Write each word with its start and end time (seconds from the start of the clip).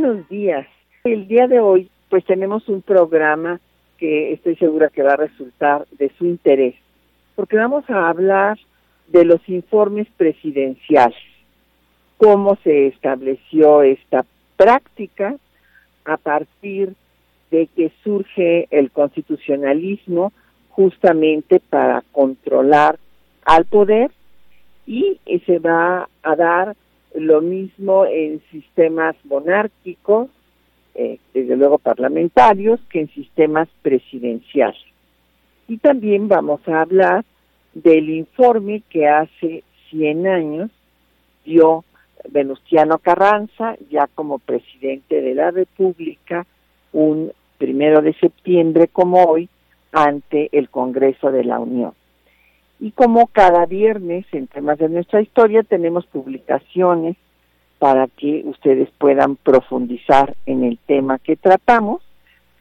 Buenos 0.00 0.28
días. 0.30 0.66
El 1.04 1.28
día 1.28 1.46
de 1.46 1.60
hoy 1.60 1.90
pues 2.08 2.24
tenemos 2.24 2.68
un 2.70 2.80
programa 2.80 3.60
que 3.98 4.32
estoy 4.32 4.56
segura 4.56 4.88
que 4.88 5.02
va 5.02 5.12
a 5.12 5.16
resultar 5.16 5.86
de 5.98 6.10
su 6.16 6.24
interés, 6.24 6.74
porque 7.36 7.56
vamos 7.56 7.84
a 7.90 8.08
hablar 8.08 8.58
de 9.08 9.26
los 9.26 9.46
informes 9.46 10.06
presidenciales, 10.16 11.18
cómo 12.16 12.56
se 12.64 12.86
estableció 12.86 13.82
esta 13.82 14.24
práctica 14.56 15.36
a 16.06 16.16
partir 16.16 16.94
de 17.50 17.66
que 17.66 17.92
surge 18.02 18.68
el 18.70 18.90
constitucionalismo 18.90 20.32
justamente 20.70 21.60
para 21.68 22.02
controlar 22.10 22.98
al 23.44 23.66
poder 23.66 24.10
y 24.86 25.18
se 25.44 25.58
va 25.58 26.08
a 26.22 26.36
dar 26.36 26.74
lo 27.14 27.40
mismo 27.40 28.06
en 28.06 28.40
sistemas 28.50 29.16
monárquicos, 29.24 30.28
eh, 30.94 31.18
desde 31.34 31.56
luego 31.56 31.78
parlamentarios, 31.78 32.80
que 32.90 33.00
en 33.00 33.08
sistemas 33.08 33.68
presidenciales. 33.82 34.82
Y 35.68 35.78
también 35.78 36.28
vamos 36.28 36.60
a 36.68 36.82
hablar 36.82 37.24
del 37.74 38.10
informe 38.10 38.82
que 38.90 39.08
hace 39.08 39.62
100 39.90 40.26
años 40.26 40.70
dio 41.44 41.84
Venustiano 42.28 42.98
Carranza, 42.98 43.76
ya 43.90 44.08
como 44.14 44.38
presidente 44.38 45.20
de 45.20 45.34
la 45.34 45.50
República, 45.50 46.46
un 46.92 47.32
primero 47.58 48.02
de 48.02 48.14
septiembre 48.14 48.88
como 48.88 49.24
hoy, 49.24 49.48
ante 49.92 50.48
el 50.52 50.70
Congreso 50.70 51.30
de 51.30 51.44
la 51.44 51.58
Unión. 51.58 51.92
Y 52.80 52.92
como 52.92 53.26
cada 53.26 53.66
viernes 53.66 54.24
en 54.32 54.46
temas 54.46 54.78
de 54.78 54.88
nuestra 54.88 55.20
historia 55.20 55.62
tenemos 55.62 56.06
publicaciones 56.06 57.16
para 57.78 58.08
que 58.08 58.42
ustedes 58.46 58.88
puedan 58.98 59.36
profundizar 59.36 60.34
en 60.46 60.64
el 60.64 60.78
tema 60.86 61.18
que 61.18 61.36
tratamos. 61.36 62.02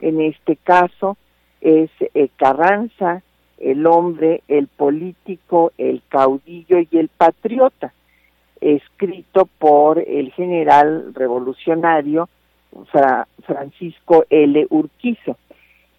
En 0.01 0.19
este 0.19 0.57
caso 0.57 1.17
es 1.61 1.89
eh, 2.13 2.29
Carranza, 2.35 3.21
el 3.57 3.85
hombre, 3.85 4.43
el 4.49 4.67
político, 4.67 5.71
el 5.77 6.01
caudillo 6.09 6.79
y 6.79 6.97
el 6.97 7.07
patriota, 7.07 7.93
escrito 8.59 9.47
por 9.57 9.99
el 9.99 10.33
general 10.33 11.13
revolucionario 11.13 12.27
Francisco 13.45 14.25
L. 14.29 14.67
Urquizo. 14.69 15.37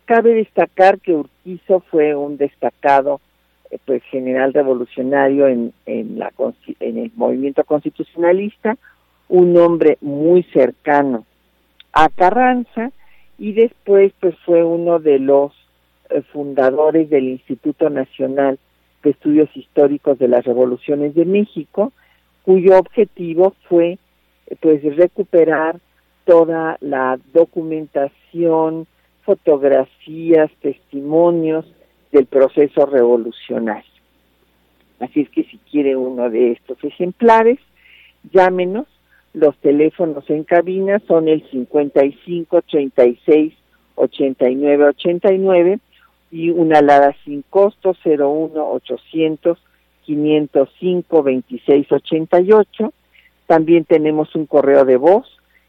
Cabe 0.04 0.34
destacar 0.34 1.00
que 1.00 1.14
Urquizo 1.14 1.80
fue 1.90 2.14
un 2.14 2.36
destacado 2.36 3.20
pues 3.84 4.02
general 4.04 4.52
revolucionario 4.52 5.46
en, 5.46 5.72
en, 5.86 6.18
la, 6.18 6.32
el 6.80 7.12
movimiento 7.14 7.64
constitucionalista, 7.64 8.76
un 9.28 9.56
hombre 9.56 9.96
muy 10.00 10.42
cercano 10.44 11.24
a 11.92 12.08
Carranza 12.08 12.90
y 13.38 13.52
después 13.52 14.12
pues 14.20 14.34
fue 14.44 14.64
uno 14.64 14.98
de 14.98 15.18
los 15.18 15.52
eh, 16.10 16.22
fundadores 16.32 17.08
del 17.10 17.28
Instituto 17.28 17.90
Nacional 17.90 18.58
de 19.02 19.10
Estudios 19.10 19.48
Históricos 19.56 20.18
de 20.18 20.28
las 20.28 20.44
Revoluciones 20.44 21.14
de 21.14 21.24
México, 21.24 21.92
cuyo 22.42 22.78
objetivo 22.78 23.54
fue 23.68 23.98
pues 24.60 24.82
recuperar 24.96 25.78
toda 26.24 26.76
la 26.80 27.18
documentación, 27.32 28.86
fotografías, 29.22 30.50
testimonios 30.60 31.64
del 32.12 32.26
proceso 32.26 32.86
revolucionario. 32.86 33.90
Así 35.00 35.20
es 35.20 35.30
que 35.30 35.44
si 35.44 35.58
quiere 35.70 35.96
uno 35.96 36.28
de 36.28 36.52
estos 36.52 36.82
ejemplares, 36.84 37.58
llámenos. 38.32 38.86
Los 39.32 39.56
teléfonos 39.58 40.28
en 40.28 40.42
cabina 40.42 41.00
son 41.06 41.28
el 41.28 41.48
55 41.50 42.62
36 42.62 43.54
89 43.94 44.84
89 44.86 45.78
y 46.32 46.50
una 46.50 46.78
alada 46.78 47.14
sin 47.24 47.42
costo 47.42 47.94
01 48.04 48.72
800 48.72 49.58
505 50.04 51.22
26 51.22 51.92
88. 51.92 52.92
También 53.46 53.84
tenemos 53.84 54.34
un 54.34 54.46
correo 54.46 54.84
de 54.84 54.96
voz, 54.96 55.28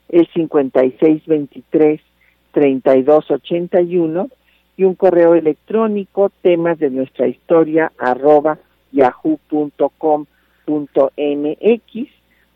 el 0.10 0.28
56 0.34 1.24
23 1.28 2.02
3281 2.54 4.30
y 4.78 4.84
un 4.84 4.94
correo 4.96 5.36
electrónico 5.36 6.32
temas 6.42 6.80
de 6.80 6.90
nuestra 6.90 7.28
historia 7.28 7.92
arroba 7.98 8.58
yahoo.com.mx. 8.92 10.28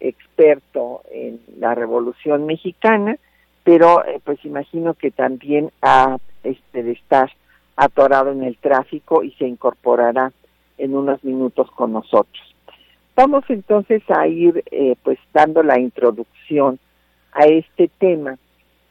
experto 0.00 1.02
en 1.10 1.40
la 1.58 1.74
Revolución 1.74 2.46
Mexicana, 2.46 3.16
pero 3.64 4.04
eh, 4.04 4.20
pues 4.24 4.44
imagino 4.44 4.94
que 4.94 5.10
también 5.10 5.70
ha 5.82 6.18
este, 6.44 6.82
de 6.82 6.92
estar 6.92 7.30
atorado 7.76 8.30
en 8.32 8.44
el 8.44 8.56
tráfico 8.56 9.22
y 9.22 9.32
se 9.32 9.46
incorporará 9.46 10.32
en 10.78 10.94
unos 10.94 11.22
minutos 11.24 11.70
con 11.72 11.92
nosotros. 11.92 12.54
Vamos 13.14 13.44
entonces 13.48 14.02
a 14.10 14.26
ir 14.26 14.62
eh, 14.70 14.94
pues 15.02 15.18
dando 15.32 15.62
la 15.62 15.78
introducción 15.78 16.78
a 17.32 17.46
este 17.46 17.88
tema 17.98 18.38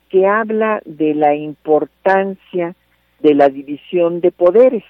que 0.10 0.28
habla 0.28 0.82
de 0.86 1.14
la 1.14 1.36
importancia 1.36 2.76
de 3.20 3.34
la 3.34 3.50
división 3.50 4.22
de 4.22 4.32
poderes 4.32 4.84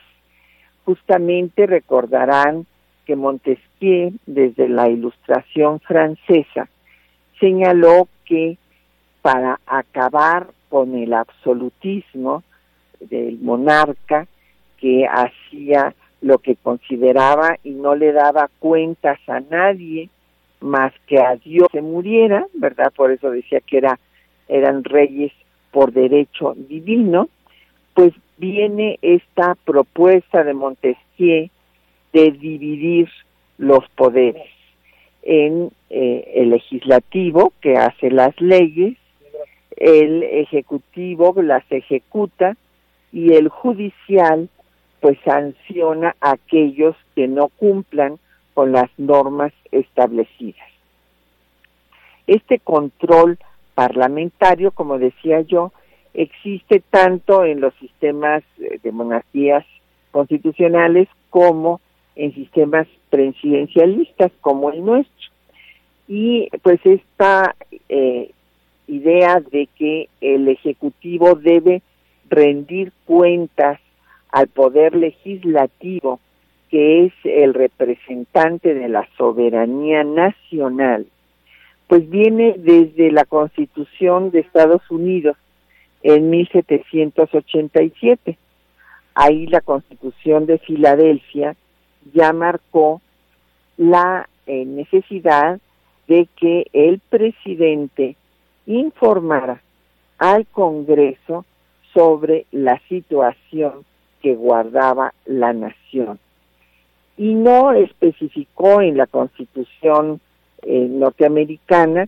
justamente 0.86 1.66
recordarán 1.66 2.66
que 3.06 3.16
Montesquieu, 3.16 4.14
desde 4.26 4.68
la 4.68 4.90
Ilustración 4.90 5.80
francesa, 5.80 6.68
señaló 7.40 8.08
que 8.26 8.58
para 9.22 9.60
acabar 9.66 10.48
con 10.70 10.96
el 10.96 11.14
absolutismo 11.14 12.44
del 13.00 13.40
monarca 13.40 14.28
que 14.78 15.08
hacía 15.08 15.94
lo 16.22 16.40
que 16.40 16.56
consideraba 16.56 17.58
y 17.64 17.72
no 17.72 17.96
le 17.96 18.12
daba 18.12 18.50
cuentas 18.60 19.20
a 19.28 19.40
nadie 19.40 20.10
más 20.60 20.94
que 21.08 21.20
a 21.20 21.36
Dios 21.36 21.68
se 21.72 21.82
muriera, 21.82 22.46
¿verdad? 22.54 22.92
Por 22.96 23.12
eso 23.12 23.30
decía 23.30 23.60
que 23.60 23.78
era 23.78 24.00
eran 24.48 24.84
reyes 24.84 25.32
por 25.72 25.92
derecho 25.92 26.54
divino, 26.56 27.30
pues 27.94 28.14
viene 28.38 29.00
esta 29.02 29.56
propuesta 29.66 30.44
de 30.44 30.54
Montesquieu 30.54 31.50
de 32.16 32.32
dividir 32.32 33.10
los 33.58 33.84
poderes 33.90 34.48
en 35.22 35.70
eh, 35.90 36.32
el 36.36 36.52
legislativo 36.52 37.52
que 37.60 37.76
hace 37.76 38.10
las 38.10 38.40
leyes, 38.40 38.98
el 39.76 40.24
ejecutivo 40.24 41.36
las 41.42 41.70
ejecuta 41.70 42.56
y 43.12 43.34
el 43.34 43.50
judicial 43.50 44.48
pues 45.02 45.18
sanciona 45.26 46.16
a 46.22 46.32
aquellos 46.32 46.96
que 47.16 47.28
no 47.28 47.50
cumplan 47.50 48.18
con 48.54 48.72
las 48.72 48.90
normas 48.98 49.52
establecidas. 49.74 50.70
Este 52.28 52.60
control 52.60 53.38
parlamentario, 53.74 54.72
como 54.72 55.00
decía 55.00 55.42
yo, 55.42 55.74
existe 56.14 56.82
tanto 56.90 57.44
en 57.44 57.60
los 57.60 57.74
sistemas 57.76 58.42
eh, 58.62 58.80
de 58.82 58.92
monarquías 58.94 59.66
constitucionales 60.12 61.10
como 61.30 61.82
en 62.16 62.34
sistemas 62.34 62.88
presidencialistas 63.10 64.32
como 64.42 64.72
el 64.72 64.86
nuestro. 64.86 65.32
Y 66.08 66.50
pues 66.62 66.80
esta 66.86 67.56
eh, 67.90 68.32
idea 68.88 69.40
de 69.40 69.68
que 69.78 70.10
el 70.22 70.48
Ejecutivo 70.48 71.36
debe 71.36 71.82
rendir 72.30 72.92
cuentas 73.06 73.80
al 74.30 74.48
poder 74.48 74.96
legislativo, 74.96 76.20
que 76.70 77.06
es 77.06 77.14
el 77.24 77.54
representante 77.54 78.74
de 78.74 78.90
la 78.90 79.08
soberanía 79.18 80.04
nacional, 80.04 81.06
pues 81.88 82.10
viene 82.10 82.56
desde 82.58 83.12
la 83.12 83.26
Constitución 83.26 84.32
de 84.32 84.40
Estados 84.40 84.82
Unidos 84.90 85.38
en 86.04 86.30
1787. 86.30 88.38
Ahí 89.14 89.48
la 89.48 89.62
Constitución 89.62 90.46
de 90.46 90.58
Filadelfia 90.58 91.56
ya 92.14 92.34
marcó 92.34 93.02
la 93.78 94.28
eh, 94.46 94.66
necesidad 94.66 95.60
de 96.08 96.28
que 96.36 96.68
el 96.74 97.00
presidente 97.00 98.16
informara 98.66 99.62
al 100.18 100.46
Congreso 100.48 101.46
sobre 101.94 102.46
la 102.52 102.80
situación 102.88 103.86
que 104.22 104.36
guardaba 104.36 105.14
la 105.26 105.54
nación. 105.54 106.20
Y 107.18 107.34
no 107.34 107.72
especificó 107.72 108.82
en 108.82 108.98
la 108.98 109.08
Constitución 109.08 110.20
eh, 110.62 110.88
norteamericana 110.90 112.08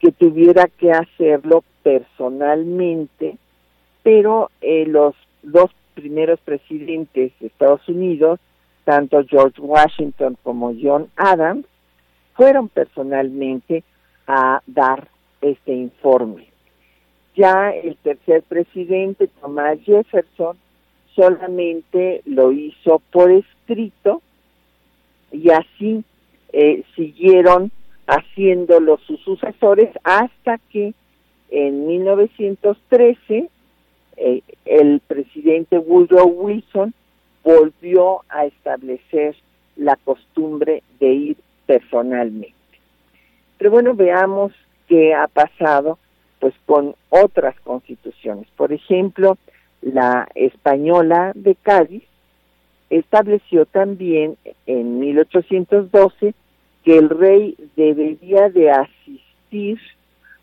que 0.00 0.12
tuviera 0.12 0.68
que 0.68 0.92
hacerlo 0.92 1.64
personalmente, 1.82 3.36
pero 4.02 4.50
eh, 4.60 4.86
los 4.86 5.14
dos 5.42 5.70
primeros 5.94 6.40
presidentes 6.40 7.32
de 7.40 7.46
Estados 7.46 7.86
Unidos, 7.88 8.40
tanto 8.86 9.24
George 9.28 9.60
Washington 9.60 10.38
como 10.44 10.72
John 10.80 11.10
Adams, 11.16 11.66
fueron 12.34 12.68
personalmente 12.68 13.82
a 14.28 14.62
dar 14.64 15.08
este 15.40 15.72
informe. 15.72 16.46
Ya 17.34 17.70
el 17.70 17.96
tercer 17.96 18.44
presidente, 18.44 19.28
Thomas 19.40 19.80
Jefferson, 19.84 20.56
solamente 21.16 22.22
lo 22.26 22.52
hizo 22.52 23.02
por 23.10 23.32
escrito 23.32 24.22
y 25.32 25.50
así 25.50 26.04
eh, 26.52 26.84
siguieron 26.94 27.72
haciéndolo 28.06 28.98
sus 28.98 29.20
sucesores 29.22 29.90
hasta 30.04 30.58
que 30.70 30.94
en 31.50 31.88
1913 31.88 33.50
eh, 34.16 34.42
el 34.64 35.00
presidente 35.00 35.76
Woodrow 35.76 36.28
Wilson 36.28 36.94
volvió 37.46 38.22
a 38.28 38.44
establecer 38.44 39.36
la 39.76 39.94
costumbre 39.94 40.82
de 40.98 41.12
ir 41.12 41.36
personalmente. 41.64 42.52
Pero 43.56 43.70
bueno, 43.70 43.94
veamos 43.94 44.52
qué 44.88 45.14
ha 45.14 45.28
pasado 45.28 45.96
pues 46.40 46.54
con 46.66 46.96
otras 47.08 47.54
constituciones. 47.60 48.48
Por 48.56 48.72
ejemplo, 48.72 49.38
la 49.80 50.28
española 50.34 51.30
de 51.36 51.54
Cádiz 51.54 52.02
estableció 52.90 53.64
también 53.64 54.36
en 54.66 54.98
1812 54.98 56.34
que 56.84 56.98
el 56.98 57.08
rey 57.10 57.56
debería 57.76 58.48
de 58.48 58.72
asistir 58.72 59.78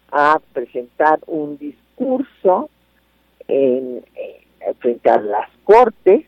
a 0.10 0.40
presentar 0.54 1.20
un 1.28 1.58
discurso 1.58 2.70
en, 3.50 4.06
frente 4.80 5.10
a 5.10 5.20
las 5.20 5.50
cortes 5.66 6.26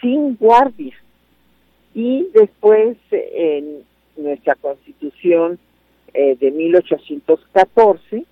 sin 0.00 0.36
guardia. 0.36 0.94
Y 1.94 2.28
después 2.34 2.96
en 3.10 3.84
nuestra 4.16 4.54
constitución 4.56 5.58
eh, 6.12 6.36
de 6.36 6.50
1814 6.50 8.24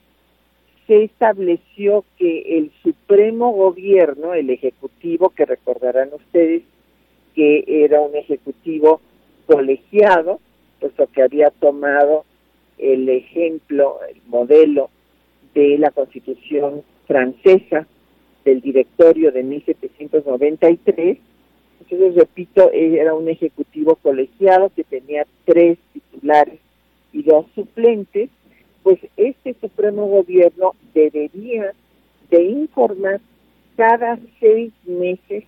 se 0.87 1.05
estableció 1.05 2.05
que 2.19 2.59
el 2.59 2.73
supremo 2.83 3.53
gobierno, 3.53 4.35
el 4.35 4.51
ejecutivo, 4.51 5.31
que 5.31 5.47
recordarán 5.47 6.11
ustedes 6.13 6.63
que 7.35 7.65
era 7.67 8.01
un 8.01 8.15
ejecutivo 8.15 9.01
colegiado, 9.47 10.41
puesto 10.81 11.07
que 11.07 11.23
había 11.23 11.51
tomado 11.51 12.25
el 12.79 13.09
ejemplo, 13.09 14.01
el 14.09 14.21
modelo 14.27 14.91
de 15.55 15.79
la 15.79 15.91
constitución 15.91 16.83
francesa 17.07 17.87
del 18.45 18.61
directorio 18.61 19.31
de 19.33 19.43
1793. 19.43 21.19
Entonces, 21.93 22.15
repito, 22.15 22.71
era 22.73 23.13
un 23.13 23.29
ejecutivo 23.29 23.97
colegiado 23.97 24.71
que 24.75 24.83
tenía 24.83 25.27
tres 25.45 25.77
titulares 25.93 26.59
y 27.13 27.23
dos 27.23 27.45
suplentes, 27.55 28.31
pues 28.83 28.99
este 29.19 29.55
Supremo 29.61 30.07
Gobierno 30.07 30.75
debería 30.95 31.75
de 32.31 32.45
informar 32.45 33.21
cada 33.77 34.19
seis 34.41 34.73
meses 34.87 35.45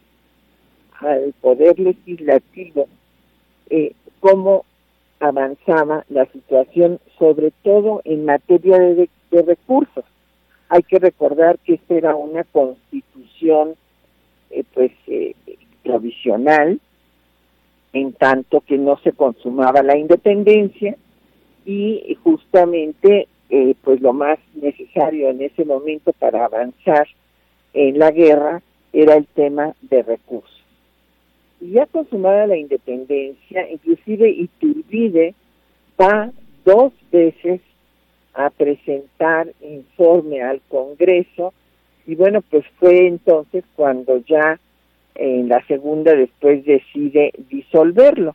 al 1.00 1.32
Poder 1.41 1.79
Legislativo 1.79 2.88
eh, 3.70 3.94
cómo 4.20 4.67
avanzaba 5.20 6.05
la 6.11 6.26
situación, 6.26 7.00
sobre 7.19 7.52
todo 7.62 8.02
en 8.05 8.26
materia 8.26 8.79
de, 8.79 9.08
recursos. 9.31 10.05
Hay 10.69 10.82
que 10.82 10.99
recordar 10.99 11.58
que 11.61 11.75
esta 11.75 11.94
era 11.94 12.14
una 12.14 12.44
constitución 12.44 13.76
eh, 14.50 14.62
pues 14.73 14.93
eh, 15.08 15.35
provisional, 15.85 16.81
en 17.93 18.13
tanto 18.15 18.61
que 18.61 18.77
no 18.79 18.99
se 19.05 19.13
consumaba 19.13 19.83
la 19.83 19.97
independencia 19.97 20.97
y 21.65 22.17
justamente 22.25 23.29
eh, 23.51 23.75
pues 23.85 24.01
lo 24.01 24.13
más 24.13 24.39
necesario 24.55 25.31
en 25.31 25.43
ese 25.43 25.65
momento 25.65 26.13
para 26.13 26.47
avanzar 26.47 27.07
en 27.73 27.99
la 27.99 28.11
guerra 28.11 28.63
era 28.93 29.15
el 29.15 29.27
tema 29.27 29.75
de 29.83 30.03
recursos. 30.03 30.61
Y 31.61 31.73
ya 31.73 31.87
consumada 31.87 32.47
la 32.47 32.57
independencia, 32.57 33.71
inclusive 33.71 34.29
Iturbide 34.31 35.35
va 36.01 36.31
dos 36.65 36.93
veces 37.13 37.61
a 38.35 38.51
presentar 38.51 39.53
informe 39.63 40.43
al 40.43 40.61
Congreso 40.69 41.53
y 42.07 42.17
bueno, 42.17 42.43
pues 42.43 42.65
fue 42.79 43.07
entonces 43.07 43.65
cuando 43.77 44.19
ya 44.19 44.59
en 45.14 45.49
la 45.49 45.64
segunda 45.66 46.14
después 46.14 46.64
decide 46.64 47.32
disolverlo 47.50 48.34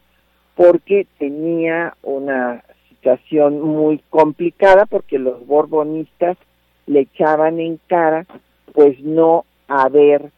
porque 0.56 1.08
tenía 1.18 1.96
una 2.04 2.64
situación 2.90 3.62
muy 3.62 4.02
complicada 4.10 4.86
porque 4.86 5.20
los 5.20 5.46
borbonistas 5.46 6.38
le 6.86 7.02
echaban 7.02 7.60
en 7.60 7.80
cara 7.88 8.26
pues 8.74 9.00
no 9.02 9.46
haber 9.68 10.32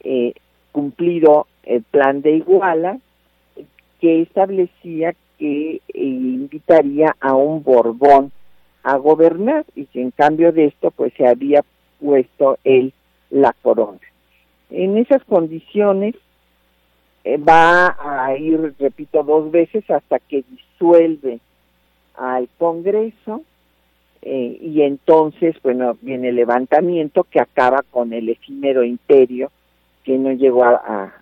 eh, 0.00 0.34
cumplido 0.72 1.46
el 1.64 1.82
plan 1.82 2.22
de 2.22 2.36
Iguala 2.36 2.98
que 4.00 4.22
establecía 4.22 5.14
que 5.38 5.76
eh, 5.76 5.80
invitaría 5.94 7.14
a 7.20 7.34
un 7.34 7.62
Borbón 7.62 8.32
a 8.82 8.96
gobernar 8.96 9.64
y 9.74 9.86
que 9.86 10.00
en 10.00 10.10
cambio 10.10 10.52
de 10.52 10.66
esto 10.66 10.90
pues 10.90 11.12
se 11.16 11.26
había 11.26 11.64
puesto 12.00 12.58
él 12.64 12.92
la 13.30 13.52
corona. 13.62 13.98
En 14.70 14.98
esas 14.98 15.24
condiciones 15.24 16.14
eh, 17.24 17.36
va 17.36 17.96
a 17.98 18.36
ir, 18.36 18.74
repito, 18.78 19.22
dos 19.22 19.50
veces 19.50 19.88
hasta 19.90 20.18
que 20.18 20.44
disuelve 20.48 21.40
al 22.14 22.48
Congreso 22.58 23.42
eh, 24.22 24.58
y 24.60 24.82
entonces, 24.82 25.56
bueno, 25.62 25.96
viene 26.00 26.30
el 26.30 26.36
levantamiento 26.36 27.24
que 27.24 27.40
acaba 27.40 27.82
con 27.90 28.12
el 28.12 28.28
efímero 28.28 28.82
imperio 28.82 29.50
que 30.04 30.18
no 30.18 30.32
llegó 30.32 30.64
a, 30.64 31.12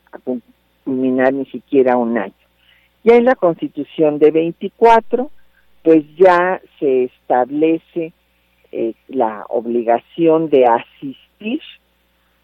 culminar 0.84 1.34
ni 1.34 1.44
siquiera 1.46 1.96
un 1.96 2.16
año. 2.16 2.32
Ya 3.04 3.16
en 3.16 3.24
la 3.24 3.34
Constitución 3.34 4.18
de 4.18 4.30
24, 4.30 5.30
pues 5.82 6.04
ya 6.16 6.60
se 6.78 7.04
establece 7.04 8.12
eh, 8.72 8.94
la 9.08 9.44
obligación 9.48 10.48
de 10.48 10.66
asistir 10.66 11.60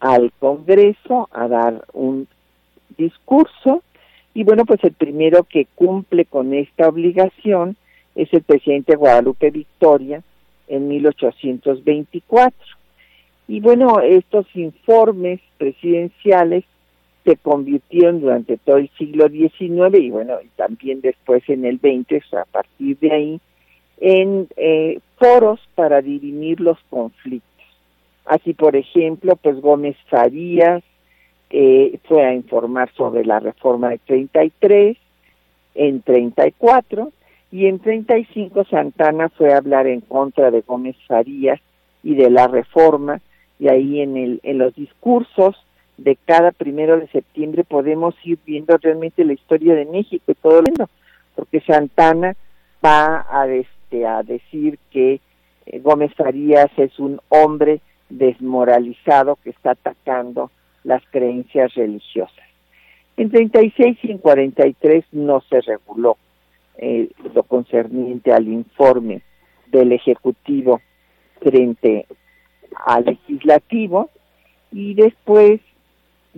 al 0.03 0.33
Congreso 0.37 1.29
a 1.31 1.47
dar 1.47 1.85
un 1.93 2.27
discurso 2.97 3.81
y 4.33 4.43
bueno, 4.43 4.65
pues 4.65 4.83
el 4.83 4.91
primero 4.91 5.43
que 5.43 5.65
cumple 5.75 6.25
con 6.25 6.53
esta 6.53 6.89
obligación 6.89 7.77
es 8.13 8.31
el 8.33 8.43
presidente 8.43 8.97
Guadalupe 8.97 9.49
Victoria 9.49 10.21
en 10.67 10.89
1824. 10.89 12.57
Y 13.47 13.61
bueno, 13.61 14.01
estos 14.01 14.45
informes 14.55 15.39
presidenciales 15.57 16.65
se 17.23 17.37
convirtieron 17.37 18.19
durante 18.19 18.57
todo 18.57 18.77
el 18.77 18.89
siglo 18.97 19.29
XIX 19.29 19.97
y 19.99 20.09
bueno, 20.09 20.35
y 20.43 20.49
también 20.57 20.99
después 20.99 21.47
en 21.47 21.63
el 21.63 21.77
XX, 21.77 22.33
a 22.33 22.45
partir 22.45 22.97
de 22.99 23.11
ahí, 23.11 23.39
en 24.01 24.49
eh, 24.57 24.99
foros 25.17 25.61
para 25.75 26.01
dirimir 26.01 26.59
los 26.59 26.77
conflictos. 26.89 27.52
Así, 28.25 28.53
por 28.53 28.75
ejemplo, 28.75 29.35
pues 29.35 29.59
Gómez 29.59 29.97
Farías 30.09 30.83
eh, 31.49 31.99
fue 32.05 32.25
a 32.25 32.33
informar 32.33 32.91
sobre 32.93 33.25
la 33.25 33.39
reforma 33.39 33.89
de 33.89 33.99
33, 33.99 34.97
en 35.75 36.01
34, 36.01 37.11
y 37.51 37.67
en 37.67 37.79
35 37.79 38.65
Santana 38.65 39.29
fue 39.29 39.53
a 39.53 39.57
hablar 39.57 39.87
en 39.87 40.01
contra 40.01 40.51
de 40.51 40.61
Gómez 40.61 40.95
Farías 41.07 41.59
y 42.01 42.15
de 42.15 42.29
la 42.29 42.47
reforma, 42.47 43.21
y 43.59 43.67
ahí 43.67 44.01
en, 44.01 44.17
el, 44.17 44.39
en 44.43 44.57
los 44.57 44.73
discursos 44.75 45.55
de 45.97 46.17
cada 46.25 46.51
primero 46.51 46.99
de 46.99 47.07
septiembre 47.07 47.63
podemos 47.63 48.15
ir 48.23 48.39
viendo 48.45 48.75
realmente 48.77 49.23
la 49.23 49.33
historia 49.33 49.75
de 49.75 49.85
México 49.85 50.31
y 50.31 50.35
todo 50.35 50.59
el 50.59 50.65
mundo, 50.67 50.89
porque 51.35 51.61
Santana 51.61 52.35
va 52.83 53.25
a, 53.29 53.47
este, 53.47 54.05
a 54.05 54.23
decir 54.23 54.79
que 54.91 55.19
eh, 55.65 55.79
Gómez 55.79 56.13
Farías 56.15 56.71
es 56.77 56.97
un 56.99 57.19
hombre 57.29 57.79
desmoralizado 58.09 59.37
que 59.43 59.51
está 59.51 59.71
atacando 59.71 60.51
las 60.83 61.03
creencias 61.11 61.73
religiosas. 61.75 62.45
En 63.15 63.29
36 63.29 63.97
y 64.03 64.11
en 64.11 64.17
43 64.17 65.05
no 65.11 65.41
se 65.41 65.61
reguló 65.61 66.17
eh, 66.77 67.09
lo 67.33 67.43
concerniente 67.43 68.31
al 68.33 68.47
informe 68.47 69.21
del 69.67 69.91
Ejecutivo 69.91 70.81
frente 71.41 72.07
al 72.85 73.05
Legislativo 73.05 74.09
y 74.71 74.95
después 74.95 75.61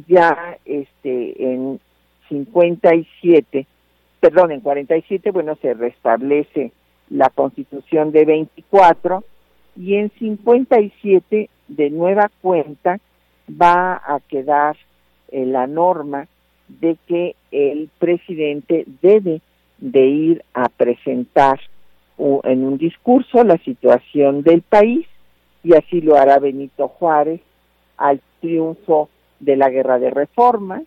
ya 0.08 0.58
este 0.66 1.54
en 1.54 1.80
57, 2.28 3.66
perdón, 4.20 4.52
en 4.52 4.60
47, 4.60 5.32
bueno, 5.32 5.56
se 5.62 5.74
restablece 5.74 6.72
la 7.10 7.30
Constitución 7.30 8.12
de 8.12 8.26
24 8.26 9.24
y 9.78 9.96
en 9.96 10.12
57 10.18 11.50
de 11.68 11.90
nueva 11.90 12.30
cuenta 12.42 13.00
va 13.50 13.96
a 13.96 14.20
quedar 14.28 14.76
la 15.32 15.68
norma 15.68 16.28
de 16.68 16.98
que 17.08 17.36
el 17.52 17.90
presidente 18.00 18.86
debe 19.02 19.42
de 19.78 20.06
ir 20.06 20.44
a 20.54 20.70
presentar 20.70 21.60
en 22.18 22.64
un 22.64 22.78
discurso 22.78 23.44
la 23.44 23.58
situación 23.58 24.42
del 24.42 24.62
país 24.62 25.06
y 25.64 25.76
así 25.76 26.02
lo 26.02 26.16
hará 26.16 26.40
Benito 26.40 26.88
Juárez 26.88 27.42
al 27.98 28.22
triunfo 28.40 29.10
de 29.40 29.56
la 29.58 29.70
guerra 29.70 30.00
de 30.00 30.12
reforma 30.12 30.82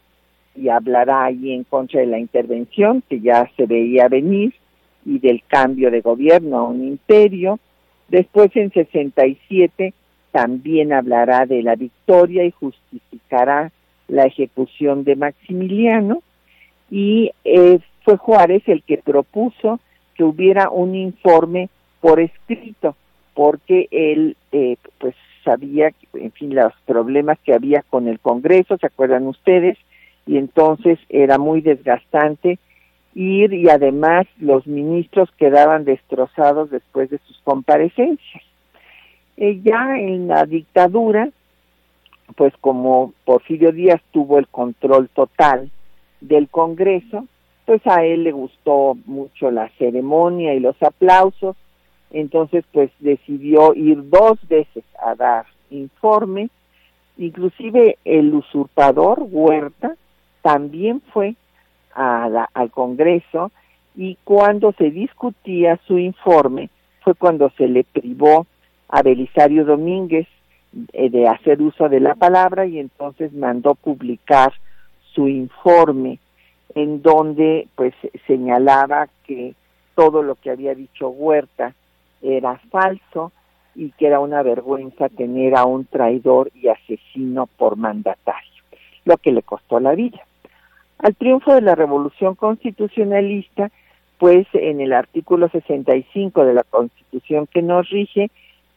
y 0.54 0.68
hablará 0.68 1.25
ahí 1.25 1.52
en 1.52 1.64
contra 1.64 2.00
de 2.00 2.06
la 2.06 2.18
intervención 2.18 3.02
que 3.08 3.20
ya 3.20 3.50
se 3.56 3.66
veía 3.66 4.08
venir 4.08 4.54
y 5.04 5.18
del 5.18 5.42
cambio 5.47 5.90
de 5.90 6.00
gobierno 6.00 6.58
a 6.58 6.64
un 6.64 6.85
imperio. 6.85 7.58
Después 8.08 8.54
en 8.56 8.73
67 8.73 9.94
también 10.30 10.92
hablará 10.92 11.47
de 11.47 11.62
la 11.62 11.75
victoria 11.75 12.44
y 12.44 12.50
justificará 12.50 13.73
la 14.08 14.25
ejecución 14.25 15.04
de 15.04 15.16
Maximiliano 15.16 16.23
y 16.90 17.30
eh, 17.44 17.78
fue 18.04 18.16
Juárez 18.16 18.62
el 18.66 18.82
que 18.82 18.99
propuso 18.99 19.80
que 20.14 20.25
hubiera 20.25 20.70
un 20.70 20.94
informe 20.94 21.68
por 22.00 22.20
escrito 22.20 22.97
porque 23.35 23.87
él 23.90 24.37
eh, 24.52 24.76
pues 24.99 25.14
sabía, 25.44 25.92
en 26.14 26.32
fin, 26.32 26.54
los 26.54 26.73
problemas 26.87 27.38
que 27.44 27.54
había 27.54 27.82
con 27.88 28.08
el 28.08 28.18
Congreso, 28.18 28.76
¿se 28.78 28.87
acuerdan 28.87 29.26
ustedes? 29.26 29.78
Y 30.26 30.37
entonces 30.37 30.99
era 31.08 31.38
muy 31.38 31.61
desgastante 31.61 32.58
ir 33.14 33.52
y 33.52 33.68
además 33.68 34.26
los 34.38 34.66
ministros 34.66 35.30
quedaban 35.38 35.85
destrozados 35.85 36.70
después 36.70 37.11
de 37.11 37.18
sus 37.26 37.38
comparecencias. 37.44 38.42
Eh, 39.40 39.61
ya 39.62 39.97
en 39.97 40.26
la 40.26 40.47
dictadura, 40.47 41.28
pues 42.35 42.52
como 42.61 43.12
Porfirio 43.25 43.71
Díaz 43.71 44.02
tuvo 44.11 44.40
el 44.40 44.49
control 44.49 45.09
total 45.11 45.71
del 46.21 46.49
Congreso, 46.49 47.25
pues 47.64 47.80
a 47.87 48.04
él 48.04 48.25
le 48.25 48.33
gustó 48.33 48.97
mucho 49.07 49.52
la 49.52 49.68
ceremonia 49.78 50.54
y 50.54 50.61
los 50.61 50.75
aplausos. 50.83 51.54
Entonces 52.11 52.64
pues 52.73 52.90
decidió 52.99 53.75
ir 53.75 54.09
dos 54.11 54.40
veces 54.49 54.83
a 55.00 55.14
dar 55.14 55.47
informe, 55.71 56.50
inclusive 57.16 57.97
el 58.04 58.35
usurpador 58.35 59.21
Huerta 59.30 59.95
también 60.42 61.00
fue 61.12 61.37
al 61.95 62.71
Congreso 62.73 63.52
y 63.95 64.16
cuando 64.25 64.73
se 64.73 64.90
discutía 64.90 65.78
su 65.87 65.97
informe 65.97 66.71
fue 67.02 67.14
cuando 67.14 67.50
se 67.50 67.68
le 67.68 67.85
privó 67.85 68.47
a 68.88 69.02
Belisario 69.02 69.64
Domínguez 69.64 70.26
eh, 70.92 71.11
de 71.11 71.28
hacer 71.28 71.61
uso 71.62 71.88
de 71.88 72.00
la 72.00 72.14
palabra 72.14 72.66
y 72.66 72.78
entonces 72.78 73.33
mandó 73.33 73.75
publicar 73.75 74.52
su 75.14 75.28
informe 75.28 76.18
en 76.75 77.02
donde 77.02 77.68
pues 77.75 77.95
señalaba 78.26 79.09
que 79.26 79.54
todo 79.95 80.23
lo 80.23 80.35
que 80.37 80.50
había 80.50 80.75
dicho 80.75 81.09
Huerta 81.09 81.75
era 82.23 82.59
falso 82.71 83.33
y 83.75 83.90
que 83.92 84.07
era 84.07 84.21
una 84.21 84.42
vergüenza 84.42 85.09
tener 85.09 85.57
a 85.57 85.64
un 85.64 85.85
traidor 85.85 86.50
y 86.54 86.68
asesino 86.68 87.47
por 87.47 87.76
mandatario, 87.76 88.62
lo 89.04 89.16
que 89.16 89.33
le 89.33 89.42
costó 89.42 89.80
la 89.80 89.95
vida. 89.95 90.21
Al 90.99 91.14
triunfo 91.14 91.54
de 91.54 91.61
la 91.61 91.76
revolución 91.76 92.35
constitucionalista, 92.35 93.71
pues 94.18 94.49
en 94.52 94.80
el 94.80 94.92
artículo 94.92 95.49
65 95.49 96.45
de 96.45 96.54
la 96.54 96.64
Constitución 96.64 97.47
que 97.47 97.62
nos 97.62 97.88
rige, 97.88 98.30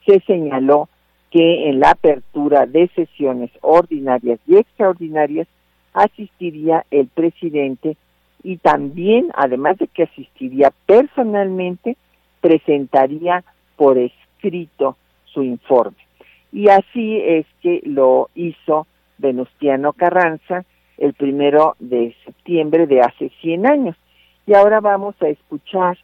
se 0.06 0.20
señaló 0.22 0.90
que 1.30 1.70
en 1.70 1.80
la 1.80 1.92
apertura 1.92 2.66
de 2.66 2.90
sesiones 2.90 3.52
ordinarias 3.62 4.40
y 4.48 4.58
extraordinarias 4.58 5.48
asistiría 5.94 6.86
el 6.92 7.08
presidente 7.08 7.98
y 8.44 8.58
también, 8.58 9.30
además 9.36 9.78
de 9.78 9.88
que 9.88 10.04
asistiría 10.04 10.72
personalmente, 10.86 11.96
presentaría 12.42 13.44
por 13.76 13.98
escrito 13.98 14.98
su 15.26 15.44
informe. 15.44 15.98
Y 16.52 16.70
así 16.70 17.18
es 17.22 17.46
que 17.62 17.82
lo 17.86 18.30
hizo 18.36 18.88
Venustiano 19.18 19.94
Carranza 19.94 20.66
el 20.98 21.14
primero 21.14 21.76
de 21.80 22.16
septiembre 22.26 22.88
de 22.88 23.02
hace 23.02 23.32
100 23.42 23.66
años. 23.66 23.96
Y 24.46 24.54
ahora 24.54 24.80
vamos 24.82 25.16
a 25.22 25.28
escuchar 25.28 25.98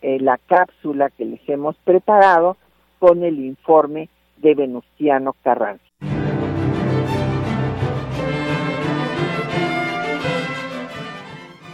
eh, 0.00 0.18
la 0.20 0.38
cápsula 0.38 1.10
que 1.10 1.24
les 1.24 1.48
hemos 1.48 1.76
preparado 1.84 2.56
con 3.02 3.24
el 3.24 3.44
informe 3.44 4.08
de 4.36 4.54
Venustiano 4.54 5.34
Carranza. 5.42 5.82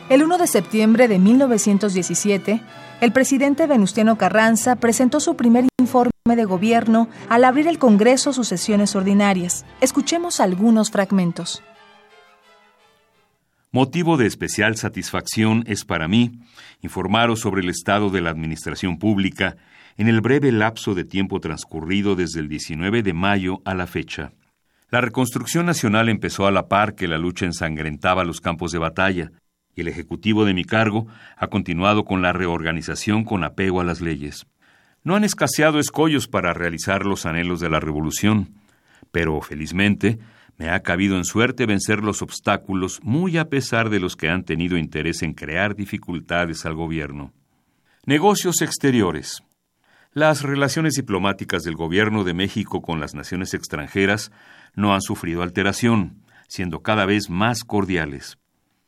El 0.08 0.22
1 0.22 0.38
de 0.38 0.46
septiembre 0.46 1.06
de 1.06 1.18
1917, 1.18 2.62
el 3.02 3.12
presidente 3.12 3.66
Venustiano 3.66 4.16
Carranza 4.16 4.76
presentó 4.76 5.20
su 5.20 5.36
primer 5.36 5.66
informe 5.78 6.12
de 6.34 6.46
gobierno 6.46 7.08
al 7.28 7.44
abrir 7.44 7.68
el 7.68 7.78
Congreso 7.78 8.32
sus 8.32 8.48
sesiones 8.48 8.96
ordinarias. 8.96 9.66
Escuchemos 9.82 10.40
algunos 10.40 10.90
fragmentos. 10.90 11.62
Motivo 13.70 14.16
de 14.16 14.24
especial 14.24 14.76
satisfacción 14.76 15.62
es 15.66 15.84
para 15.84 16.08
mí 16.08 16.40
informaros 16.80 17.40
sobre 17.40 17.60
el 17.60 17.68
estado 17.68 18.08
de 18.08 18.22
la 18.22 18.30
administración 18.30 18.98
pública 18.98 19.58
en 19.98 20.08
el 20.08 20.20
breve 20.20 20.52
lapso 20.52 20.94
de 20.94 21.04
tiempo 21.04 21.40
transcurrido 21.40 22.14
desde 22.14 22.38
el 22.38 22.48
19 22.48 23.02
de 23.02 23.12
mayo 23.12 23.60
a 23.64 23.74
la 23.74 23.88
fecha. 23.88 24.32
La 24.90 25.00
reconstrucción 25.00 25.66
nacional 25.66 26.08
empezó 26.08 26.46
a 26.46 26.52
la 26.52 26.68
par 26.68 26.94
que 26.94 27.08
la 27.08 27.18
lucha 27.18 27.44
ensangrentaba 27.44 28.24
los 28.24 28.40
campos 28.40 28.70
de 28.72 28.78
batalla, 28.78 29.32
y 29.74 29.82
el 29.82 29.88
Ejecutivo 29.88 30.44
de 30.44 30.54
mi 30.54 30.64
cargo 30.64 31.08
ha 31.36 31.48
continuado 31.48 32.04
con 32.04 32.22
la 32.22 32.32
reorganización 32.32 33.24
con 33.24 33.44
apego 33.44 33.80
a 33.80 33.84
las 33.84 34.00
leyes. 34.00 34.46
No 35.02 35.16
han 35.16 35.24
escaseado 35.24 35.80
escollos 35.80 36.28
para 36.28 36.54
realizar 36.54 37.04
los 37.04 37.26
anhelos 37.26 37.60
de 37.60 37.68
la 37.68 37.80
revolución, 37.80 38.54
pero 39.10 39.40
felizmente 39.40 40.18
me 40.58 40.70
ha 40.70 40.80
cabido 40.80 41.16
en 41.16 41.24
suerte 41.24 41.66
vencer 41.66 42.04
los 42.04 42.22
obstáculos 42.22 43.00
muy 43.02 43.36
a 43.36 43.48
pesar 43.48 43.90
de 43.90 44.00
los 44.00 44.16
que 44.16 44.28
han 44.28 44.44
tenido 44.44 44.76
interés 44.76 45.22
en 45.22 45.34
crear 45.34 45.74
dificultades 45.74 46.66
al 46.66 46.74
gobierno. 46.74 47.32
Negocios 48.06 48.62
exteriores. 48.62 49.42
Las 50.14 50.42
relaciones 50.42 50.94
diplomáticas 50.94 51.62
del 51.64 51.76
gobierno 51.76 52.24
de 52.24 52.32
México 52.32 52.80
con 52.80 52.98
las 52.98 53.14
naciones 53.14 53.52
extranjeras 53.52 54.32
no 54.74 54.94
han 54.94 55.02
sufrido 55.02 55.42
alteración, 55.42 56.22
siendo 56.48 56.80
cada 56.80 57.04
vez 57.04 57.28
más 57.28 57.62
cordiales. 57.62 58.38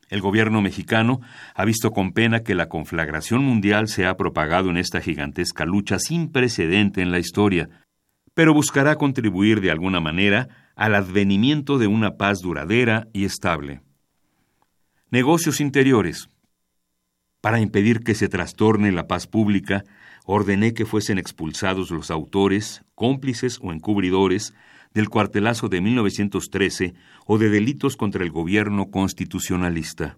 El 0.09 0.19
gobierno 0.19 0.61
mexicano 0.61 1.21
ha 1.53 1.63
visto 1.63 1.91
con 1.91 2.11
pena 2.11 2.41
que 2.41 2.55
la 2.55 2.69
conflagración 2.69 3.45
mundial 3.45 3.87
se 3.87 4.07
ha 4.07 4.17
propagado 4.17 4.71
en 4.71 4.77
esta 4.77 4.99
gigantesca 4.99 5.63
lucha 5.63 5.99
sin 5.99 6.31
precedente 6.31 7.01
en 7.01 7.11
la 7.11 7.19
historia, 7.19 7.69
pero 8.33 8.53
buscará 8.53 8.95
contribuir 8.95 9.61
de 9.61 9.71
alguna 9.71 9.99
manera 9.99 10.71
al 10.75 10.95
advenimiento 10.95 11.77
de 11.77 11.85
una 11.85 12.17
paz 12.17 12.39
duradera 12.41 13.07
y 13.13 13.25
estable. 13.25 13.81
Negocios 15.11 15.61
interiores. 15.61 16.29
Para 17.41 17.59
impedir 17.59 17.99
que 17.99 18.15
se 18.15 18.27
trastorne 18.27 18.91
la 18.91 19.07
paz 19.07 19.27
pública, 19.27 19.83
ordené 20.25 20.73
que 20.73 20.85
fuesen 20.85 21.17
expulsados 21.17 21.91
los 21.91 22.11
autores, 22.11 22.83
cómplices 22.95 23.59
o 23.61 23.71
encubridores 23.71 24.53
del 24.93 25.09
cuartelazo 25.09 25.69
de 25.69 25.81
1913 25.81 26.93
o 27.25 27.37
de 27.37 27.49
delitos 27.49 27.97
contra 27.97 28.23
el 28.23 28.31
gobierno 28.31 28.91
constitucionalista. 28.91 30.17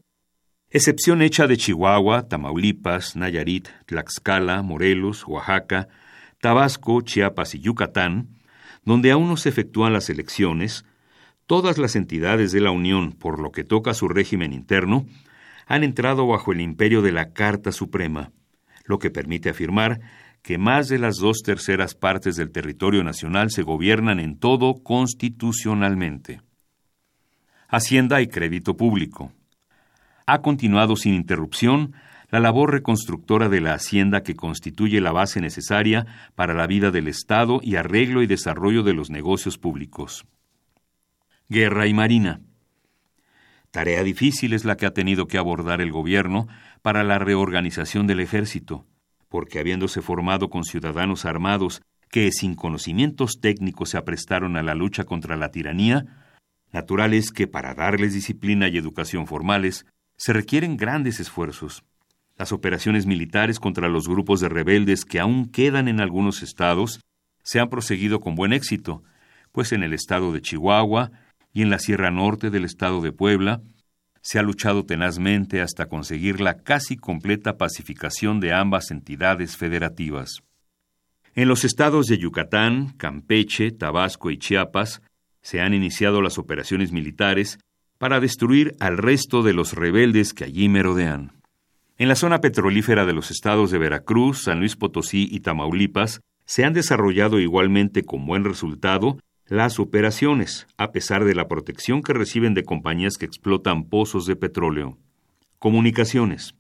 Excepción 0.69 1.21
hecha 1.21 1.45
de 1.45 1.57
Chihuahua, 1.57 2.27
Tamaulipas, 2.27 3.15
Nayarit, 3.15 3.69
Tlaxcala, 3.85 4.61
Morelos, 4.63 5.27
Oaxaca, 5.27 5.87
Tabasco, 6.41 7.01
Chiapas 7.01 7.53
y 7.55 7.59
Yucatán, 7.59 8.29
donde 8.83 9.11
aún 9.11 9.27
no 9.27 9.37
se 9.37 9.49
efectúan 9.49 9.93
las 9.93 10.09
elecciones, 10.09 10.83
Todas 11.45 11.77
las 11.77 11.97
entidades 11.97 12.53
de 12.53 12.61
la 12.61 12.71
Unión, 12.71 13.11
por 13.11 13.39
lo 13.39 13.51
que 13.51 13.65
toca 13.65 13.91
a 13.91 13.93
su 13.93 14.07
régimen 14.07 14.53
interno, 14.53 15.05
han 15.67 15.83
entrado 15.83 16.25
bajo 16.25 16.53
el 16.53 16.61
imperio 16.61 17.01
de 17.01 17.11
la 17.11 17.33
Carta 17.33 17.73
Suprema, 17.73 18.31
lo 18.83 18.99
que 18.99 19.09
permite 19.09 19.49
afirmar 19.49 19.99
que 20.41 20.57
más 20.57 20.89
de 20.89 20.99
las 20.99 21.15
dos 21.15 21.41
terceras 21.41 21.95
partes 21.95 22.35
del 22.35 22.51
territorio 22.51 23.03
nacional 23.03 23.49
se 23.49 23.63
gobiernan 23.63 24.19
en 24.19 24.37
todo 24.37 24.75
constitucionalmente. 24.83 26.41
Hacienda 27.69 28.21
y 28.21 28.27
crédito 28.27 28.75
público. 28.75 29.31
Ha 30.25 30.41
continuado 30.41 30.95
sin 30.95 31.13
interrupción 31.13 31.93
la 32.29 32.39
labor 32.39 32.71
reconstructora 32.71 33.47
de 33.47 33.61
la 33.61 33.73
Hacienda 33.73 34.23
que 34.23 34.35
constituye 34.35 34.99
la 35.01 35.11
base 35.11 35.39
necesaria 35.39 36.07
para 36.35 36.53
la 36.53 36.67
vida 36.67 36.91
del 36.91 37.07
Estado 37.07 37.59
y 37.61 37.75
arreglo 37.75 38.23
y 38.23 38.27
desarrollo 38.27 38.83
de 38.83 38.93
los 38.93 39.09
negocios 39.09 39.57
públicos. 39.57 40.25
Guerra 41.47 41.87
y 41.87 41.93
Marina. 41.93 42.41
Tarea 43.69 44.03
difícil 44.03 44.53
es 44.53 44.65
la 44.65 44.77
que 44.77 44.85
ha 44.85 44.93
tenido 44.93 45.27
que 45.27 45.37
abordar 45.37 45.79
el 45.79 45.91
gobierno 45.91 46.47
para 46.83 47.03
la 47.03 47.17
reorganización 47.17 48.05
del 48.05 48.19
ejército, 48.19 48.85
porque 49.29 49.59
habiéndose 49.59 50.03
formado 50.03 50.49
con 50.49 50.65
ciudadanos 50.65 51.25
armados 51.25 51.81
que 52.11 52.31
sin 52.31 52.53
conocimientos 52.53 53.39
técnicos 53.41 53.89
se 53.89 53.97
aprestaron 53.97 54.57
a 54.57 54.61
la 54.61 54.75
lucha 54.75 55.05
contra 55.05 55.35
la 55.37 55.49
tiranía, 55.49 56.05
natural 56.71 57.15
es 57.15 57.31
que 57.31 57.47
para 57.47 57.73
darles 57.73 58.13
disciplina 58.13 58.67
y 58.67 58.77
educación 58.77 59.25
formales 59.25 59.87
se 60.17 60.33
requieren 60.33 60.77
grandes 60.77 61.19
esfuerzos. 61.19 61.83
Las 62.37 62.51
operaciones 62.51 63.05
militares 63.05 63.59
contra 63.59 63.87
los 63.87 64.07
grupos 64.07 64.41
de 64.41 64.49
rebeldes 64.49 65.05
que 65.05 65.19
aún 65.19 65.49
quedan 65.49 65.87
en 65.87 66.01
algunos 66.01 66.43
estados 66.43 66.99
se 67.43 67.59
han 67.59 67.69
proseguido 67.69 68.19
con 68.19 68.35
buen 68.35 68.53
éxito, 68.53 69.03
pues 69.51 69.71
en 69.71 69.83
el 69.83 69.93
estado 69.93 70.33
de 70.33 70.41
Chihuahua 70.41 71.11
y 71.53 71.61
en 71.61 71.69
la 71.69 71.79
Sierra 71.79 72.11
Norte 72.11 72.49
del 72.49 72.65
estado 72.65 73.01
de 73.01 73.13
Puebla, 73.13 73.61
se 74.23 74.39
ha 74.39 74.41
luchado 74.41 74.85
tenazmente 74.85 75.61
hasta 75.61 75.87
conseguir 75.87 76.39
la 76.39 76.63
casi 76.63 76.95
completa 76.95 77.57
pacificación 77.57 78.39
de 78.39 78.53
ambas 78.53 78.89
entidades 78.89 79.57
federativas. 79.57 80.41
En 81.35 81.49
los 81.49 81.65
estados 81.65 82.07
de 82.07 82.17
Yucatán, 82.17 82.93
Campeche, 82.97 83.71
Tabasco 83.71 84.31
y 84.31 84.37
Chiapas 84.37 85.01
se 85.41 85.61
han 85.61 85.73
iniciado 85.73 86.21
las 86.21 86.37
operaciones 86.37 86.93
militares 86.93 87.59
para 87.97 88.21
destruir 88.21 88.75
al 88.79 88.97
resto 88.97 89.43
de 89.43 89.53
los 89.53 89.73
rebeldes 89.73 90.33
que 90.33 90.45
allí 90.45 90.69
merodean. 90.69 91.33
En 91.97 92.07
la 92.07 92.15
zona 92.15 92.39
petrolífera 92.39 93.05
de 93.05 93.13
los 93.13 93.29
estados 93.29 93.71
de 93.71 93.77
Veracruz, 93.77 94.43
San 94.43 94.59
Luis 94.59 94.75
Potosí 94.75 95.27
y 95.29 95.41
Tamaulipas 95.41 96.21
se 96.45 96.63
han 96.63 96.73
desarrollado 96.73 97.39
igualmente 97.39 98.03
con 98.03 98.25
buen 98.25 98.45
resultado 98.45 99.17
las 99.47 99.79
operaciones, 99.79 100.67
a 100.77 100.91
pesar 100.91 101.25
de 101.25 101.35
la 101.35 101.47
protección 101.47 102.01
que 102.01 102.13
reciben 102.13 102.53
de 102.53 102.63
compañías 102.63 103.17
que 103.17 103.25
explotan 103.25 103.83
pozos 103.85 104.25
de 104.25 104.35
petróleo. 104.35 104.97
Comunicaciones. 105.59 106.55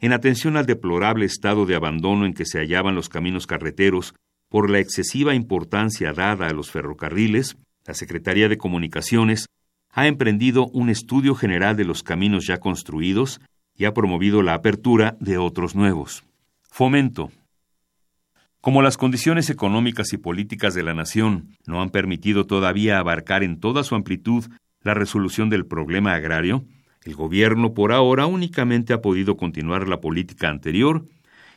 En 0.00 0.12
atención 0.12 0.56
al 0.56 0.66
deplorable 0.66 1.26
estado 1.26 1.66
de 1.66 1.74
abandono 1.74 2.24
en 2.24 2.32
que 2.32 2.46
se 2.46 2.58
hallaban 2.58 2.94
los 2.94 3.08
caminos 3.08 3.46
carreteros 3.46 4.14
por 4.48 4.70
la 4.70 4.78
excesiva 4.78 5.34
importancia 5.34 6.12
dada 6.12 6.46
a 6.46 6.52
los 6.52 6.70
ferrocarriles, 6.70 7.56
la 7.86 7.94
Secretaría 7.94 8.48
de 8.48 8.58
Comunicaciones 8.58 9.46
ha 9.90 10.06
emprendido 10.06 10.68
un 10.68 10.90
estudio 10.90 11.34
general 11.34 11.76
de 11.76 11.84
los 11.84 12.02
caminos 12.02 12.46
ya 12.46 12.58
construidos 12.58 13.40
y 13.74 13.84
ha 13.84 13.92
promovido 13.92 14.42
la 14.42 14.54
apertura 14.54 15.16
de 15.20 15.38
otros 15.38 15.74
nuevos. 15.74 16.24
Fomento. 16.70 17.30
Como 18.60 18.82
las 18.82 18.96
condiciones 18.96 19.50
económicas 19.50 20.12
y 20.12 20.18
políticas 20.18 20.74
de 20.74 20.82
la 20.82 20.92
nación 20.92 21.56
no 21.66 21.80
han 21.80 21.90
permitido 21.90 22.44
todavía 22.44 22.98
abarcar 22.98 23.44
en 23.44 23.60
toda 23.60 23.84
su 23.84 23.94
amplitud 23.94 24.46
la 24.82 24.94
resolución 24.94 25.48
del 25.48 25.64
problema 25.64 26.14
agrario, 26.14 26.64
el 27.04 27.14
gobierno 27.14 27.72
por 27.72 27.92
ahora 27.92 28.26
únicamente 28.26 28.92
ha 28.92 29.00
podido 29.00 29.36
continuar 29.36 29.86
la 29.86 30.00
política 30.00 30.48
anterior 30.48 31.06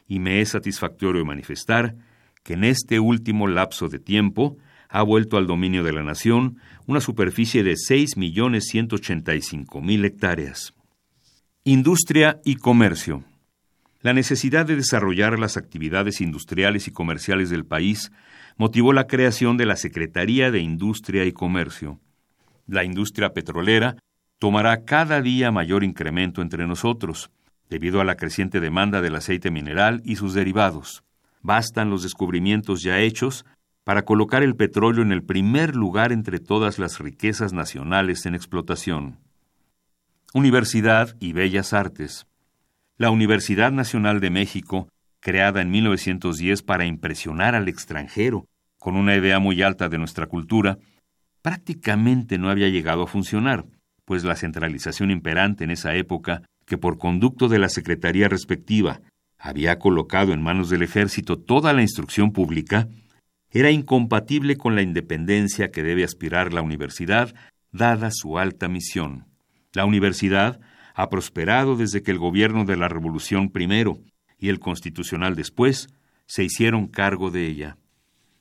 y 0.08 0.20
me 0.20 0.42
es 0.42 0.50
satisfactorio 0.50 1.26
manifestar 1.26 1.96
que 2.44 2.54
en 2.54 2.64
este 2.64 3.00
último 3.00 3.48
lapso 3.48 3.90
de 3.90 3.98
tiempo 4.00 4.58
ha 4.90 5.02
vuelto 5.02 5.38
al 5.38 5.48
dominio 5.48 5.84
de 5.84 5.94
la 5.94 6.04
nación 6.04 6.60
una 6.86 7.02
superficie 7.02 7.64
de 7.64 7.74
6.185.000 7.74 10.06
hectáreas. 10.06 10.76
Industria 11.64 12.40
y 12.44 12.56
comercio. 12.56 13.24
La 14.02 14.14
necesidad 14.14 14.66
de 14.66 14.76
desarrollar 14.76 15.38
las 15.38 15.58
actividades 15.58 16.22
industriales 16.22 16.88
y 16.88 16.92
comerciales 16.92 17.52
del 17.52 17.66
país 17.66 18.12
motivó 18.58 18.94
la 18.94 19.06
creación 19.06 19.58
de 19.58 19.68
la 19.68 19.76
Secretaría 19.76 20.50
de 20.50 20.60
Industria 20.60 21.26
y 21.26 21.32
Comercio. 21.32 22.00
La 22.66 22.84
industria 22.84 23.34
petrolera 23.34 23.98
tomará 24.40 24.86
cada 24.86 25.22
día 25.22 25.52
mayor 25.52 25.84
incremento 25.84 26.42
entre 26.42 26.66
nosotros, 26.66 27.30
debido 27.70 28.02
a 28.02 28.04
la 28.04 28.16
creciente 28.16 28.60
demanda 28.60 29.02
del 29.02 29.16
aceite 29.16 29.52
mineral 29.52 30.02
y 30.04 30.16
sus 30.16 30.34
derivados. 30.34 31.04
Bastan 31.44 31.92
los 31.92 32.02
descubrimientos 32.02 32.82
ya 32.82 33.00
hechos 33.00 33.46
para 33.84 34.04
colocar 34.04 34.42
el 34.42 34.56
petróleo 34.56 35.04
en 35.04 35.12
el 35.12 35.24
primer 35.24 35.76
lugar 35.76 36.12
entre 36.12 36.40
todas 36.40 36.80
las 36.80 37.00
riquezas 37.00 37.54
nacionales 37.54 38.26
en 38.26 38.34
explotación. 38.34 39.20
Universidad 40.34 41.16
y 41.20 41.34
Bellas 41.34 41.74
Artes. 41.74 42.26
La 43.02 43.10
Universidad 43.10 43.72
Nacional 43.72 44.20
de 44.20 44.30
México, 44.30 44.88
creada 45.22 45.64
en 45.64 45.72
1910 45.72 46.62
para 46.62 46.86
impresionar 46.86 47.56
al 47.56 47.68
extranjero, 47.68 48.46
con 48.78 48.96
una 48.96 49.16
idea 49.16 49.40
muy 49.40 49.64
alta 49.64 49.90
de 49.90 49.98
nuestra 49.98 50.28
cultura, 50.28 50.78
prácticamente 51.42 52.38
no 52.38 52.52
había 52.52 52.70
llegado 52.70 53.02
a 53.02 53.08
funcionar, 53.08 53.66
pues 54.06 54.24
la 54.24 54.36
centralización 54.36 55.10
imperante 55.10 55.64
en 55.64 55.72
esa 55.72 55.96
época, 55.96 56.44
que 56.68 56.78
por 56.78 57.00
conducto 57.00 57.48
de 57.48 57.58
la 57.58 57.70
Secretaría 57.70 58.28
respectiva 58.28 59.02
había 59.40 59.80
colocado 59.80 60.32
en 60.32 60.44
manos 60.44 60.70
del 60.70 60.84
ejército 60.84 61.40
toda 61.40 61.74
la 61.74 61.82
instrucción 61.82 62.32
pública, 62.32 62.88
era 63.50 63.72
incompatible 63.72 64.58
con 64.58 64.76
la 64.76 64.84
independencia 64.84 65.72
que 65.72 65.82
debe 65.82 66.04
aspirar 66.04 66.54
la 66.54 66.62
universidad, 66.62 67.34
dada 67.72 68.12
su 68.12 68.38
alta 68.38 68.68
misión. 68.68 69.26
La 69.74 69.86
universidad 69.86 70.60
ha 70.96 71.10
prosperado 71.10 71.76
desde 71.76 72.04
que 72.04 72.12
el 72.12 72.20
gobierno 72.20 72.66
de 72.66 72.78
la 72.78 72.88
Revolución 72.88 73.50
primero 73.50 74.00
y 74.38 74.50
el 74.50 74.60
constitucional 74.60 75.36
después 75.36 75.90
se 76.26 76.44
hicieron 76.44 76.88
cargo 76.88 77.32
de 77.32 77.48
ella. 77.48 77.78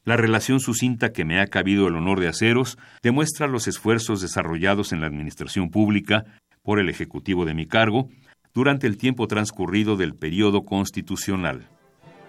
La 0.04 0.16
relación 0.16 0.60
sucinta 0.60 1.12
que 1.12 1.24
me 1.24 1.40
ha 1.40 1.46
cabido 1.46 1.86
el 1.86 1.94
honor 1.94 2.20
de 2.20 2.28
haceros 2.28 2.78
demuestra 3.02 3.46
los 3.46 3.68
esfuerzos 3.68 4.20
desarrollados 4.20 4.92
en 4.92 5.00
la 5.00 5.06
administración 5.06 5.70
pública 5.70 6.24
por 6.62 6.80
el 6.80 6.88
Ejecutivo 6.88 7.44
de 7.44 7.54
mi 7.54 7.66
cargo 7.66 8.08
durante 8.54 8.86
el 8.86 8.96
tiempo 8.96 9.26
transcurrido 9.28 9.96
del 9.96 10.14
periodo 10.14 10.64
constitucional. 10.64 11.68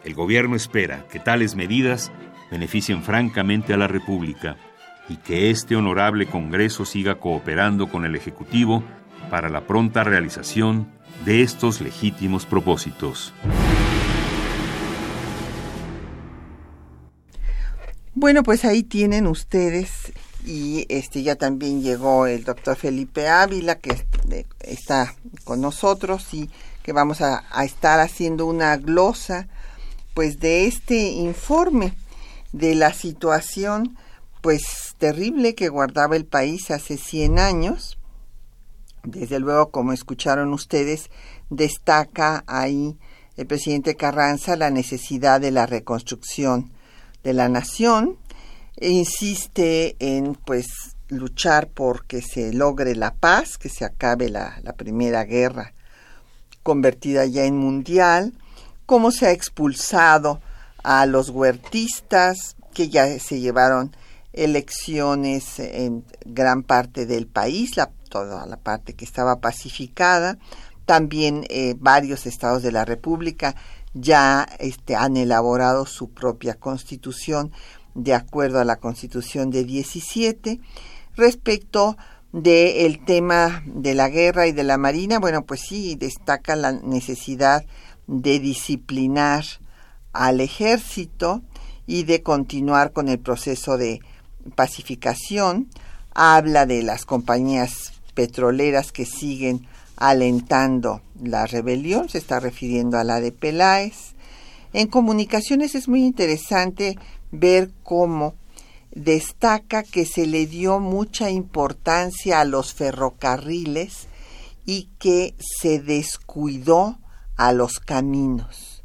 El 0.03 0.13
gobierno 0.13 0.55
espera 0.55 1.07
que 1.07 1.19
tales 1.19 1.55
medidas 1.55 2.11
beneficien 2.49 3.03
francamente 3.03 3.73
a 3.73 3.77
la 3.77 3.87
República 3.87 4.57
y 5.07 5.15
que 5.17 5.49
este 5.49 5.75
honorable 5.75 6.25
Congreso 6.25 6.85
siga 6.85 7.15
cooperando 7.15 7.87
con 7.87 8.05
el 8.05 8.15
Ejecutivo 8.15 8.83
para 9.31 9.49
la 9.49 9.65
pronta 9.65 10.03
realización 10.03 10.91
de 11.23 11.41
estos 11.41 11.79
legítimos 11.79 12.45
propósitos. 12.45 13.33
Bueno, 18.13 18.43
pues 18.43 18.65
ahí 18.65 18.83
tienen 18.83 19.27
ustedes 19.27 20.11
y 20.45 20.85
este 20.89 21.23
ya 21.23 21.37
también 21.37 21.81
llegó 21.81 22.27
el 22.27 22.43
doctor 22.43 22.75
Felipe 22.75 23.29
Ávila 23.29 23.75
que 23.75 24.05
está 24.59 25.15
con 25.45 25.61
nosotros 25.61 26.33
y 26.33 26.49
que 26.83 26.91
vamos 26.91 27.21
a, 27.21 27.45
estar 27.63 28.01
haciendo 28.01 28.45
una 28.45 28.75
glosa 28.75 29.47
pues 30.13 30.41
de 30.41 30.67
este 30.67 30.97
informe 30.97 31.93
de 32.51 32.75
la 32.75 32.91
situación 32.91 33.97
pues 34.41 34.95
terrible 34.97 35.55
que 35.55 35.69
guardaba 35.69 36.17
el 36.17 36.25
país 36.25 36.69
hace 36.69 36.97
100 36.97 37.39
años 37.39 37.97
desde 39.03 39.39
luego, 39.39 39.71
como 39.71 39.93
escucharon 39.93 40.53
ustedes, 40.53 41.09
destaca 41.49 42.43
ahí 42.47 42.97
el 43.37 43.47
presidente 43.47 43.95
Carranza 43.95 44.55
la 44.55 44.69
necesidad 44.69 45.41
de 45.41 45.51
la 45.51 45.65
reconstrucción 45.65 46.71
de 47.23 47.33
la 47.33 47.49
nación. 47.49 48.17
E 48.77 48.89
insiste 48.89 49.95
en 49.99 50.35
pues 50.35 50.67
luchar 51.09 51.67
por 51.67 52.05
que 52.05 52.21
se 52.21 52.53
logre 52.53 52.95
la 52.95 53.13
paz, 53.13 53.57
que 53.57 53.69
se 53.69 53.85
acabe 53.85 54.29
la, 54.29 54.61
primera 54.77 55.23
guerra 55.25 55.73
convertida 56.63 57.25
ya 57.25 57.43
en 57.45 57.57
mundial, 57.57 58.33
cómo 58.85 59.11
se 59.11 59.25
ha 59.25 59.31
expulsado 59.31 60.39
a 60.83 61.05
los 61.07 61.29
huertistas 61.29 62.55
que 62.73 62.89
ya 62.89 63.19
se 63.19 63.39
llevaron 63.39 63.95
elecciones 64.31 65.59
en 65.59 66.05
gran 66.23 66.61
parte 66.63 67.05
del 67.05 67.25
país, 67.27 67.75
la 67.77 67.91
toda 68.11 68.45
la 68.45 68.57
parte 68.57 68.93
que 68.93 69.05
estaba 69.05 69.39
pacificada. 69.39 70.37
También 70.85 71.45
eh, 71.49 71.75
varios 71.79 72.27
estados 72.27 72.61
de 72.61 72.71
la 72.71 72.85
República 72.85 73.55
ya 73.93 74.47
este, 74.59 74.95
han 74.95 75.17
elaborado 75.17 75.85
su 75.85 76.11
propia 76.11 76.55
constitución 76.55 77.51
de 77.95 78.13
acuerdo 78.13 78.59
a 78.59 78.65
la 78.65 78.75
constitución 78.75 79.49
de 79.49 79.63
17. 79.63 80.59
Respecto 81.15 81.97
del 82.31 83.03
tema 83.03 83.63
de 83.65 83.95
la 83.95 84.09
guerra 84.09 84.47
y 84.47 84.51
de 84.51 84.63
la 84.63 84.77
marina, 84.77 85.19
bueno, 85.19 85.45
pues 85.45 85.61
sí, 85.61 85.95
destaca 85.95 86.55
la 86.55 86.71
necesidad 86.71 87.65
de 88.07 88.39
disciplinar 88.39 89.43
al 90.13 90.41
ejército 90.41 91.41
y 91.85 92.03
de 92.03 92.21
continuar 92.21 92.93
con 92.93 93.09
el 93.09 93.19
proceso 93.19 93.77
de 93.77 93.99
pacificación. 94.55 95.69
Habla 96.13 96.65
de 96.65 96.83
las 96.83 97.05
compañías 97.05 98.00
petroleras 98.13 98.91
que 98.91 99.05
siguen 99.05 99.67
alentando 99.97 101.01
la 101.21 101.45
rebelión, 101.45 102.09
se 102.09 102.17
está 102.17 102.39
refiriendo 102.39 102.97
a 102.97 103.03
la 103.03 103.21
de 103.21 103.31
Peláez. 103.31 104.13
En 104.73 104.87
comunicaciones 104.87 105.75
es 105.75 105.87
muy 105.87 106.03
interesante 106.03 106.97
ver 107.31 107.71
cómo 107.83 108.35
destaca 108.91 109.83
que 109.83 110.05
se 110.05 110.25
le 110.25 110.47
dio 110.47 110.79
mucha 110.79 111.29
importancia 111.29 112.41
a 112.41 112.45
los 112.45 112.73
ferrocarriles 112.73 114.07
y 114.65 114.89
que 114.99 115.35
se 115.39 115.79
descuidó 115.79 116.99
a 117.37 117.53
los 117.53 117.79
caminos. 117.79 118.83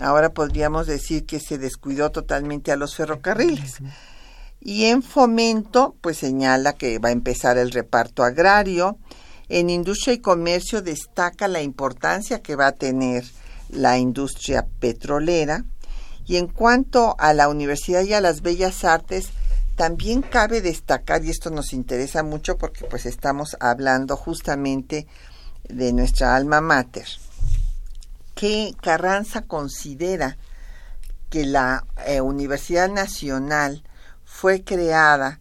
Ahora 0.00 0.32
podríamos 0.32 0.86
decir 0.86 1.26
que 1.26 1.40
se 1.40 1.58
descuidó 1.58 2.10
totalmente 2.10 2.72
a 2.72 2.76
los 2.76 2.96
ferrocarriles. 2.96 3.78
Y 4.64 4.84
en 4.84 5.02
fomento, 5.02 5.96
pues 6.00 6.18
señala 6.18 6.74
que 6.74 6.98
va 6.98 7.08
a 7.08 7.12
empezar 7.12 7.58
el 7.58 7.72
reparto 7.72 8.22
agrario. 8.22 8.96
En 9.48 9.70
industria 9.70 10.14
y 10.14 10.18
comercio 10.18 10.82
destaca 10.82 11.48
la 11.48 11.62
importancia 11.62 12.42
que 12.42 12.54
va 12.54 12.68
a 12.68 12.72
tener 12.72 13.24
la 13.70 13.98
industria 13.98 14.66
petrolera 14.78 15.64
y 16.26 16.36
en 16.36 16.46
cuanto 16.46 17.16
a 17.18 17.34
la 17.34 17.48
universidad 17.48 18.02
y 18.02 18.14
a 18.14 18.20
las 18.20 18.42
bellas 18.42 18.84
artes, 18.84 19.30
también 19.76 20.22
cabe 20.22 20.60
destacar, 20.60 21.24
y 21.24 21.30
esto 21.30 21.50
nos 21.50 21.72
interesa 21.72 22.22
mucho 22.22 22.56
porque 22.58 22.84
pues 22.84 23.06
estamos 23.06 23.56
hablando 23.58 24.16
justamente 24.16 25.06
de 25.68 25.92
nuestra 25.92 26.36
alma 26.36 26.60
mater, 26.60 27.06
que 28.34 28.74
Carranza 28.80 29.42
considera 29.42 30.36
que 31.30 31.46
la 31.46 31.84
eh, 32.06 32.20
Universidad 32.20 32.90
Nacional 32.90 33.82
fue 34.42 34.64
creada 34.64 35.38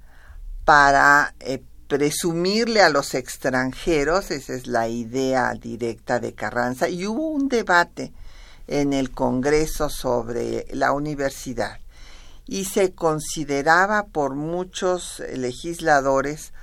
para 0.64 1.34
eh, 1.40 1.64
presumirle 1.88 2.84
a 2.84 2.90
los 2.90 3.16
extranjeros, 3.16 4.30
esa 4.30 4.54
es 4.54 4.68
la 4.68 4.90
idea 4.90 5.56
directa 5.56 6.20
de 6.20 6.36
Carranza, 6.36 6.88
y 6.88 7.08
hubo 7.08 7.30
un 7.30 7.48
debate 7.48 8.14
en 8.68 8.94
el 8.94 9.10
Congreso 9.10 9.90
sobre 9.90 10.68
la 10.74 10.92
universidad 10.92 11.80
y 12.46 12.66
se 12.66 12.94
consideraba 12.94 14.06
por 14.06 14.36
muchos 14.36 15.24
legisladores 15.34 16.54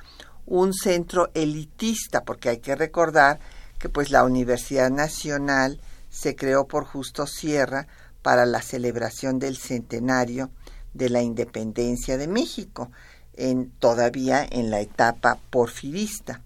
un 0.47 0.73
centro 0.75 1.33
elitista, 1.35 2.23
porque 2.23 2.51
hay 2.51 2.59
que 2.59 2.77
recordar 2.77 3.41
que 3.81 3.89
pues 3.89 4.13
la 4.13 4.23
Universidad 4.23 4.91
Nacional 4.91 5.81
se 6.09 6.37
creó 6.37 6.69
por 6.69 6.85
Justo 6.85 7.27
Sierra 7.27 7.89
para 8.23 8.47
la 8.47 8.63
celebración 8.63 9.41
del 9.41 9.57
centenario 9.57 10.53
de 10.95 11.11
la 11.11 11.23
independencia 11.23 12.17
de 12.17 12.29
México, 12.29 12.91
en, 13.35 13.71
todavía 13.71 14.47
en 14.49 14.71
la 14.71 14.81
etapa 14.81 15.39
porfirista. 15.51 16.43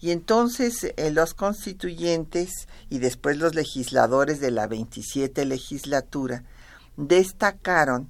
Y 0.00 0.10
entonces 0.10 0.92
eh, 0.96 1.10
los 1.12 1.34
constituyentes 1.34 2.50
y 2.90 2.98
después 2.98 3.36
los 3.36 3.54
legisladores 3.54 4.40
de 4.40 4.50
la 4.50 4.66
27 4.66 5.44
legislatura 5.44 6.42
destacaron 6.96 8.08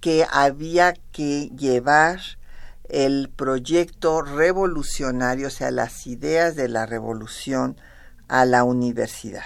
que 0.00 0.26
había 0.30 0.94
que 1.12 1.50
llevar 1.56 2.20
el 2.88 3.30
proyecto 3.34 4.22
revolucionario, 4.22 5.46
o 5.46 5.50
sea, 5.50 5.70
las 5.70 6.06
ideas 6.06 6.56
de 6.56 6.68
la 6.68 6.86
revolución 6.86 7.76
a 8.26 8.44
la 8.44 8.64
universidad. 8.64 9.44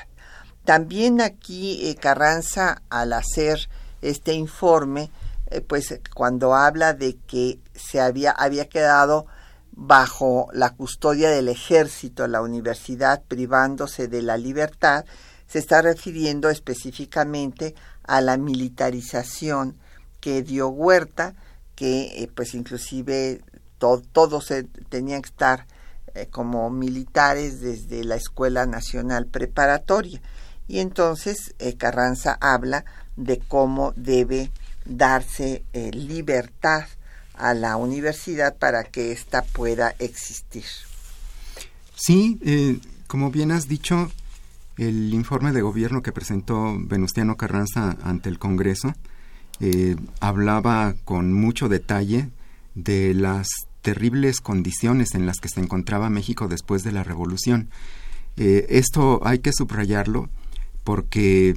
También 0.64 1.20
aquí 1.20 1.87
eh, 1.88 1.96
Carranza, 1.96 2.82
al 2.88 3.12
hacer 3.12 3.68
este 4.00 4.32
informe, 4.32 5.10
eh, 5.50 5.61
pues 5.61 6.00
cuando 6.14 6.54
habla 6.54 6.94
de 6.94 7.16
que 7.26 7.61
se 7.74 8.00
había, 8.00 8.30
había 8.30 8.68
quedado 8.68 9.26
bajo 9.72 10.48
la 10.52 10.70
custodia 10.70 11.30
del 11.30 11.48
ejército 11.48 12.28
la 12.28 12.42
universidad 12.42 13.22
privándose 13.26 14.09
de 14.09 14.22
la 14.22 14.37
libertad, 14.37 15.04
se 15.46 15.59
está 15.59 15.83
refiriendo 15.83 16.48
específicamente 16.48 17.74
a 18.04 18.20
la 18.20 18.37
militarización 18.37 19.76
que 20.20 20.42
dio 20.42 20.68
Huerta, 20.68 21.35
que 21.74 22.22
eh, 22.22 22.30
pues 22.35 22.54
inclusive 22.54 23.42
todos 23.78 24.52
tenían 24.88 25.22
que 25.22 25.28
estar 25.28 25.66
eh, 26.14 26.28
como 26.30 26.70
militares 26.70 27.61
desde 27.61 28.04
la 28.04 28.14
Escuela 28.14 28.66
Nacional 28.66 29.26
Preparatoria. 29.26 30.22
Y 30.68 30.78
entonces 30.78 31.54
eh, 31.59 31.76
Carranza 31.76 32.38
habla 32.40 32.85
de 33.16 33.38
cómo 33.40 33.92
debe 33.96 34.50
darse 34.84 35.64
libertad 35.92 36.84
a 37.34 37.54
la 37.54 37.76
universidad 37.76 38.56
para 38.56 38.84
que 38.84 39.12
ésta 39.12 39.42
pueda 39.42 39.94
existir. 39.98 40.64
Sí, 41.94 42.38
eh, 42.44 42.78
como 43.06 43.30
bien 43.30 43.50
has 43.52 43.68
dicho, 43.68 44.10
el 44.76 45.14
informe 45.14 45.52
de 45.52 45.62
gobierno 45.62 46.02
que 46.02 46.12
presentó 46.12 46.76
Venustiano 46.78 47.36
Carranza 47.36 47.96
ante 48.02 48.28
el 48.28 48.38
Congreso 48.38 48.94
eh, 49.60 49.96
hablaba 50.20 50.94
con 51.04 51.32
mucho 51.32 51.68
detalle 51.68 52.30
de 52.74 53.14
las 53.14 53.48
terribles 53.82 54.40
condiciones 54.40 55.14
en 55.14 55.26
las 55.26 55.38
que 55.38 55.48
se 55.48 55.60
encontraba 55.60 56.10
México 56.10 56.48
después 56.48 56.82
de 56.82 56.92
la 56.92 57.04
Revolución. 57.04 57.68
Eh, 58.36 58.66
esto 58.70 59.20
hay 59.24 59.38
que 59.38 59.52
subrayarlo 59.52 60.28
porque 60.82 61.54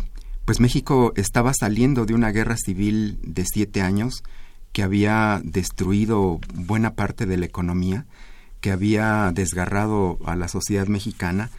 pues 0.47 0.61
México 0.61 1.11
estaba 1.17 1.51
saliendo 1.53 2.05
de 2.05 2.13
una 2.13 2.31
guerra 2.31 2.55
civil 2.55 3.19
de 3.21 3.43
siete 3.45 3.81
años 3.81 4.23
que 4.71 4.81
había 4.81 5.41
destruido 5.43 6.39
buena 6.53 6.93
parte 6.93 7.25
de 7.25 7.35
la 7.35 7.45
economía, 7.45 8.05
que 8.61 8.71
había 8.71 9.29
desgarrado 9.33 10.19
a 10.25 10.37
la 10.37 10.47
sociedad 10.47 10.87
mexicana, 10.87 11.49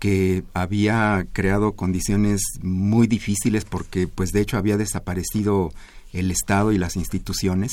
que 0.00 0.42
había 0.54 1.24
creado 1.32 1.74
condiciones 1.74 2.42
muy 2.62 3.06
difíciles 3.06 3.64
porque 3.64 4.08
pues 4.08 4.32
de 4.32 4.40
hecho 4.40 4.58
había 4.58 4.76
desaparecido 4.76 5.72
el 6.12 6.32
Estado 6.32 6.72
y 6.72 6.78
las 6.78 6.96
instituciones. 6.96 7.70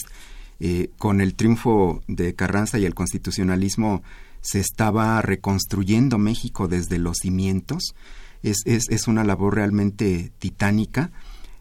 Eh, 0.60 0.92
con 1.00 1.20
el 1.20 1.34
triunfo 1.34 2.04
de 2.08 2.36
Carranza 2.36 2.78
y 2.78 2.86
el 2.86 2.94
constitucionalismo 2.94 4.04
se 4.42 4.60
estaba 4.60 5.20
reconstruyendo 5.24 6.20
México 6.20 6.68
desde 6.68 7.00
los 7.00 7.18
cimientos. 7.24 7.96
Es, 8.44 8.58
es, 8.66 8.86
es 8.90 9.08
una 9.08 9.24
labor 9.24 9.56
realmente 9.56 10.32
titánica. 10.40 11.12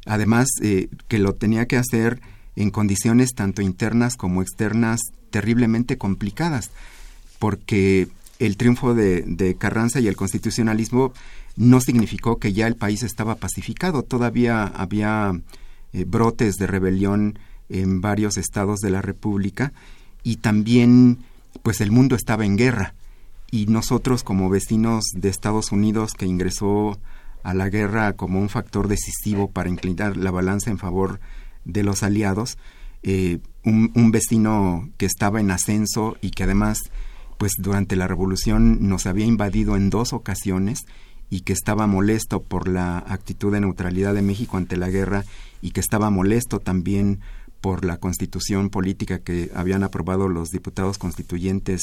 Además, 0.06 0.48
eh, 0.62 0.88
que 1.08 1.18
lo 1.18 1.34
tenía 1.34 1.66
que 1.66 1.76
hacer 1.76 2.20
en 2.56 2.70
condiciones 2.70 3.34
tanto 3.34 3.62
internas 3.62 4.16
como 4.16 4.42
externas 4.42 5.00
terriblemente 5.30 5.98
complicadas, 5.98 6.70
porque 7.38 8.08
el 8.38 8.56
triunfo 8.56 8.94
de, 8.94 9.56
Carranza 9.58 10.00
y 10.00 10.08
el 10.08 10.16
constitucionalismo 10.16 11.12
no 11.56 11.80
significó 11.80 12.38
que 12.38 12.52
ya 12.52 12.66
el 12.66 12.76
país 12.76 13.02
estaba 13.02 13.36
pacificado, 13.36 14.02
todavía 14.02 14.64
había 14.64 15.40
eh, 15.92 16.04
brotes 16.04 16.56
de 16.56 16.66
rebelión 16.66 17.38
en 17.68 18.00
varios 18.00 18.36
estados 18.36 18.80
de 18.80 18.90
la 18.90 19.02
República 19.02 19.72
y 20.22 20.36
también 20.36 21.18
pues 21.62 21.80
el 21.80 21.90
mundo 21.90 22.16
estaba 22.16 22.44
en 22.44 22.56
guerra 22.56 22.94
y 23.50 23.66
nosotros 23.66 24.24
como 24.24 24.50
vecinos 24.50 25.04
de 25.14 25.28
Estados 25.28 25.72
Unidos 25.72 26.12
que 26.12 26.26
ingresó 26.26 26.98
a 27.42 27.54
la 27.54 27.68
guerra 27.68 28.12
como 28.14 28.40
un 28.40 28.48
factor 28.48 28.88
decisivo 28.88 29.50
para 29.50 29.70
inclinar 29.70 30.16
la 30.16 30.30
balanza 30.30 30.70
en 30.70 30.78
favor 30.78 31.20
de 31.64 31.82
los 31.82 32.02
aliados, 32.02 32.58
eh, 33.02 33.38
un, 33.64 34.10
vecino 34.10 34.90
que 34.96 35.06
estaba 35.06 35.40
en 35.40 35.50
ascenso 35.50 36.16
y 36.20 36.30
que 36.30 36.44
además, 36.44 36.78
pues 37.38 37.52
durante 37.58 37.96
la 37.96 38.08
revolución 38.08 38.88
nos 38.88 39.06
había 39.06 39.26
invadido 39.26 39.76
en 39.76 39.90
dos 39.90 40.12
ocasiones 40.12 40.80
y 41.30 41.40
que 41.40 41.52
estaba 41.52 41.86
molesto 41.86 42.42
por 42.42 42.68
la 42.68 42.98
actitud 42.98 43.52
de 43.52 43.60
neutralidad 43.60 44.14
de 44.14 44.22
México 44.22 44.56
ante 44.56 44.76
la 44.76 44.88
guerra 44.88 45.24
y 45.60 45.70
que 45.72 45.80
estaba 45.80 46.10
molesto 46.10 46.58
también 46.60 47.20
por 47.60 47.84
la 47.84 47.98
constitución 47.98 48.70
política 48.70 49.18
que 49.18 49.50
habían 49.54 49.82
aprobado 49.82 50.28
los 50.28 50.48
diputados 50.48 50.98
constituyentes 50.98 51.82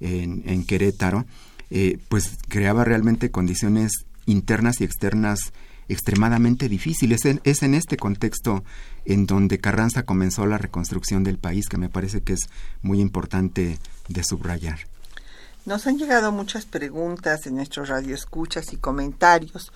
en, 0.00 0.64
Querétaro, 0.64 1.26
eh, 1.70 1.98
pues 2.08 2.36
creaba 2.48 2.84
realmente 2.84 3.30
condiciones 3.30 3.92
internas 4.26 4.80
y 4.80 4.84
externas 4.84 5.52
extremadamente 5.88 6.68
difícil. 6.68 7.12
Es 7.12 7.24
en, 7.24 7.40
es 7.44 7.62
en 7.62 7.74
este 7.74 7.96
contexto 7.96 8.62
en 9.04 9.26
donde 9.26 9.58
Carranza 9.58 10.02
comenzó 10.02 10.46
la 10.46 10.58
reconstrucción 10.58 11.24
del 11.24 11.38
país 11.38 11.68
que 11.68 11.78
me 11.78 11.88
parece 11.88 12.20
que 12.20 12.34
es 12.34 12.48
muy 12.82 13.00
importante 13.00 13.78
de 14.08 14.24
subrayar. 14.24 14.80
Nos 15.64 15.86
han 15.86 15.98
llegado 15.98 16.32
muchas 16.32 16.64
preguntas 16.64 17.46
en 17.46 17.56
nuestros 17.56 17.88
radioescuchas 17.88 18.72
y 18.72 18.76
comentarios. 18.76 19.72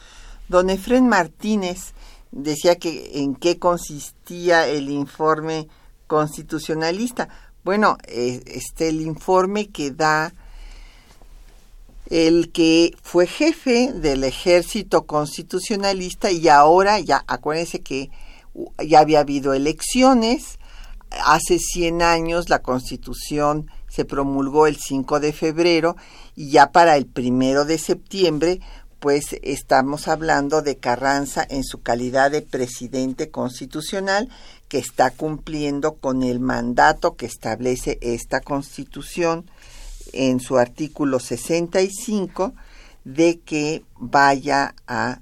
Don 0.48 0.70
Efren 0.70 1.08
Martínez 1.08 1.92
decía 2.30 2.76
que 2.76 3.20
en 3.20 3.35
qué 3.35 3.58
consistía 3.58 4.66
el 4.66 4.88
informe 4.88 5.68
constitucionalista. 6.06 7.28
Bueno, 7.64 7.96
eh, 8.09 8.42
este 8.46 8.88
el 8.88 9.01
informe 9.01 9.68
que 9.68 9.92
da 9.92 10.35
el 12.11 12.51
que 12.51 12.92
fue 13.03 13.29
jefe 13.29 13.92
del 13.92 14.25
ejército 14.25 15.07
constitucionalista 15.07 16.33
y 16.33 16.48
ahora 16.48 16.98
ya 16.98 17.25
acuérdense 17.29 17.81
que 17.81 18.11
ya 18.85 18.98
había 18.98 19.20
habido 19.20 19.55
elecciones, 19.55 20.59
hace 21.25 21.61
100 21.61 22.03
años 22.03 22.48
la 22.48 22.62
constitución 22.62 23.70
se 23.88 24.05
promulgó 24.05 24.66
el 24.66 24.77
5 24.77 25.20
de 25.20 25.33
febrero 25.33 25.96
y 26.35 26.51
ya 26.51 26.72
para 26.72 26.96
el 26.96 27.07
primero 27.07 27.64
de 27.64 27.79
septiembre 27.79 28.61
pues 28.98 29.37
estamos 29.42 30.07
hablando 30.07 30.62
de 30.62 30.79
Carranza 30.79 31.44
en 31.48 31.64
su 31.64 31.83
calidad 31.83 32.31
de 32.31 32.42
presidente 32.42 33.31
constitucional 33.31 34.29
que 34.72 34.78
está 34.78 35.11
cumpliendo 35.11 35.96
con 35.96 36.22
el 36.22 36.40
mandato 36.40 37.14
que 37.14 37.26
establece 37.26 37.98
esta 38.00 38.40
constitución 38.40 39.44
en 40.14 40.40
su 40.40 40.56
artículo 40.56 41.20
65 41.20 42.54
de 43.04 43.40
que 43.40 43.85
vaya 43.98 44.74
a 44.87 45.20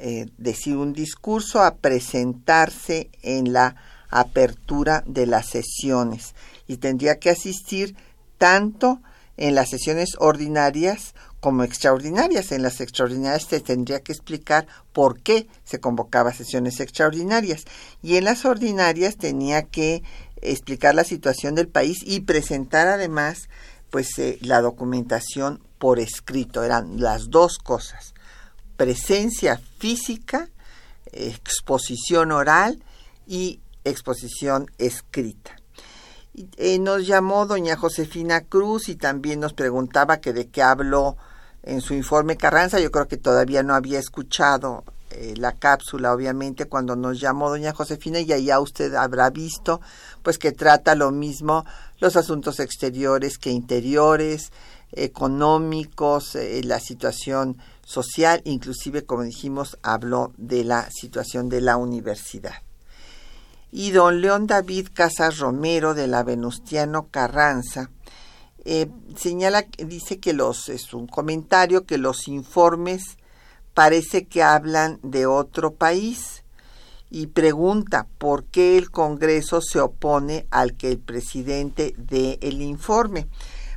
eh, 0.00 0.26
decir 0.36 0.76
un 0.76 0.94
discurso, 0.94 1.62
a 1.62 1.76
presentarse 1.76 3.08
en 3.22 3.52
la 3.52 3.76
apertura 4.10 5.04
de 5.06 5.26
las 5.26 5.46
sesiones. 5.46 6.34
Y 6.66 6.78
tendría 6.78 7.20
que 7.20 7.30
asistir 7.30 7.94
tanto 8.36 9.00
en 9.36 9.54
las 9.54 9.68
sesiones 9.68 10.16
ordinarias 10.18 11.14
como 11.40 11.62
extraordinarias. 11.62 12.52
En 12.52 12.62
las 12.62 12.80
extraordinarias 12.80 13.48
te 13.48 13.60
tendría 13.60 14.00
que 14.00 14.12
explicar 14.12 14.66
por 14.92 15.20
qué 15.20 15.48
se 15.64 15.80
convocaba 15.80 16.32
sesiones 16.32 16.80
extraordinarias 16.80 17.64
y 18.02 18.16
en 18.16 18.24
las 18.24 18.44
ordinarias 18.44 19.16
tenía 19.16 19.62
que 19.62 20.02
explicar 20.40 20.94
la 20.94 21.04
situación 21.04 21.54
del 21.54 21.68
país 21.68 21.98
y 22.04 22.20
presentar 22.20 22.88
además 22.88 23.48
pues 23.90 24.18
eh, 24.18 24.38
la 24.42 24.60
documentación 24.60 25.62
por 25.78 25.98
escrito. 25.98 26.62
Eran 26.62 27.00
las 27.00 27.30
dos 27.30 27.58
cosas. 27.58 28.14
Presencia 28.76 29.60
física, 29.78 30.50
exposición 31.12 32.32
oral 32.32 32.82
y 33.26 33.60
exposición 33.84 34.66
escrita. 34.78 35.57
Eh, 36.56 36.78
nos 36.78 37.06
llamó 37.06 37.46
doña 37.46 37.76
Josefina 37.76 38.42
Cruz 38.42 38.88
y 38.88 38.96
también 38.96 39.40
nos 39.40 39.54
preguntaba 39.54 40.18
que 40.18 40.32
de 40.32 40.48
qué 40.48 40.62
habló 40.62 41.16
en 41.62 41.80
su 41.80 41.94
informe 41.94 42.36
Carranza. 42.36 42.80
Yo 42.80 42.90
creo 42.90 43.08
que 43.08 43.16
todavía 43.16 43.62
no 43.62 43.74
había 43.74 43.98
escuchado 43.98 44.84
eh, 45.10 45.34
la 45.36 45.52
cápsula, 45.52 46.12
obviamente, 46.12 46.66
cuando 46.66 46.94
nos 46.94 47.18
llamó 47.18 47.48
doña 47.48 47.72
Josefina 47.72 48.20
y 48.20 48.26
ya 48.26 48.60
usted 48.60 48.94
habrá 48.94 49.30
visto, 49.30 49.80
pues 50.22 50.38
que 50.38 50.52
trata 50.52 50.94
lo 50.94 51.10
mismo 51.10 51.64
los 51.98 52.16
asuntos 52.16 52.60
exteriores 52.60 53.38
que 53.38 53.50
interiores, 53.50 54.52
económicos, 54.92 56.36
eh, 56.36 56.62
la 56.64 56.78
situación 56.78 57.56
social, 57.84 58.42
inclusive, 58.44 59.04
como 59.04 59.22
dijimos, 59.22 59.78
habló 59.82 60.32
de 60.36 60.64
la 60.64 60.90
situación 60.90 61.48
de 61.48 61.62
la 61.62 61.76
universidad 61.76 62.67
y 63.70 63.90
don 63.90 64.20
León 64.20 64.46
David 64.46 64.88
Casas 64.92 65.38
Romero 65.38 65.94
de 65.94 66.06
la 66.06 66.22
Venustiano 66.22 67.08
Carranza 67.10 67.90
eh, 68.70 68.90
señala, 69.16 69.64
dice 69.78 70.18
que 70.18 70.34
los, 70.34 70.68
es 70.68 70.92
un 70.92 71.06
comentario 71.06 71.86
que 71.86 71.96
los 71.96 72.28
informes 72.28 73.16
parece 73.72 74.26
que 74.26 74.42
hablan 74.42 74.98
de 75.02 75.24
otro 75.24 75.72
país 75.72 76.44
y 77.08 77.28
pregunta 77.28 78.06
por 78.18 78.44
qué 78.44 78.76
el 78.76 78.90
Congreso 78.90 79.62
se 79.62 79.80
opone 79.80 80.46
al 80.50 80.76
que 80.76 80.90
el 80.90 80.98
presidente 80.98 81.94
dé 81.96 82.38
el 82.42 82.60
informe. 82.60 83.26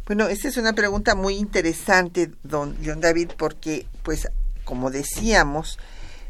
Bueno, 0.08 0.28
esta 0.28 0.50
es 0.50 0.58
una 0.58 0.74
pregunta 0.74 1.16
muy 1.16 1.36
interesante, 1.36 2.32
don 2.44 2.76
León 2.82 3.00
David, 3.00 3.32
porque, 3.38 3.86
pues, 4.04 4.28
como 4.66 4.92
decíamos, 4.92 5.80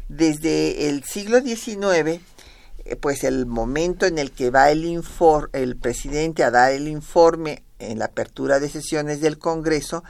desde 0.08 0.88
el 0.88 1.02
siglo 1.02 1.40
XIX 1.40 2.20
pues 3.00 3.24
el 3.24 3.46
momento 3.46 4.06
en 4.06 4.18
el 4.18 4.32
que 4.32 4.50
va 4.50 4.70
el, 4.70 5.02
el 5.52 5.76
presidente 5.76 6.44
a 6.44 6.50
dar 6.50 6.72
el 6.72 6.88
informe 6.88 7.64
en 7.78 7.98
la 7.98 8.06
apertura 8.06 8.60
de 8.60 8.68
sesiones 8.68 9.20
del 9.20 9.38
Congreso, 9.38 10.04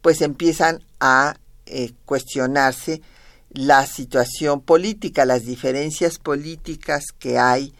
pues 0.00 0.20
empiezan 0.20 0.84
a 1.00 1.36
eh, 1.66 1.92
cuestionarse 2.04 3.02
la 3.50 3.86
situación 3.86 4.60
política, 4.60 5.24
las 5.24 5.44
diferencias 5.44 6.18
políticas 6.18 7.04
que 7.18 7.38
hay 7.38 7.74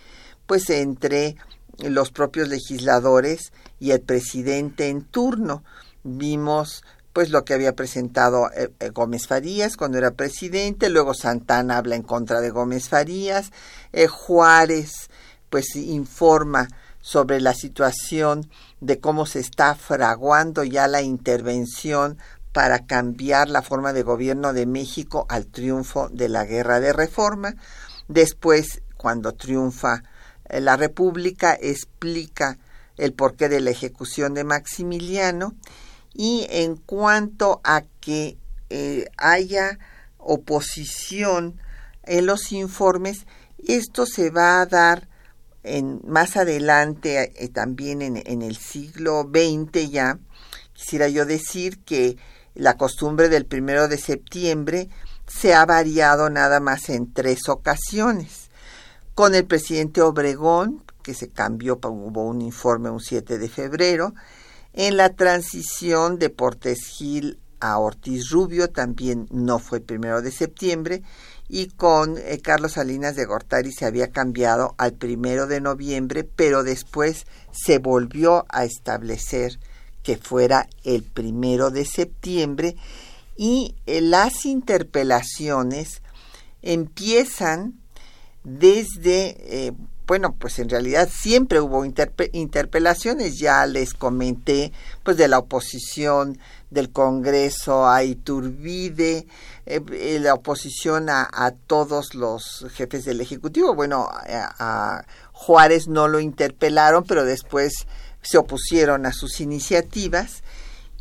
pues 0.47 0.71
entre 0.71 1.37
los 1.79 2.11
propios 2.11 2.49
legisladores 2.49 3.53
y 3.81 3.93
el 3.93 4.01
presidente 4.01 4.89
en 4.89 5.03
turno. 5.03 5.65
Vimos 6.05 6.85
pues 7.13 7.31
lo 7.31 7.45
que 7.45 7.55
había 7.55 7.75
presentado 7.75 8.51
eh, 8.53 8.73
eh, 8.81 8.91
Gómez 8.91 9.27
Farías 9.27 9.77
cuando 9.77 9.99
era 9.99 10.13
presidente, 10.13 10.89
luego 10.89 11.15
Santana 11.15 11.77
habla 11.77 11.97
en 11.97 12.03
contra 12.03 12.41
de 12.41 12.51
Gómez 12.51 12.89
Farías, 12.89 13.51
eh, 13.93 14.07
Juárez 14.07 15.11
pues 15.51 15.77
informa 15.77 16.69
sobre 17.01 17.41
la 17.41 17.53
situación 17.53 18.49
de 18.81 19.01
cómo 19.01 19.27
se 19.27 19.41
está 19.41 19.75
fraguando 19.75 20.65
ya 20.65 20.89
la 20.89 21.03
intervención 21.03 22.17
para 22.53 22.87
cambiar 22.87 23.51
la 23.51 23.63
forma 23.63 23.93
de 23.93 24.03
gobierno 24.03 24.53
de 24.53 24.67
México 24.67 25.27
al 25.29 25.47
triunfo 25.47 26.09
de 26.11 26.29
la 26.29 26.45
guerra 26.45 26.81
de 26.81 26.93
reforma. 26.93 27.55
Después, 28.09 28.83
cuando 28.97 29.33
triunfa 29.33 30.03
la 30.49 30.77
República, 30.77 31.57
explica 31.61 32.59
el 32.97 33.15
porqué 33.15 33.49
de 33.49 33.61
la 33.61 33.71
ejecución 33.71 34.35
de 34.35 34.45
Maximiliano 34.45 35.55
y 36.15 36.47
en 36.51 36.77
cuanto 36.77 37.61
a 37.65 37.83
que 38.01 38.37
eh, 38.71 39.07
haya 39.17 39.79
oposición 40.19 41.59
en 42.05 42.27
los 42.27 42.53
informes, 42.53 43.27
esto 43.67 44.07
se 44.07 44.31
va 44.31 44.61
a 44.61 44.67
dar 44.67 45.09
en, 45.63 46.01
más 46.07 46.37
adelante, 46.37 47.33
eh, 47.37 47.49
también 47.49 48.03
en, 48.03 48.23
en, 48.25 48.43
el 48.43 48.57
siglo 48.57 49.29
XX 49.33 49.91
ya, 49.91 50.19
quisiera 50.73 51.09
yo 51.09 51.25
decir 51.25 51.79
que 51.85 52.17
la 52.55 52.77
costumbre 52.77 53.29
del 53.29 53.47
primero 53.47 53.89
de 53.89 53.99
septiembre 53.99 54.89
se 55.27 55.55
ha 55.55 55.65
variado 55.65 56.31
nada 56.31 56.61
más 56.61 56.89
en 56.89 57.13
tres 57.13 57.49
ocasiones. 57.49 58.51
Con 59.15 59.35
el 59.35 59.45
presidente 59.45 60.03
Obregón, 60.03 60.83
que 61.03 61.15
se 61.15 61.29
cambió, 61.29 61.79
hubo 61.83 62.25
un 62.25 62.41
informe 62.41 62.91
un 62.91 63.01
7 63.01 63.39
de 63.39 63.49
febrero, 63.49 64.15
en 64.73 64.97
la 64.97 65.15
transición 65.15 66.19
de 66.19 66.31
Portes 66.31 66.87
Gil 66.87 67.39
a 67.61 67.79
Ortiz 67.79 68.31
Rubio 68.31 68.71
también 68.71 69.29
no 69.31 69.59
fue 69.59 69.79
el 69.79 69.85
primero 69.85 70.21
de 70.21 70.33
septiembre 70.33 71.03
y 71.49 71.69
con 71.69 72.17
eh, 72.19 72.41
Carlos 72.43 72.73
Salinas 72.73 73.15
de 73.15 73.25
Gortari 73.25 73.73
se 73.73 73.85
había 73.85 74.11
cambiado 74.11 74.75
al 74.79 74.95
primero 74.95 75.47
de 75.47 75.61
noviembre, 75.61 76.25
pero 76.25 76.65
después 76.65 77.27
se 77.53 77.79
volvió 77.79 78.47
a 78.49 78.65
establecer 78.65 79.61
que 80.03 80.17
fuera 80.17 80.67
el 80.83 81.03
primero 81.03 81.71
de 81.71 81.85
septiembre 81.85 82.75
y 83.37 83.77
eh, 83.87 84.01
las 84.01 84.45
interpelaciones 84.45 86.03
empiezan 86.63 87.75
desde 88.45 89.37
eh, 89.67 89.73
bueno, 90.07 90.35
pues 90.39 90.59
en 90.59 90.69
realidad 90.69 91.09
siempre 91.11 91.61
hubo 91.61 91.85
interpelaciones, 91.85 93.39
ya 93.39 93.65
les 93.67 93.95
comenté, 93.95 94.73
pues 95.03 95.17
de 95.17 95.29
la 95.29 95.39
oposición 95.39 96.39
del 96.71 96.91
Congreso 96.91 97.89
a 97.89 98.03
Iturbide, 98.03 99.27
eh, 99.67 99.81
eh, 99.93 100.19
la 100.21 100.35
oposición 100.35 101.09
a, 101.09 101.55
todos 101.67 102.15
los 102.15 102.67
jefes 102.75 103.05
del 103.05 103.21
Ejecutivo. 103.21 103.75
Bueno, 103.75 104.09
a, 104.11 105.05
Juárez 105.33 105.89
no 105.89 106.09
lo 106.09 106.21
interpelaron, 106.21 107.05
pero 107.05 107.25
después 107.25 107.73
se 108.23 108.39
opusieron 108.39 109.07
a 109.07 109.13
sus 109.13 109.41
iniciativas 109.41 110.43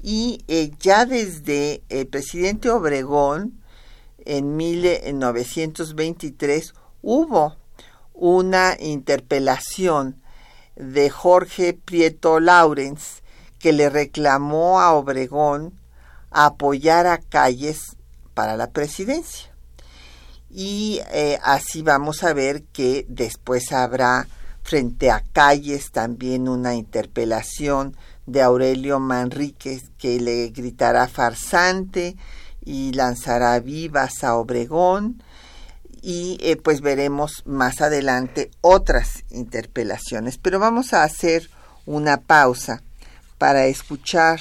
y 0.01 0.43
eh, 0.47 0.71
ya 0.79 1.05
desde 1.05 1.83
el 1.89 2.07
presidente 2.07 2.69
Obregón 2.69 3.61
en 4.25 4.55
1923 4.55 6.73
hubo 7.01 7.60
una 8.21 8.77
interpelación 8.79 10.21
de 10.75 11.09
Jorge 11.09 11.73
Prieto 11.73 12.39
Laurens 12.39 13.23
que 13.57 13.73
le 13.73 13.89
reclamó 13.89 14.79
a 14.79 14.93
Obregón 14.93 15.73
apoyar 16.29 17.07
a 17.07 17.17
Calles 17.17 17.97
para 18.35 18.55
la 18.55 18.69
presidencia. 18.69 19.51
Y 20.51 21.01
eh, 21.11 21.39
así 21.41 21.81
vamos 21.81 22.23
a 22.23 22.33
ver 22.33 22.61
que 22.65 23.07
después 23.09 23.71
habrá 23.71 24.27
frente 24.61 25.09
a 25.09 25.23
Calles 25.33 25.89
también 25.89 26.47
una 26.47 26.75
interpelación 26.75 27.97
de 28.27 28.43
Aurelio 28.43 28.99
Manríquez 28.99 29.89
que 29.97 30.19
le 30.19 30.49
gritará 30.49 31.07
farsante 31.07 32.17
y 32.63 32.91
lanzará 32.91 33.59
vivas 33.59 34.23
a 34.23 34.35
Obregón 34.35 35.23
y 36.01 36.37
eh, 36.41 36.55
pues 36.57 36.81
veremos 36.81 37.43
más 37.45 37.81
adelante 37.81 38.49
otras 38.61 39.23
interpelaciones. 39.29 40.37
Pero 40.37 40.59
vamos 40.59 40.93
a 40.93 41.03
hacer 41.03 41.49
una 41.85 42.17
pausa 42.17 42.81
para 43.37 43.65
escuchar 43.65 44.39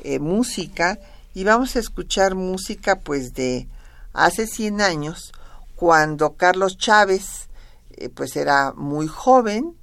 eh, 0.00 0.18
música 0.18 0.98
y 1.34 1.44
vamos 1.44 1.76
a 1.76 1.80
escuchar 1.80 2.34
música 2.34 3.00
pues 3.00 3.34
de 3.34 3.68
hace 4.14 4.46
100 4.46 4.80
años 4.80 5.32
cuando 5.74 6.34
Carlos 6.36 6.78
Chávez 6.78 7.48
eh, 7.90 8.08
pues 8.08 8.36
era 8.36 8.72
muy 8.72 9.06
joven, 9.06 9.76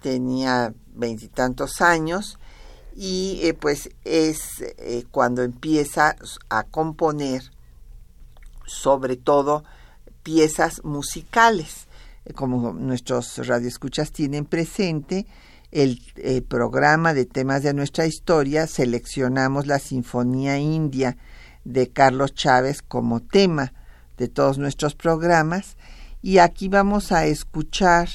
tenía 0.00 0.72
veintitantos 0.94 1.82
años 1.82 2.38
y 2.98 3.52
pues 3.60 3.90
es 4.04 4.64
cuando 5.10 5.42
empieza 5.42 6.16
a 6.48 6.62
componer 6.62 7.42
sobre 8.64 9.16
todo 9.16 9.64
piezas 10.26 10.82
musicales. 10.82 11.86
Como 12.34 12.72
nuestros 12.72 13.46
radioescuchas 13.46 14.10
tienen 14.10 14.44
presente, 14.44 15.24
el, 15.70 16.00
programa 16.48 17.14
de 17.14 17.26
temas 17.26 17.62
de 17.62 17.72
nuestra 17.72 18.06
historia 18.06 18.66
seleccionamos 18.66 19.68
la 19.68 19.78
Sinfonía 19.78 20.58
India 20.58 21.16
de 21.64 21.90
Carlos 21.90 22.34
Chávez 22.34 22.82
como 22.82 23.20
tema 23.20 23.72
de 24.16 24.26
todos 24.26 24.58
nuestros 24.58 24.96
programas 24.96 25.76
y 26.22 26.38
aquí 26.38 26.68
vamos 26.68 27.12
a 27.12 27.26
escuchar 27.26 28.08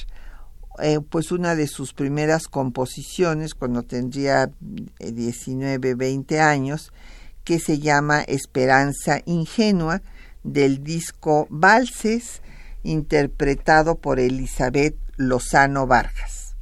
eh, 0.82 1.00
pues 1.08 1.32
una 1.32 1.54
de 1.54 1.66
sus 1.66 1.94
primeras 1.94 2.46
composiciones 2.46 3.54
cuando 3.54 3.84
tendría 3.84 4.50
19, 4.98 5.88
eh, 5.88 5.94
20 5.94 6.40
años 6.40 6.92
que 7.42 7.58
se 7.58 7.78
llama 7.78 8.20
Esperanza 8.20 9.20
Ingenua 9.24 10.02
del 10.42 10.82
disco 10.82 11.46
Valses 11.50 12.42
interpretado 12.82 13.96
por 13.96 14.18
Elizabeth 14.18 14.96
Lozano 15.16 15.86
Vargas. 15.86 16.54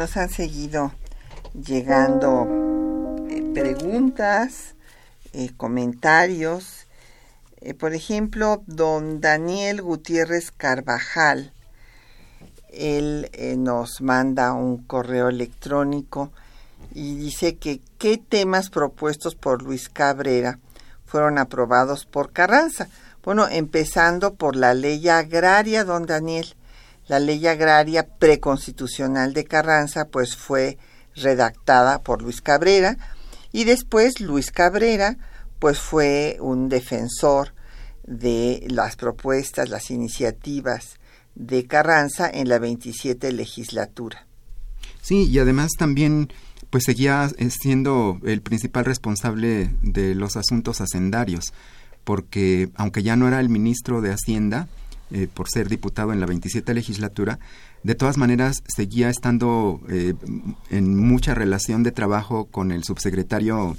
Nos 0.00 0.16
han 0.16 0.30
seguido 0.30 0.92
llegando 1.52 2.46
eh, 3.28 3.42
preguntas, 3.52 4.74
eh, 5.34 5.50
comentarios. 5.54 6.86
Eh, 7.60 7.74
por 7.74 7.92
ejemplo, 7.92 8.62
don 8.66 9.20
Daniel 9.20 9.82
Gutiérrez 9.82 10.52
Carvajal, 10.52 11.52
él 12.70 13.30
nos 13.58 14.00
manda 14.00 14.54
un 14.54 14.78
correo 14.78 15.28
electrónico 15.28 16.32
y 16.94 17.16
dice 17.16 17.56
que 17.56 17.82
qué 17.98 18.16
temas 18.16 18.70
propuestos 18.70 19.34
por 19.34 19.60
Luis 19.60 19.90
Cabrera 19.90 20.60
fueron 21.04 21.36
aprobados 21.36 22.06
por 22.06 22.32
Carranza. 22.32 22.88
Bueno, 23.22 23.46
empezando 23.48 24.32
por 24.32 24.56
la 24.56 24.72
ley 24.72 25.06
agraria, 25.10 25.84
don 25.84 26.06
Daniel 26.06 26.54
la 27.10 27.18
ley 27.18 27.44
agraria 27.48 28.06
preconstitucional 28.06 29.34
de 29.34 29.42
Carranza 29.42 30.04
pues 30.04 30.36
fue 30.36 30.78
redactada 31.16 32.04
por 32.04 32.22
Luis 32.22 32.40
Cabrera 32.40 32.96
y 33.50 33.64
después 33.64 34.20
Luis 34.20 34.52
Cabrera 34.52 35.18
pues 35.58 35.80
fue 35.80 36.36
un 36.40 36.68
defensor 36.68 37.52
de 38.06 38.64
las 38.68 38.94
propuestas, 38.94 39.70
las 39.70 39.90
iniciativas 39.90 41.00
de 41.34 41.66
Carranza 41.66 42.30
en 42.32 42.48
la 42.48 42.60
27 42.60 43.32
legislatura. 43.32 44.28
Sí, 45.02 45.26
y 45.28 45.40
además 45.40 45.72
también 45.76 46.32
pues 46.70 46.84
seguía 46.84 47.28
siendo 47.48 48.20
el 48.22 48.40
principal 48.40 48.84
responsable 48.84 49.74
de 49.82 50.14
los 50.14 50.36
asuntos 50.36 50.80
hacendarios, 50.80 51.52
porque 52.04 52.70
aunque 52.76 53.02
ya 53.02 53.16
no 53.16 53.26
era 53.26 53.40
el 53.40 53.48
ministro 53.48 54.00
de 54.00 54.12
Hacienda, 54.12 54.68
eh, 55.12 55.26
por 55.26 55.48
ser 55.50 55.68
diputado 55.68 56.12
en 56.12 56.20
la 56.20 56.26
27 56.26 56.72
legislatura, 56.72 57.40
de 57.82 57.96
todas 57.96 58.16
maneras 58.16 58.62
seguía 58.68 59.10
estando 59.10 59.80
eh, 59.88 60.14
en 60.70 60.96
mucha 60.96 61.34
relación 61.34 61.82
de 61.82 61.90
trabajo 61.90 62.44
con 62.44 62.70
el 62.70 62.84
subsecretario 62.84 63.76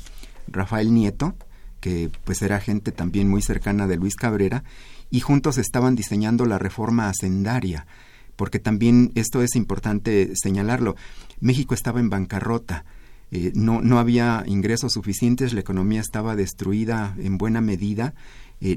Rafael 0.50 0.94
Nieto, 0.94 1.36
que 1.80 2.12
pues 2.26 2.42
era 2.42 2.60
gente 2.60 2.92
también 2.92 3.30
muy 3.30 3.42
cercana 3.42 3.88
de 3.88 3.96
Luis 3.96 4.18
Cabrera, 4.18 4.66
y 5.10 5.22
juntos 5.22 5.58
estaban 5.58 5.96
diseñando 5.96 6.46
la 6.46 6.60
reforma 6.60 7.08
hacendaria, 7.08 7.88
porque 8.36 8.60
también 8.60 9.14
esto 9.16 9.42
es 9.42 9.56
importante 9.56 10.34
señalarlo. 10.36 10.98
México 11.40 11.74
estaba 11.74 12.02
en 12.02 12.10
bancarrota. 12.10 12.84
Eh, 13.32 13.54
no, 13.56 13.80
no 13.80 14.00
había 14.00 14.44
ingresos 14.48 14.92
suficientes, 14.92 15.54
la 15.54 15.62
economía 15.62 16.02
estaba 16.02 16.36
destruida 16.36 17.16
en 17.20 17.38
buena 17.38 17.62
medida, 17.62 18.16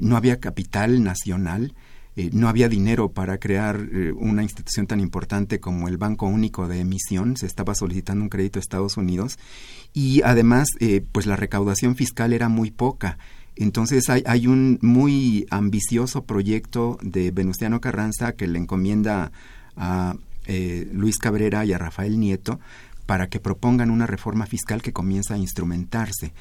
no 0.01 0.17
había 0.17 0.39
capital 0.39 1.03
nacional, 1.03 1.75
eh, 2.15 2.29
no 2.33 2.47
había 2.47 2.69
dinero 2.69 3.09
para 3.09 3.37
crear 3.39 3.87
eh, 3.91 4.11
una 4.11 4.43
institución 4.43 4.87
tan 4.87 4.99
importante 4.99 5.59
como 5.59 5.87
el 5.87 5.97
Banco 5.97 6.25
Único 6.27 6.67
de 6.67 6.79
Emisión, 6.79 7.37
se 7.37 7.45
estaba 7.45 7.75
solicitando 7.75 8.23
un 8.23 8.29
crédito 8.29 8.59
a 8.59 8.61
Estados 8.61 8.97
Unidos 8.97 9.37
y 9.93 10.21
además 10.23 10.67
eh, 10.79 11.03
pues 11.11 11.25
la 11.25 11.35
recaudación 11.35 11.95
fiscal 11.95 12.33
era 12.33 12.49
muy 12.49 12.71
poca. 12.71 13.17
Entonces 13.55 14.09
hay, 14.09 14.21
hay, 14.25 14.47
un 14.47 14.79
muy 14.81 15.47
ambicioso 15.49 16.25
proyecto 16.25 16.97
de 17.01 17.31
Venustiano 17.31 17.79
Carranza 17.79 18.33
que 18.33 18.47
le 18.47 18.59
encomienda 18.59 19.31
a, 19.77 20.15
eh, 20.47 20.87
Luis 20.93 21.17
Cabrera 21.17 21.65
y 21.65 21.73
a 21.73 21.79
Rafael 21.79 22.19
Nieto 22.19 22.59
para 23.07 23.27
que 23.29 23.39
propongan 23.39 23.89
una 23.89 24.05
reforma 24.05 24.45
fiscal 24.45 24.81
que 24.81 24.93
comienza 24.93 25.33
a 25.33 25.37
instrumentarse. 25.37 26.33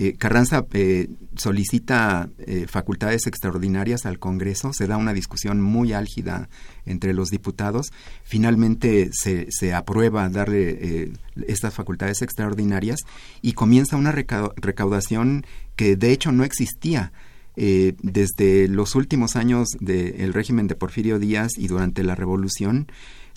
Eh, 0.00 0.14
Carranza 0.16 0.64
eh, 0.74 1.08
solicita 1.34 2.28
eh, 2.38 2.66
facultades 2.68 3.26
extraordinarias 3.26 4.06
al 4.06 4.20
Congreso, 4.20 4.72
se 4.72 4.86
da 4.86 4.96
una 4.96 5.12
discusión 5.12 5.60
muy 5.60 5.92
álgida 5.92 6.48
entre 6.86 7.12
los 7.12 7.30
diputados, 7.30 7.92
finalmente 8.22 9.10
se, 9.12 9.48
se 9.50 9.74
aprueba 9.74 10.28
darle 10.28 11.10
estas 11.48 11.74
facultades 11.74 12.22
extraordinarias 12.22 13.00
y 13.42 13.54
comienza 13.54 13.96
una 13.96 14.12
recaudación 14.12 15.44
que 15.74 15.96
de 15.96 16.12
hecho 16.12 16.30
no 16.30 16.44
existía. 16.44 17.12
desde 17.56 18.68
los 18.68 18.94
últimos 18.94 19.34
años 19.34 19.66
del 19.80 20.32
régimen 20.32 20.68
de 20.68 20.76
Porfirio 20.76 21.18
Díaz 21.18 21.50
y 21.58 21.66
durante 21.66 22.04
la 22.04 22.14
Revolución, 22.14 22.86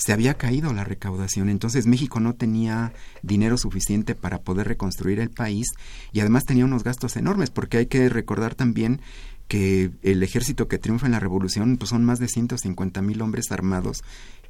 se 0.01 0.13
había 0.13 0.33
caído 0.33 0.73
la 0.73 0.83
recaudación, 0.83 1.47
entonces 1.47 1.85
México 1.85 2.19
no 2.19 2.33
tenía 2.33 2.91
dinero 3.21 3.55
suficiente 3.55 4.15
para 4.15 4.39
poder 4.39 4.67
reconstruir 4.67 5.19
el 5.19 5.29
país 5.29 5.67
y 6.11 6.21
además 6.21 6.45
tenía 6.45 6.65
unos 6.65 6.83
gastos 6.83 7.17
enormes, 7.17 7.51
porque 7.51 7.77
hay 7.77 7.85
que 7.85 8.09
recordar 8.09 8.55
también 8.55 8.99
que 9.47 9.91
el 10.01 10.23
ejército 10.23 10.67
que 10.67 10.79
triunfa 10.79 11.05
en 11.05 11.11
la 11.11 11.19
revolución 11.19 11.77
pues 11.77 11.89
son 11.89 12.03
más 12.03 12.17
de 12.17 12.29
150 12.29 13.01
mil 13.03 13.21
hombres 13.21 13.51
armados 13.51 14.01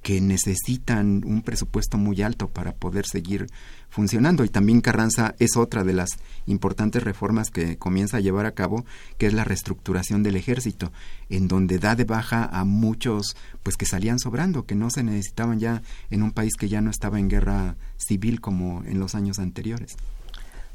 que 0.02 0.20
necesitan 0.20 1.24
un 1.26 1.44
presupuesto 1.44 1.98
muy 1.98 2.22
alto 2.22 2.48
para 2.48 2.74
poder 2.74 3.06
seguir 3.06 3.48
funcionando. 3.90 4.44
Y 4.44 4.50
también 4.50 4.82
Carranza 4.82 5.36
es 5.38 5.58
otra 5.58 5.84
de 5.84 5.94
las 5.94 6.10
importantes 6.48 7.04
reformas 7.04 7.52
que 7.52 7.78
comienza 7.78 8.18
a 8.18 8.22
llevar 8.22 8.46
a 8.46 8.54
cabo, 8.54 8.86
que 9.18 9.28
es 9.28 9.34
la 9.34 9.44
reestructuración 9.44 10.24
del 10.24 10.38
ejército, 10.38 10.92
en 11.30 11.48
donde 11.48 11.78
da 11.78 11.96
de 11.96 12.06
baja 12.06 12.46
a 12.46 12.64
muchos 12.64 13.36
pues 13.62 13.78
que 13.78 13.86
salían 13.86 14.18
sobrando, 14.18 14.66
que 14.66 14.76
no 14.76 14.90
se 14.90 15.04
necesitaban 15.04 15.60
ya 15.60 15.84
en 16.10 16.24
un 16.24 16.32
país 16.32 16.54
que 16.58 16.70
ya 16.70 16.82
no 16.82 16.90
estaba 16.90 17.20
en 17.20 17.30
guerra 17.30 17.76
civil 17.98 18.42
como 18.42 18.84
en 18.86 19.00
los 19.00 19.14
años 19.14 19.38
anteriores. 19.38 19.96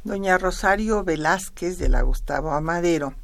Doña 0.04 0.38
Rosario 0.38 1.02
Velázquez 1.02 1.78
de 1.78 1.88
la 1.88 2.02
Gustavo 2.02 2.52
Amadero 2.52 3.14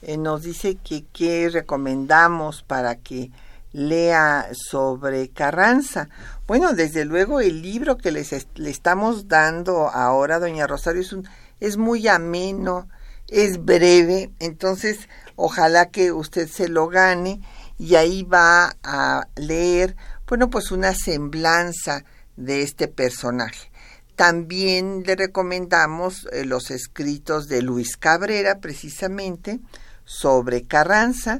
eh, 0.00 0.16
nos 0.16 0.42
dice 0.42 0.76
que 0.82 1.04
qué 1.12 1.50
recomendamos 1.50 2.62
para 2.62 2.96
que 2.96 3.30
lea 3.74 4.48
sobre 4.52 5.28
Carranza. 5.30 6.08
Bueno, 6.46 6.72
desde 6.72 7.04
luego 7.04 7.40
el 7.40 7.60
libro 7.60 7.98
que 7.98 8.12
les 8.12 8.46
le 8.54 8.70
estamos 8.70 9.28
dando 9.28 9.88
ahora, 9.88 10.38
doña 10.38 10.66
Rosario, 10.66 11.02
es, 11.02 11.14
es 11.60 11.76
muy 11.76 12.06
ameno, 12.06 12.88
es 13.28 13.62
breve, 13.62 14.30
entonces 14.38 15.08
ojalá 15.34 15.90
que 15.90 16.12
usted 16.12 16.48
se 16.48 16.68
lo 16.68 16.86
gane 16.88 17.40
y 17.76 17.96
ahí 17.96 18.22
va 18.22 18.76
a 18.84 19.26
leer, 19.34 19.96
bueno, 20.28 20.50
pues 20.50 20.70
una 20.70 20.94
semblanza 20.94 22.04
de 22.36 22.62
este 22.62 22.86
personaje. 22.86 23.72
También 24.14 25.02
le 25.04 25.16
recomendamos 25.16 26.28
eh, 26.30 26.44
los 26.44 26.70
escritos 26.70 27.48
de 27.48 27.62
Luis 27.62 27.96
Cabrera, 27.96 28.60
precisamente, 28.60 29.58
sobre 30.04 30.62
Carranza, 30.62 31.38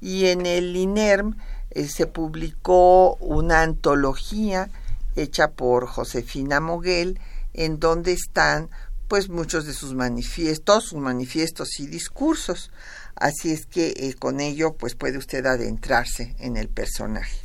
y 0.00 0.26
en 0.26 0.46
el 0.46 0.76
INERM 0.76 1.36
eh, 1.74 1.88
se 1.88 2.06
publicó 2.06 3.14
una 3.16 3.62
antología 3.62 4.70
hecha 5.16 5.52
por 5.52 5.86
Josefina 5.86 6.60
Moguel, 6.60 7.18
en 7.54 7.80
donde 7.80 8.12
están 8.12 8.68
pues 9.08 9.28
muchos 9.28 9.66
de 9.66 9.72
sus 9.72 9.94
manifiestos, 9.94 10.84
sus 10.84 11.00
manifiestos 11.00 11.80
y 11.80 11.86
discursos. 11.86 12.70
Así 13.14 13.52
es 13.52 13.66
que 13.66 13.88
eh, 13.88 14.14
con 14.18 14.40
ello 14.40 14.74
pues 14.74 14.94
puede 14.94 15.18
usted 15.18 15.46
adentrarse 15.46 16.34
en 16.38 16.56
el 16.56 16.68
personaje. 16.68 17.36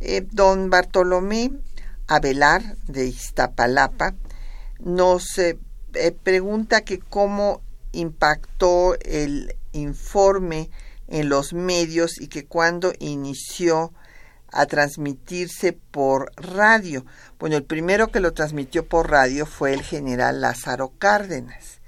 Eh, 0.00 0.26
don 0.30 0.70
Bartolomé 0.70 1.50
Avelar 2.06 2.76
de 2.88 3.06
Iztapalapa 3.06 4.14
nos 4.80 5.40
pregunta 6.22 6.80
que 6.80 6.98
cómo 6.98 7.62
impactó 7.92 8.96
el 9.00 9.54
informe 9.72 10.70
en 11.10 11.28
los 11.28 11.52
medios 11.52 12.20
y 12.20 12.28
que 12.28 12.46
cuando 12.46 12.92
inició 12.98 13.92
a 14.52 14.66
transmitirse 14.66 15.72
por 15.72 16.32
radio. 16.36 17.04
Bueno, 17.38 17.56
el 17.56 17.64
primero 17.64 18.08
que 18.08 18.20
lo 18.20 18.32
transmitió 18.32 18.86
por 18.86 19.10
radio 19.10 19.46
fue 19.46 19.74
el 19.74 19.82
general 19.82 20.40
Lázaro 20.40 20.92
Cárdenas. 20.98 21.80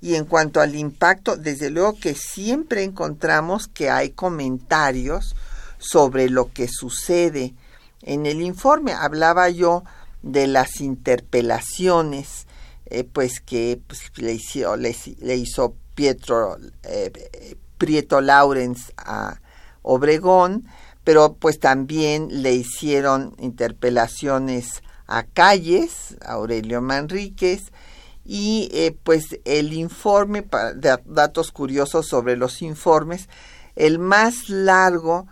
Y 0.00 0.14
en 0.14 0.24
cuanto 0.24 0.60
al 0.60 0.76
impacto, 0.76 1.36
desde 1.36 1.70
luego 1.70 1.98
que 1.98 2.14
siempre 2.14 2.84
encontramos 2.84 3.66
que 3.66 3.90
hay 3.90 4.10
comentarios 4.10 5.34
sobre 5.78 6.28
lo 6.28 6.52
que 6.52 6.68
sucede. 6.68 7.54
En 8.02 8.26
el 8.26 8.40
informe 8.42 8.92
hablaba 8.92 9.48
yo 9.48 9.82
de 10.22 10.46
las 10.46 10.80
interpelaciones 10.80 12.46
eh, 12.86 13.04
pues 13.04 13.40
que 13.40 13.80
pues, 13.86 14.12
le, 14.16 14.34
hizo, 14.34 14.76
le, 14.76 15.36
hizo 15.36 15.74
Pietro 15.94 16.56
eh, 16.84 17.56
Prieto 17.78 18.20
Laurens 18.20 18.92
a 18.96 19.40
Obregón, 19.82 20.66
pero 21.04 21.34
pues 21.34 21.60
también 21.60 22.42
le 22.42 22.52
hicieron 22.52 23.34
interpelaciones 23.38 24.82
a 25.06 25.22
Calles, 25.22 26.16
Aurelio 26.24 26.82
Manríquez, 26.82 27.72
y 28.24 28.68
eh, 28.72 28.96
pues 29.04 29.38
el 29.44 29.72
informe, 29.72 30.44
de 30.74 30.98
datos 31.04 31.52
curiosos 31.52 32.08
sobre 32.08 32.36
los 32.36 32.60
informes, 32.60 33.28
el 33.76 33.98
más 33.98 34.48
largo 34.48 35.26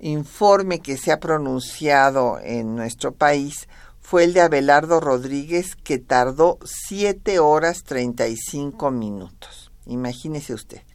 informe 0.00 0.80
que 0.80 0.96
se 0.96 1.12
ha 1.12 1.20
pronunciado 1.20 2.38
en 2.40 2.74
nuestro 2.74 3.12
país 3.12 3.68
fue 4.00 4.24
el 4.24 4.32
de 4.32 4.40
Abelardo 4.40 5.00
Rodríguez, 5.00 5.76
que 5.76 5.98
tardó 5.98 6.58
7 6.64 7.38
horas 7.40 7.84
35 7.84 8.90
minutos. 8.90 9.70
Imagínese 9.84 10.54
usted. 10.54 10.87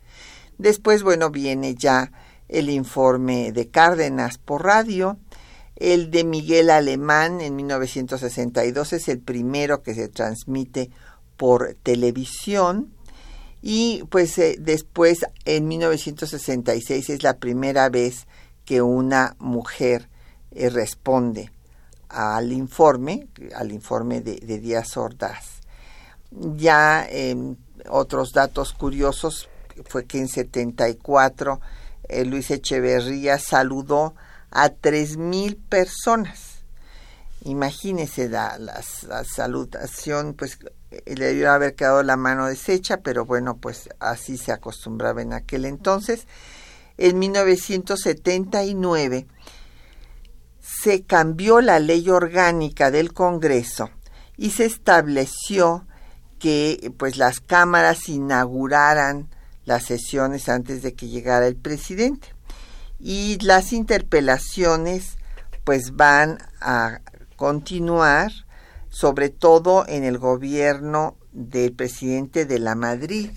Después, 0.58 1.04
bueno, 1.04 1.30
viene 1.30 1.76
ya 1.76 2.12
el 2.50 2.70
informe 2.70 3.52
de 3.52 3.70
Cárdenas 3.70 4.38
por 4.38 4.64
radio. 4.64 5.18
El 5.76 6.12
de 6.12 6.24
Miguel 6.24 6.70
Alemán 6.70 7.42
en 7.42 7.56
1962 7.56 8.94
es 8.94 9.08
el 9.10 9.20
primero 9.20 9.82
que 9.82 9.96
se 9.96 10.08
transmite 10.08 10.92
por 11.38 11.76
televisión. 11.84 12.94
Y 13.62 14.04
pues 14.10 14.38
eh, 14.38 14.58
después, 14.60 15.26
en 15.46 15.68
1966, 15.68 17.10
es 17.10 17.24
la 17.24 17.38
primera 17.38 17.90
vez 17.90 18.28
que 18.66 18.82
una 18.82 19.36
mujer 19.40 20.10
eh, 20.52 20.70
responde 20.70 21.52
al 22.10 22.52
informe, 22.52 23.28
al 23.56 23.72
informe 23.72 24.22
de, 24.22 24.60
Díaz 24.60 24.98
Ordaz. 24.98 25.62
Ya 26.32 27.08
em, 27.10 27.56
otros 27.90 28.32
datos 28.34 28.74
curiosos 28.74 29.50
fue 29.86 30.06
que 30.06 30.20
en 30.20 30.28
74 30.28 31.60
eh, 32.10 32.26
Luis 32.26 32.52
Echeverría 32.52 33.40
saludó 33.40 34.16
a 34.52 34.70
tres 34.70 35.18
mil 35.18 35.58
personas. 35.58 36.64
Imagínese 37.46 38.30
la, 38.30 38.58
la, 38.58 38.82
salutación, 39.24 40.34
pues 40.34 40.60
eh, 40.92 41.16
le 41.16 41.26
debió 41.26 41.52
haber 41.52 41.76
quedado 41.76 42.04
la 42.04 42.16
mano 42.16 42.48
deshecha, 42.48 42.98
pero 42.98 43.26
bueno, 43.26 43.58
pues 43.58 43.90
así 44.00 44.38
se 44.38 44.52
acostumbraba 44.52 45.22
en 45.22 45.34
aquel 45.34 45.66
entonces. 45.66 46.28
En 46.98 47.20
1979 47.20 49.28
se 50.60 51.04
cambió 51.04 51.62
la 51.62 51.80
ley 51.80 52.10
orgánica 52.10 52.92
del 52.92 53.14
Congreso 53.14 53.90
y 54.38 54.52
se 54.52 54.66
estableció 54.66 55.86
que 56.40 56.94
pues 56.98 57.18
las 57.18 57.40
cámaras 57.40 58.10
inauguraran 58.10 59.30
las 59.66 59.84
sesiones 59.84 60.50
antes 60.50 60.82
de 60.82 60.94
que 60.94 61.08
llegara 61.08 61.48
el 61.48 61.56
presidente. 61.56 62.30
Y 63.00 63.38
las 63.42 63.74
interpelaciones 63.74 65.18
pues 65.64 65.96
van 65.96 66.40
a 66.62 67.02
continuar, 67.36 68.32
sobre 68.90 69.30
todo 69.30 69.86
en 69.88 70.04
el 70.04 70.18
gobierno 70.18 71.18
del 71.32 71.74
presidente 71.74 72.46
de 72.46 72.60
la 72.60 72.76
Madrid, 72.76 73.32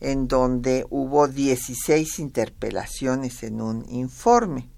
en 0.00 0.28
donde 0.28 0.86
hubo 0.90 1.28
16 1.28 2.18
interpelaciones 2.18 3.42
en 3.42 3.60
un 3.60 3.88
informe. 3.88 4.68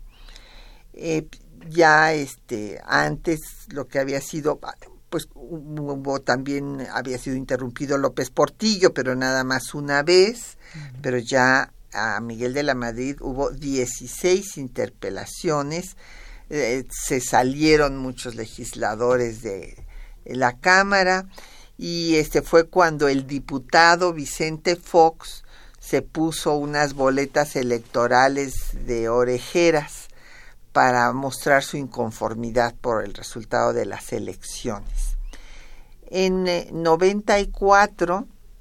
Eh, 0.92 1.28
ya 1.68 2.12
este 2.12 2.80
antes 2.86 3.40
lo 3.68 3.88
que 3.88 3.98
había 3.98 4.20
sido 4.20 4.60
pues 5.10 5.28
hubo 5.34 6.20
también 6.20 6.86
había 6.92 7.18
sido 7.18 7.36
interrumpido 7.36 7.98
López 7.98 8.30
Portillo, 8.30 8.92
pero 8.92 9.14
nada 9.14 9.44
más 9.44 9.74
una 9.74 10.02
vez, 10.02 10.58
pero 11.02 11.18
ya 11.18 11.72
a 11.92 12.20
Miguel 12.20 12.54
de 12.54 12.62
la 12.62 12.74
Madrid 12.74 13.16
hubo 13.20 13.50
16 13.50 14.58
interpelaciones, 14.58 15.96
eh, 16.50 16.84
se 16.90 17.20
salieron 17.20 17.96
muchos 17.98 18.34
legisladores 18.34 19.42
de 19.42 19.76
la 20.24 20.58
Cámara 20.58 21.26
y 21.78 22.16
este 22.16 22.42
fue 22.42 22.64
cuando 22.64 23.08
el 23.08 23.26
diputado 23.26 24.12
Vicente 24.12 24.76
Fox 24.76 25.44
se 25.78 26.02
puso 26.02 26.56
unas 26.56 26.94
boletas 26.94 27.54
electorales 27.54 28.54
de 28.86 29.08
orejeras 29.08 30.05
para 30.76 31.10
mostrar 31.14 31.62
su 31.62 31.78
inconformidad 31.78 32.74
por 32.74 33.02
el 33.02 33.14
resultado 33.14 33.72
de 33.72 33.86
las 33.86 34.12
elecciones. 34.12 35.16
En 36.10 36.44
94, 36.70 38.18
eh, 38.18 38.58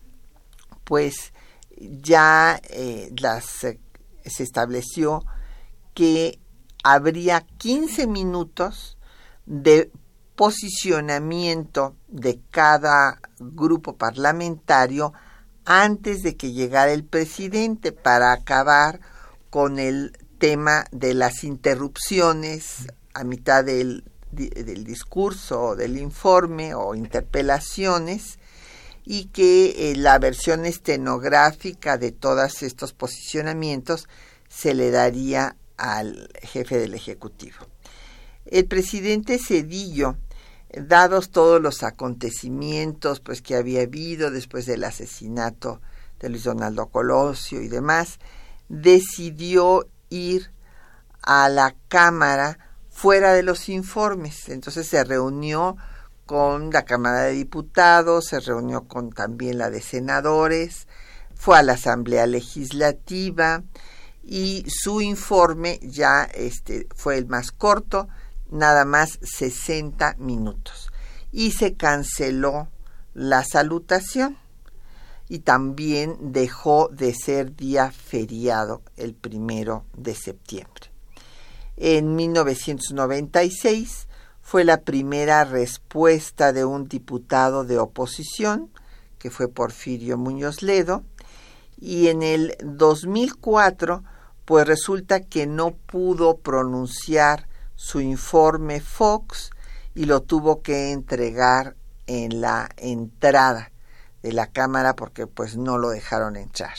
pues 0.86 1.34
ya 1.78 2.58
eh, 2.70 3.12
eh, 3.14 3.80
se 4.26 4.44
estableció 4.44 5.26
que 5.94 6.40
habría 6.86 7.42
15 7.58 8.08
minutos 8.08 8.98
de 9.46 9.92
posicionamiento 10.38 11.98
de 12.08 12.40
cada 12.50 13.20
grupo 13.40 13.98
parlamentario 13.98 15.12
antes 15.66 16.24
de 16.24 16.38
que 16.38 16.54
llegara 16.54 16.94
el 16.94 17.04
presidente 17.04 17.92
para 17.92 18.32
acabar 18.32 19.02
con 19.50 19.80
el 19.80 20.18
tema 20.38 20.86
de 20.92 21.14
las 21.14 21.44
interrupciones 21.44 22.88
a 23.14 23.24
mitad 23.24 23.64
del, 23.64 24.04
del 24.32 24.84
discurso 24.84 25.62
o 25.62 25.76
del 25.76 25.98
informe 25.98 26.74
o 26.76 26.96
interpelaciones 26.96 28.40
y 29.06 29.26
que 29.26 29.92
eh, 29.92 29.96
la 29.96 30.18
versión 30.20 30.66
estenográfica 30.66 31.98
de 31.98 32.12
todos 32.12 32.64
estos 32.64 32.94
posicionamientos 32.94 34.08
se 34.50 34.74
le 34.74 34.92
daría 34.92 35.56
al 35.78 36.30
jefe 36.42 36.78
del 36.78 36.94
Ejecutivo. 36.94 37.58
El 38.46 38.66
presidente 38.66 39.38
Cedillo, 39.38 40.18
dados 40.74 41.30
todos 41.30 41.62
los 41.62 41.84
acontecimientos 41.84 43.20
pues, 43.20 43.42
que 43.42 43.56
había 43.56 43.82
habido 43.82 44.32
después 44.32 44.66
del 44.66 44.84
asesinato 44.84 45.82
de 46.20 46.30
Luis 46.30 46.44
Donaldo 46.44 46.88
Colosio 46.88 47.62
y 47.62 47.68
demás, 47.68 48.20
decidió 48.70 49.88
ir 50.16 50.52
a 51.22 51.50
la 51.50 51.76
Cámara 51.88 52.60
fuera 52.90 53.34
de 53.34 53.44
los 53.44 53.70
informes. 53.70 54.50
Entonces 54.50 54.88
se 54.88 55.04
reunió 55.04 55.76
con 56.26 56.72
la 56.72 56.86
Cámara 56.86 57.24
de 57.24 57.34
Diputados, 57.34 58.26
se 58.26 58.40
reunió 58.40 58.88
con 58.88 59.12
también 59.12 59.58
la 59.58 59.70
de 59.70 59.82
senadores, 59.82 60.88
fue 61.36 61.58
a 61.58 61.64
la 61.64 61.74
Asamblea 61.74 62.26
Legislativa 62.26 63.64
y 64.24 64.66
su 64.68 65.02
informe 65.02 65.80
ya 65.84 66.24
este, 66.24 66.88
fue 66.96 67.18
el 67.18 67.28
más 67.28 67.52
corto, 67.52 68.08
nada 68.50 68.86
más 68.86 69.20
60 69.22 70.16
minutos. 70.18 70.90
Y 71.32 71.52
se 71.52 71.76
canceló 71.76 72.70
la 73.14 73.44
salutación 73.44 74.38
y 75.28 75.40
también 75.40 76.18
dejó 76.20 76.90
de 76.90 77.14
ser 77.14 77.56
día 77.56 77.92
feriado 77.92 78.82
el 78.96 79.14
primero 79.14 79.86
de 79.98 80.14
septiembre. 80.14 80.92
En 81.78 82.16
1996 82.16 84.08
fue 84.42 84.64
la 84.64 84.82
primera 84.82 85.44
respuesta 85.44 86.54
de 86.54 86.64
un 86.64 86.88
diputado 86.88 87.64
de 87.64 87.80
oposición, 87.80 88.70
que 89.18 89.32
fue 89.32 89.48
Porfirio 89.48 90.18
Muñoz 90.18 90.62
Ledo, 90.62 91.04
y 91.78 92.08
en 92.08 92.22
el 92.22 92.56
2004, 92.64 94.04
pues 94.46 94.68
resulta 94.68 95.22
que 95.22 95.48
no 95.48 95.72
pudo 95.72 96.38
pronunciar 96.38 97.48
su 97.76 98.00
informe 98.00 98.80
Fox 98.80 99.50
y 99.96 100.06
lo 100.06 100.22
tuvo 100.22 100.62
que 100.62 100.92
entregar 100.92 101.76
en 102.08 102.40
la 102.40 102.70
entrada 102.78 103.72
de 104.26 104.34
la 104.34 104.48
Cámara 104.48 104.96
porque 104.96 105.28
pues 105.28 105.56
no 105.56 105.78
lo 105.78 105.90
dejaron 105.90 106.36
entrar. 106.36 106.74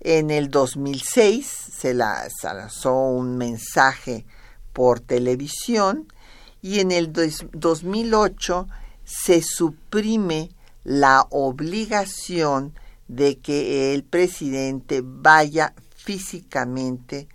En 0.00 0.32
el 0.32 0.50
2006 0.50 1.46
se 1.46 1.94
lanzó 1.94 2.94
un 2.94 3.38
mensaje 3.38 4.26
por 4.72 4.98
televisión 4.98 6.12
y 6.60 6.80
en 6.80 6.90
el 6.90 7.12
2008 7.12 8.66
se 9.04 9.40
suprime 9.40 10.50
la 10.82 11.28
obligación 11.30 12.74
de 13.06 13.38
que 13.38 13.94
el 13.94 14.02
presidente 14.02 15.00
vaya 15.04 15.74
físicamente 15.94 17.28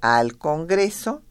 al 0.00 0.36
Congreso 0.36 1.22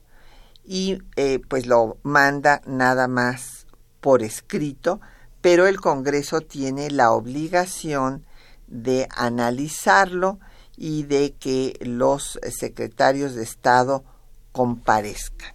y 0.64 1.00
eh, 1.18 1.42
pues 1.46 1.66
lo 1.66 1.98
manda 2.04 2.62
nada 2.66 3.10
más 3.10 3.68
por 4.00 4.24
escrito, 4.24 5.02
pero 5.50 5.66
el 5.66 5.80
Congreso 5.80 6.42
tiene 6.42 6.92
la 6.92 7.14
obligación 7.14 8.26
de 8.68 9.08
analizarlo 9.16 10.40
y 10.76 11.04
de 11.04 11.36
que 11.40 11.80
los 11.80 12.38
secretarios 12.60 13.34
de 13.34 13.44
Estado 13.44 14.04
comparezcan. 14.52 15.54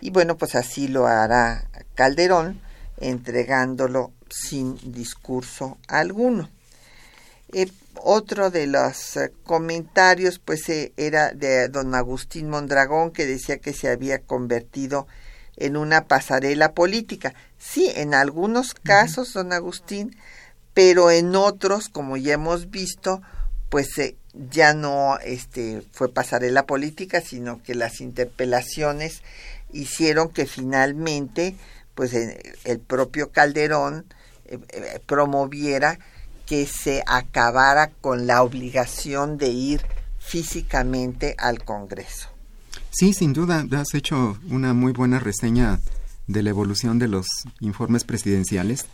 Y 0.00 0.08
bueno, 0.08 0.38
pues 0.38 0.54
así 0.54 0.88
lo 0.88 1.06
hará 1.06 1.68
Calderón, 1.94 2.62
entregándolo 2.96 4.12
sin 4.30 4.78
discurso 4.92 5.76
alguno. 5.88 6.48
Eh, 7.52 7.70
otro 7.96 8.48
de 8.48 8.66
los 8.66 9.18
eh, 9.18 9.30
comentarios 9.44 10.38
pues 10.38 10.66
eh, 10.70 10.94
era 10.96 11.34
de 11.34 11.68
don 11.68 11.94
Agustín 11.94 12.48
Mondragón 12.48 13.10
que 13.10 13.26
decía 13.26 13.58
que 13.58 13.74
se 13.74 13.90
había 13.90 14.20
convertido 14.20 15.06
en 15.56 15.76
una 15.76 16.06
pasarela 16.06 16.72
política. 16.72 17.34
Sí, 17.66 17.90
en 17.94 18.14
algunos 18.14 18.74
casos, 18.74 19.32
don 19.32 19.52
Agustín, 19.52 20.16
pero 20.74 21.10
en 21.10 21.34
otros, 21.34 21.88
como 21.88 22.16
ya 22.16 22.34
hemos 22.34 22.70
visto, 22.70 23.22
pues 23.70 23.88
ya 24.50 24.74
no 24.74 25.18
este, 25.24 25.82
fue 25.92 26.12
pasarela 26.12 26.66
política, 26.66 27.20
sino 27.20 27.62
que 27.62 27.74
las 27.74 28.00
interpelaciones 28.00 29.22
hicieron 29.72 30.28
que 30.28 30.46
finalmente 30.46 31.56
pues 31.94 32.12
el 32.12 32.80
propio 32.80 33.30
Calderón 33.30 34.04
eh, 34.46 34.58
eh, 34.68 35.00
promoviera 35.06 35.98
que 36.46 36.66
se 36.66 37.02
acabara 37.06 37.90
con 38.00 38.26
la 38.26 38.42
obligación 38.42 39.38
de 39.38 39.48
ir 39.48 39.80
físicamente 40.18 41.34
al 41.38 41.64
Congreso. 41.64 42.28
Sí, 42.90 43.12
sin 43.12 43.32
duda, 43.32 43.64
has 43.72 43.94
hecho 43.94 44.38
una 44.50 44.74
muy 44.74 44.92
buena 44.92 45.18
reseña 45.18 45.80
de 46.26 46.42
la 46.42 46.50
evolución 46.50 46.98
de 46.98 47.08
los 47.08 47.26
informes 47.60 48.04
presidenciales 48.04 48.86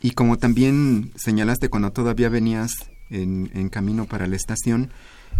y 0.00 0.12
como 0.12 0.38
también 0.38 1.12
señalaste 1.16 1.68
cuando 1.68 1.92
todavía 1.92 2.28
venías 2.28 2.72
en, 3.10 3.68
camino 3.70 4.04
para 4.04 4.26
la 4.26 4.36
estación, 4.36 4.90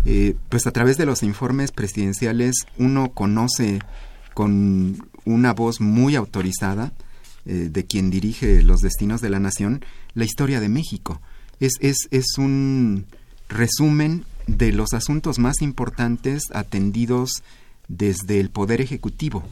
eh, 0.04 0.36
pues 0.48 0.66
a 0.66 0.70
través 0.70 0.96
de 0.96 1.06
los 1.06 1.22
informes 1.22 1.70
presidenciales 1.70 2.54
uno 2.78 3.10
conoce 3.12 3.80
con 4.34 5.08
una 5.24 5.52
voz 5.52 5.80
muy 5.80 6.16
autorizada 6.16 6.92
eh, 7.44 7.68
de 7.70 7.84
quien 7.84 8.10
dirige 8.10 8.62
los 8.62 8.80
destinos 8.80 9.20
de 9.20 9.30
la 9.30 9.38
nación, 9.38 9.84
la 10.14 10.24
historia 10.24 10.60
de 10.60 10.68
México. 10.68 11.20
Es, 11.60 11.72
es, 11.80 12.08
es 12.10 12.38
un 12.38 13.06
resumen 13.48 14.24
de 14.46 14.72
los 14.72 14.92
asuntos 14.94 15.38
más 15.38 15.60
importantes 15.60 16.44
atendidos 16.52 17.42
desde 17.88 18.40
el 18.40 18.50
Poder 18.50 18.80
Ejecutivo 18.80 19.44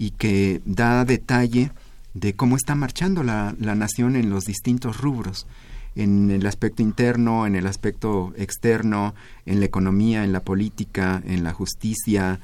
y 0.00 0.12
que 0.12 0.62
da 0.64 1.04
detalle 1.04 1.72
de 2.14 2.34
cómo 2.34 2.56
está 2.56 2.74
marchando 2.74 3.22
la, 3.22 3.54
la, 3.60 3.74
nación 3.74 4.16
en 4.16 4.30
los 4.30 4.46
distintos 4.46 4.96
rubros, 4.96 5.46
en 5.94 6.30
el 6.30 6.46
aspecto 6.46 6.82
interno, 6.82 7.46
en 7.46 7.54
el 7.54 7.66
aspecto 7.66 8.32
externo, 8.38 9.14
en 9.44 9.60
la 9.60 9.66
economía, 9.66 10.24
en 10.24 10.32
la 10.32 10.40
política, 10.40 11.22
en 11.26 11.44
la 11.44 11.52
justicia, 11.52 12.40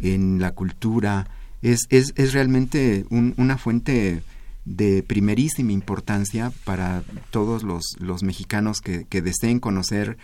en 0.00 0.40
la 0.40 0.52
cultura, 0.52 1.26
es, 1.62 1.80
es, 1.90 2.12
es 2.14 2.32
realmente 2.32 3.04
una 3.10 3.58
fuente 3.58 4.22
de 4.64 5.02
primerísima 5.02 5.72
importancia 5.72 6.52
para 6.62 7.02
todos 7.32 7.64
los, 7.64 7.96
los 7.98 8.22
mexicanos 8.22 8.80
que, 8.80 9.04
que, 9.06 9.20
deseen 9.20 9.58
conocer 9.58 10.16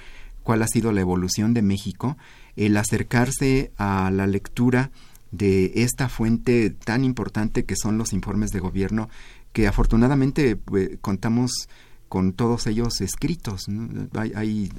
cuál 0.44 0.62
ha 0.62 0.68
sido 0.68 0.92
la 0.92 1.00
evolución 1.00 1.52
de 1.52 1.62
México, 1.62 2.16
el 2.54 2.76
acercarse 2.76 3.72
a 3.76 4.08
la 4.12 4.28
lectura 4.28 4.92
de 5.36 5.72
esta 5.76 6.08
fuente 6.08 6.70
tan 6.70 7.04
importante 7.04 7.64
que 7.64 7.76
son 7.76 7.98
los 7.98 8.12
informes 8.12 8.50
de 8.50 8.60
gobierno, 8.60 9.08
que 9.52 9.66
afortunadamente 9.66 10.56
pues, 10.56 10.90
contamos 11.00 11.68
con 12.08 12.32
todos 12.32 12.66
ellos 12.66 13.00
escritos. 13.00 13.66
Hay, 14.14 14.32
hay 14.34 14.72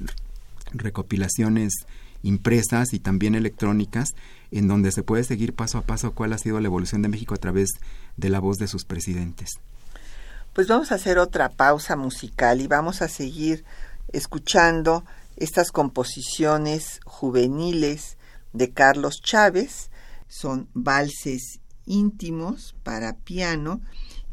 recopilaciones 0.73 1.73
impresas 2.23 2.93
y 2.93 2.99
también 2.99 3.35
electrónicas, 3.35 4.09
en 4.51 4.67
donde 4.67 4.91
se 4.91 5.03
puede 5.03 5.23
seguir 5.23 5.53
paso 5.53 5.77
a 5.77 5.81
paso 5.81 6.11
cuál 6.11 6.33
ha 6.33 6.37
sido 6.37 6.59
la 6.59 6.67
evolución 6.67 7.01
de 7.01 7.09
México 7.09 7.33
a 7.33 7.37
través 7.37 7.69
de 8.15 8.29
la 8.29 8.39
voz 8.39 8.57
de 8.57 8.67
sus 8.67 8.85
presidentes. 8.85 9.51
Pues 10.53 10.67
vamos 10.67 10.91
a 10.91 10.95
hacer 10.95 11.19
otra 11.19 11.49
pausa 11.49 11.95
musical 11.95 12.61
y 12.61 12.67
vamos 12.67 13.01
a 13.01 13.07
seguir 13.07 13.63
escuchando 14.11 15.05
estas 15.35 15.71
composiciones 15.71 16.99
juveniles 17.05 18.17
de 18.53 18.71
Carlos 18.71 19.21
Chávez. 19.21 19.91
Son 20.27 20.69
valses 20.73 21.59
íntimos 21.85 22.75
para 22.83 23.13
piano 23.13 23.81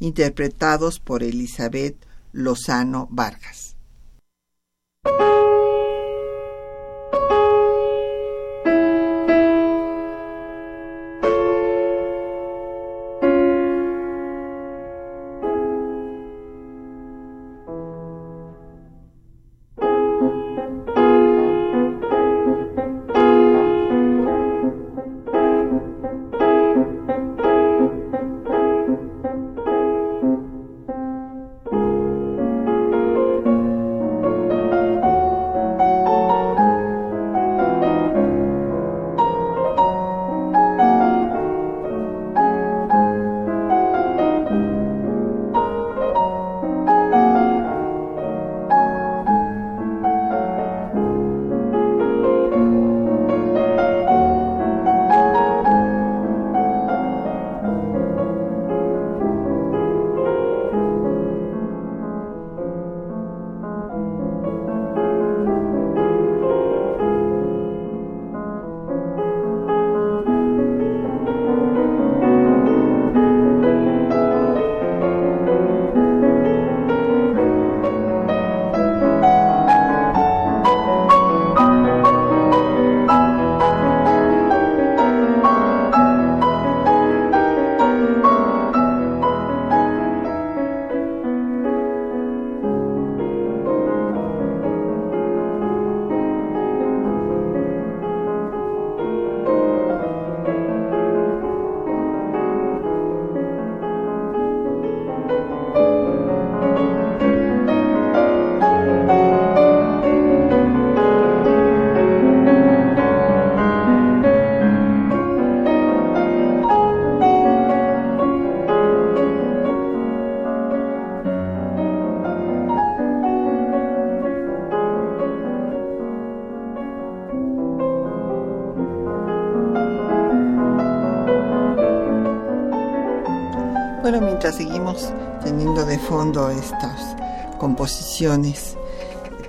interpretados 0.01 1.01
por 1.01 1.23
Elizabeth 1.23 1.97
Lozano 2.33 3.09
Vargas. 3.11 3.77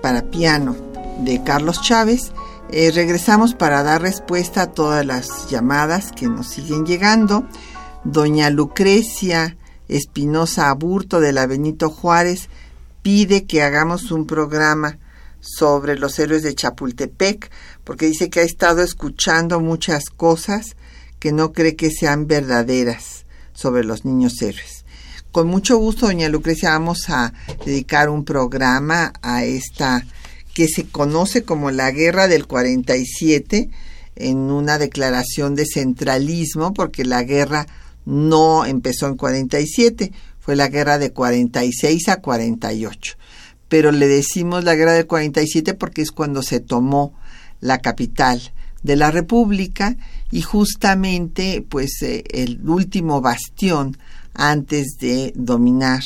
Para 0.01 0.29
piano 0.29 0.75
de 1.19 1.41
Carlos 1.43 1.81
Chávez, 1.81 2.31
eh, 2.69 2.91
regresamos 2.91 3.53
para 3.53 3.83
dar 3.83 4.01
respuesta 4.01 4.63
a 4.63 4.71
todas 4.71 5.05
las 5.05 5.49
llamadas 5.49 6.11
que 6.11 6.27
nos 6.27 6.47
siguen 6.47 6.85
llegando. 6.85 7.47
Doña 8.03 8.49
Lucrecia 8.49 9.57
Espinosa 9.87 10.69
Aburto 10.69 11.19
de 11.19 11.31
la 11.31 11.47
Benito 11.47 11.89
Juárez 11.89 12.49
pide 13.01 13.45
que 13.45 13.61
hagamos 13.61 14.11
un 14.11 14.25
programa 14.25 14.97
sobre 15.39 15.97
los 15.97 16.17
héroes 16.17 16.43
de 16.43 16.55
Chapultepec, 16.55 17.51
porque 17.83 18.07
dice 18.07 18.29
que 18.29 18.39
ha 18.39 18.43
estado 18.43 18.81
escuchando 18.81 19.59
muchas 19.59 20.09
cosas 20.09 20.75
que 21.19 21.31
no 21.31 21.53
cree 21.53 21.75
que 21.75 21.91
sean 21.91 22.27
verdaderas 22.27 23.25
sobre 23.53 23.83
los 23.83 24.05
niños 24.05 24.41
héroes. 24.41 24.84
Con 25.35 25.47
mucho 25.47 25.77
gusto, 25.79 26.05
doña 26.05 26.29
Lucrecia, 26.29 26.69
vamos 26.69 27.09
a 27.09 27.33
dedicar 27.65 28.07
un 28.07 28.23
programa 28.23 29.11
a 29.21 29.43
esta 29.43 30.05
que 30.53 30.69
se 30.69 30.85
conoce 30.85 31.43
como 31.43 31.71
la 31.71 31.91
Guerra 31.91 32.29
del 32.29 32.47
47 32.47 33.69
en 34.15 34.37
una 34.37 34.77
declaración 34.77 35.55
de 35.55 35.65
centralismo, 35.65 36.73
porque 36.73 37.03
la 37.03 37.23
guerra 37.23 37.67
no 38.05 38.65
empezó 38.65 39.07
en 39.07 39.17
47, 39.17 40.13
fue 40.39 40.55
la 40.55 40.69
guerra 40.69 40.97
de 40.99 41.11
46 41.11 42.07
a 42.07 42.21
48. 42.21 43.17
Pero 43.67 43.91
le 43.91 44.07
decimos 44.07 44.63
la 44.63 44.75
guerra 44.75 44.93
del 44.93 45.05
47 45.05 45.73
porque 45.73 46.01
es 46.01 46.11
cuando 46.11 46.43
se 46.43 46.61
tomó 46.61 47.13
la 47.59 47.79
capital 47.79 48.53
de 48.83 48.95
la 48.95 49.11
República 49.11 49.97
y 50.31 50.43
justamente 50.43 51.61
pues 51.67 52.01
eh, 52.03 52.23
el 52.29 52.61
último 52.69 53.19
bastión 53.19 53.97
antes 54.35 54.97
de 54.99 55.33
dominar 55.35 56.01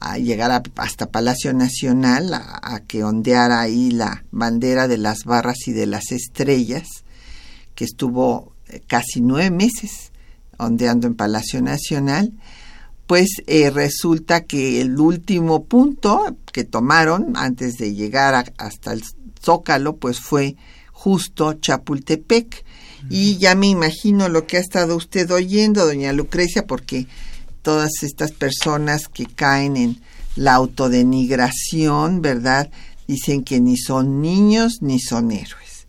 a 0.00 0.16
llegar 0.18 0.62
hasta 0.76 1.10
Palacio 1.10 1.52
Nacional, 1.52 2.32
a, 2.32 2.80
que 2.86 3.04
ondeara 3.04 3.60
ahí 3.60 3.90
la 3.90 4.24
bandera 4.30 4.88
de 4.88 4.96
las 4.96 5.24
barras 5.24 5.58
y 5.66 5.72
de 5.72 5.86
las 5.86 6.10
estrellas, 6.10 6.88
que 7.74 7.84
estuvo 7.84 8.54
eh, 8.68 8.82
casi 8.86 9.20
nueve 9.20 9.50
meses 9.50 10.10
ondeando 10.58 11.06
en 11.06 11.14
Palacio 11.14 11.60
Nacional, 11.60 12.32
pues 13.06 13.28
eh, 13.46 13.70
resulta 13.70 14.44
que 14.44 14.80
el 14.80 14.98
último 14.98 15.64
punto 15.64 16.36
que 16.52 16.64
tomaron 16.64 17.32
antes 17.36 17.76
de 17.76 17.94
llegar 17.94 18.52
hasta 18.56 18.92
el 18.92 19.02
Zócalo, 19.42 19.96
pues 19.96 20.20
fue 20.20 20.56
justo 20.92 21.54
Chapultepec. 21.54 22.64
Y 23.08 23.38
ya 23.38 23.54
me 23.54 23.66
imagino 23.66 24.28
lo 24.28 24.46
que 24.46 24.58
ha 24.58 24.60
estado 24.60 24.94
usted 24.94 25.30
oyendo, 25.30 25.86
doña 25.86 26.12
Lucrecia, 26.12 26.66
porque 26.66 27.06
todas 27.62 28.02
estas 28.02 28.32
personas 28.32 29.08
que 29.08 29.26
caen 29.26 29.76
en 29.76 30.00
la 30.36 30.54
autodenigración, 30.54 32.22
¿verdad? 32.22 32.70
Dicen 33.06 33.44
que 33.44 33.60
ni 33.60 33.76
son 33.76 34.20
niños 34.20 34.78
ni 34.80 35.00
son 35.00 35.30
héroes. 35.30 35.86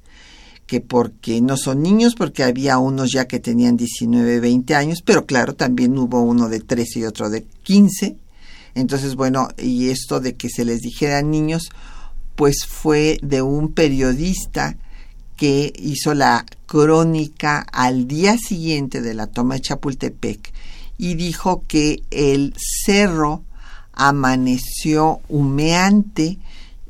Que 0.66 0.82
porque 0.82 1.42
no 1.42 1.58
son 1.58 1.82
niños, 1.82 2.16
porque 2.16 2.44
había 2.44 2.78
unos 2.78 3.12
ya 3.12 3.28
que 3.28 3.40
tenían 3.40 3.78
19, 3.78 4.40
20 4.40 4.76
años, 4.76 5.00
pero 5.04 5.26
claro, 5.26 5.54
también 5.54 5.98
hubo 5.98 6.22
uno 6.22 6.50
de 6.50 6.62
13 6.62 7.00
y 7.00 7.04
otro 7.06 7.30
de 7.30 7.46
15. 7.64 8.16
Entonces, 8.74 9.16
bueno, 9.16 9.50
y 9.58 9.90
esto 9.90 10.20
de 10.20 10.36
que 10.36 10.50
se 10.50 10.64
les 10.64 10.80
dijera 10.80 11.22
niños, 11.22 11.70
pues 12.36 12.66
fue 12.66 13.20
de 13.22 13.42
un 13.42 13.74
periodista 13.74 14.78
que 15.36 15.74
hizo 15.78 16.14
la 16.14 16.46
crónica 16.68 17.66
al 17.72 18.08
día 18.08 18.38
siguiente 18.38 19.02
de 19.02 19.14
la 19.14 19.28
toma 19.28 19.56
de 19.56 19.62
Chapultepec 19.62 20.54
y 21.02 21.16
dijo 21.16 21.64
que 21.68 22.04
el 22.12 22.54
cerro 22.86 23.44
amaneció 23.92 25.20
humeante, 25.30 26.38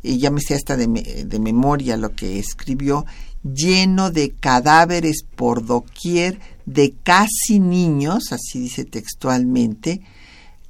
y 0.04 0.18
ya 0.18 0.32
me 0.32 0.42
sé 0.42 0.54
hasta 0.54 0.76
de, 0.76 0.86
de 1.26 1.40
memoria 1.40 1.96
lo 1.96 2.14
que 2.14 2.38
escribió, 2.38 3.06
lleno 3.42 4.12
de 4.12 4.32
cadáveres 4.32 5.24
por 5.38 5.66
doquier 5.66 6.42
de 6.66 6.94
casi 7.04 7.62
niños, 7.62 8.34
así 8.34 8.60
dice 8.60 8.84
textualmente, 8.84 10.02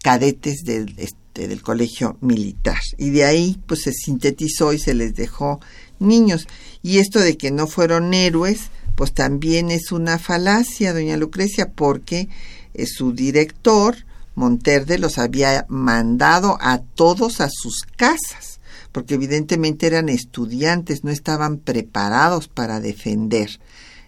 cadetes 0.03 0.61
del, 0.63 0.93
este, 0.97 1.47
del 1.47 1.63
colegio 1.63 2.17
militar. 2.21 2.77
Y 2.99 3.09
de 3.09 3.25
ahí 3.25 3.59
pues 3.65 3.81
se 3.81 3.91
sintetizó 3.91 4.71
y 4.71 4.77
se 4.77 4.93
les 4.93 5.15
dejó 5.15 5.59
niños. 5.97 6.47
Y 6.83 6.99
esto 6.99 7.17
de 7.17 7.37
que 7.37 7.49
no 7.49 7.65
fueron 7.65 8.13
héroes, 8.13 8.69
pues 8.95 9.13
también 9.13 9.71
es 9.71 9.91
una 9.91 10.19
falacia, 10.19 10.93
doña 10.93 11.17
Lucrecia, 11.17 11.71
porque 11.71 12.29
eh, 12.73 12.85
su 12.85 13.13
director, 13.13 13.95
Monterde, 14.35 14.97
los 14.97 15.17
había 15.17 15.65
mandado 15.67 16.57
a 16.61 16.79
todos 16.79 17.41
a 17.41 17.49
sus 17.49 17.81
casas, 17.97 18.59
porque 18.91 19.15
evidentemente 19.15 19.87
eran 19.87 20.09
estudiantes, 20.09 21.03
no 21.03 21.11
estaban 21.11 21.57
preparados 21.57 22.47
para 22.47 22.79
defender 22.79 23.59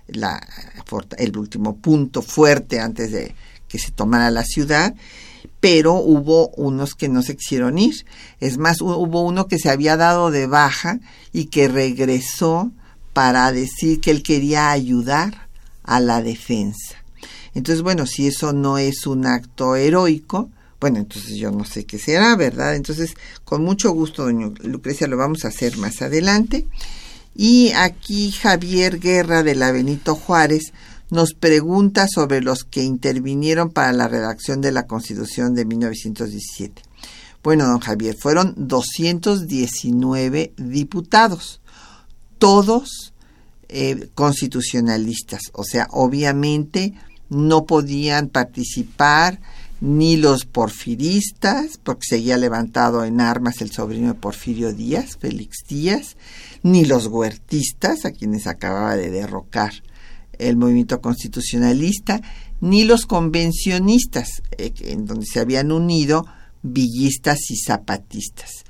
la, 0.08 0.46
el 1.18 1.38
último 1.38 1.78
punto 1.78 2.22
fuerte 2.22 2.80
antes 2.80 3.12
de 3.12 3.36
que 3.68 3.80
se 3.80 3.92
tomara 3.92 4.32
la 4.32 4.44
ciudad, 4.44 4.94
pero 5.60 5.94
hubo 5.96 6.50
unos 6.50 6.94
que 6.94 7.10
no 7.10 7.22
se 7.22 7.36
quisieron 7.36 7.78
ir. 7.78 8.06
Es 8.40 8.58
más, 8.58 8.82
hubo 8.82 9.24
uno 9.24 9.48
que 9.48 9.60
se 9.60 9.70
había 9.70 9.98
dado 9.98 10.30
de 10.30 10.46
baja 10.48 11.00
y 11.32 11.46
que 11.46 11.68
regresó 11.68 12.72
para 13.14 13.52
decir 13.52 14.00
que 14.00 14.12
él 14.12 14.24
quería 14.24 14.72
ayudar 14.72 15.48
a 15.84 16.00
la 16.00 16.22
defensa. 16.22 17.03
Entonces, 17.56 17.82
bueno, 17.84 18.06
si 18.06 18.28
eso 18.28 18.54
no 18.54 18.78
es 18.78 19.06
un 19.06 19.26
acto 19.26 19.76
heroico, 19.76 20.50
bueno, 20.80 21.00
entonces 21.00 21.36
yo 21.38 21.52
no 21.52 21.64
sé 21.66 21.86
qué 21.86 21.98
será, 21.98 22.36
¿verdad? 22.36 22.76
Entonces, 22.76 23.14
con 23.46 23.64
mucho 23.64 23.92
gusto, 23.92 24.24
doña 24.24 24.52
Lucrecia, 24.64 25.08
lo 25.08 25.18
vamos 25.18 25.46
a 25.46 25.50
hacer 25.50 25.78
más 25.78 26.02
adelante. 26.02 26.68
Y 27.36 27.72
aquí 27.72 28.32
Javier 28.32 29.00
Guerra 29.00 29.44
de 29.44 29.56
la 29.56 29.72
Benito 29.72 30.16
Juárez 30.16 30.74
nos 31.10 31.34
pregunta 31.34 32.08
sobre 32.08 32.42
los 32.42 32.64
que 32.64 32.84
intervinieron 32.84 33.70
para 33.70 33.94
la 33.94 34.08
redacción 34.08 34.62
de 34.62 34.72
la 34.72 34.88
Constitución 34.88 35.56
de 35.56 35.66
1917. 35.66 36.82
Bueno, 37.44 37.68
don 37.68 37.80
Javier, 37.80 38.16
fueron 38.18 38.54
219 38.58 40.54
diputados, 40.58 41.62
todos 42.40 43.14
eh, 43.70 44.10
constitucionalistas, 44.16 45.52
o 45.54 45.64
sea, 45.64 45.88
obviamente 45.92 46.94
no 47.34 47.66
podían 47.66 48.30
participar 48.30 49.40
ni 49.82 50.16
los 50.16 50.46
porfiristas, 50.46 51.78
porque 51.84 52.08
seguía 52.08 52.38
levantado 52.38 53.04
en 53.04 53.20
armas 53.20 53.62
el 53.62 53.72
sobrino 53.72 54.08
de 54.08 54.14
Porfirio 54.14 54.72
Díaz, 54.72 55.18
Félix 55.20 55.58
Díaz, 55.68 56.16
ni 56.62 56.86
los 56.86 57.08
huertistas, 57.08 58.06
a 58.06 58.12
quienes 58.12 58.48
acababa 58.48 58.96
de 58.96 59.12
derrocar 59.12 59.74
el 60.40 60.56
movimiento 60.56 61.02
constitucionalista, 61.02 62.22
ni 62.62 62.86
los 62.86 63.06
convencionistas, 63.06 64.42
eh, 64.58 64.74
en 64.84 65.06
donde 65.06 65.26
se 65.26 65.42
habían 65.42 65.72
unido 65.72 66.26
villistas 66.62 67.40
y 67.50 67.58
zapatistas. 67.58 68.63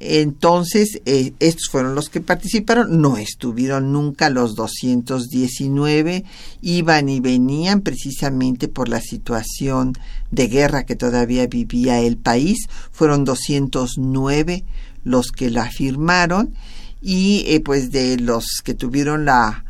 Entonces, 0.00 1.00
eh, 1.06 1.32
estos 1.40 1.68
fueron 1.70 1.94
los 1.94 2.08
que 2.08 2.20
participaron, 2.20 3.00
no 3.00 3.16
estuvieron 3.16 3.92
nunca 3.92 4.30
los 4.30 4.54
219, 4.54 6.24
iban 6.60 7.08
y 7.08 7.20
venían 7.20 7.80
precisamente 7.80 8.68
por 8.68 8.88
la 8.88 9.00
situación 9.00 9.94
de 10.30 10.48
guerra 10.48 10.84
que 10.84 10.96
todavía 10.96 11.46
vivía 11.46 12.00
el 12.00 12.16
país, 12.16 12.68
fueron 12.92 13.24
209 13.24 14.64
los 15.04 15.30
que 15.30 15.50
la 15.50 15.70
firmaron 15.70 16.54
y 17.00 17.44
eh, 17.46 17.60
pues 17.60 17.92
de 17.92 18.18
los 18.18 18.62
que 18.64 18.74
tuvieron 18.74 19.24
la 19.24 19.64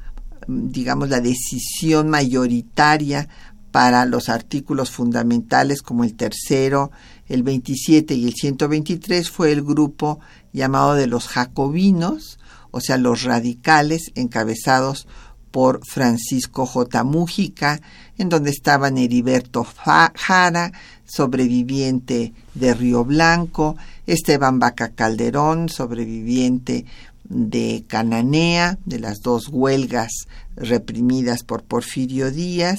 digamos 0.48 1.08
la 1.08 1.20
decisión 1.20 2.08
mayoritaria 2.08 3.28
para 3.76 4.06
los 4.06 4.30
artículos 4.30 4.90
fundamentales 4.90 5.82
como 5.82 6.04
el 6.04 6.14
tercero, 6.14 6.90
el 7.28 7.42
27 7.42 8.14
y 8.14 8.26
el 8.26 8.34
123 8.34 9.30
fue 9.30 9.52
el 9.52 9.62
grupo 9.62 10.20
llamado 10.52 10.94
de 10.94 11.06
los 11.06 11.28
jacobinos, 11.28 12.38
o 12.70 12.80
sea, 12.80 12.96
los 12.98 13.22
radicales 13.22 14.12
encabezados 14.14 15.06
por 15.50 15.80
Francisco 15.86 16.66
J. 16.66 17.02
Mújica, 17.04 17.80
en 18.18 18.28
donde 18.28 18.50
estaban 18.50 18.98
Heriberto 18.98 19.64
Jara, 19.64 20.72
sobreviviente 21.06 22.34
de 22.54 22.74
Río 22.74 23.04
Blanco, 23.04 23.76
Esteban 24.06 24.58
Baca 24.58 24.90
Calderón, 24.90 25.68
sobreviviente 25.68 26.84
de 27.24 27.84
Cananea, 27.86 28.78
de 28.84 28.98
las 28.98 29.20
dos 29.20 29.48
huelgas 29.48 30.12
reprimidas 30.56 31.42
por 31.42 31.64
Porfirio 31.64 32.30
Díaz, 32.30 32.78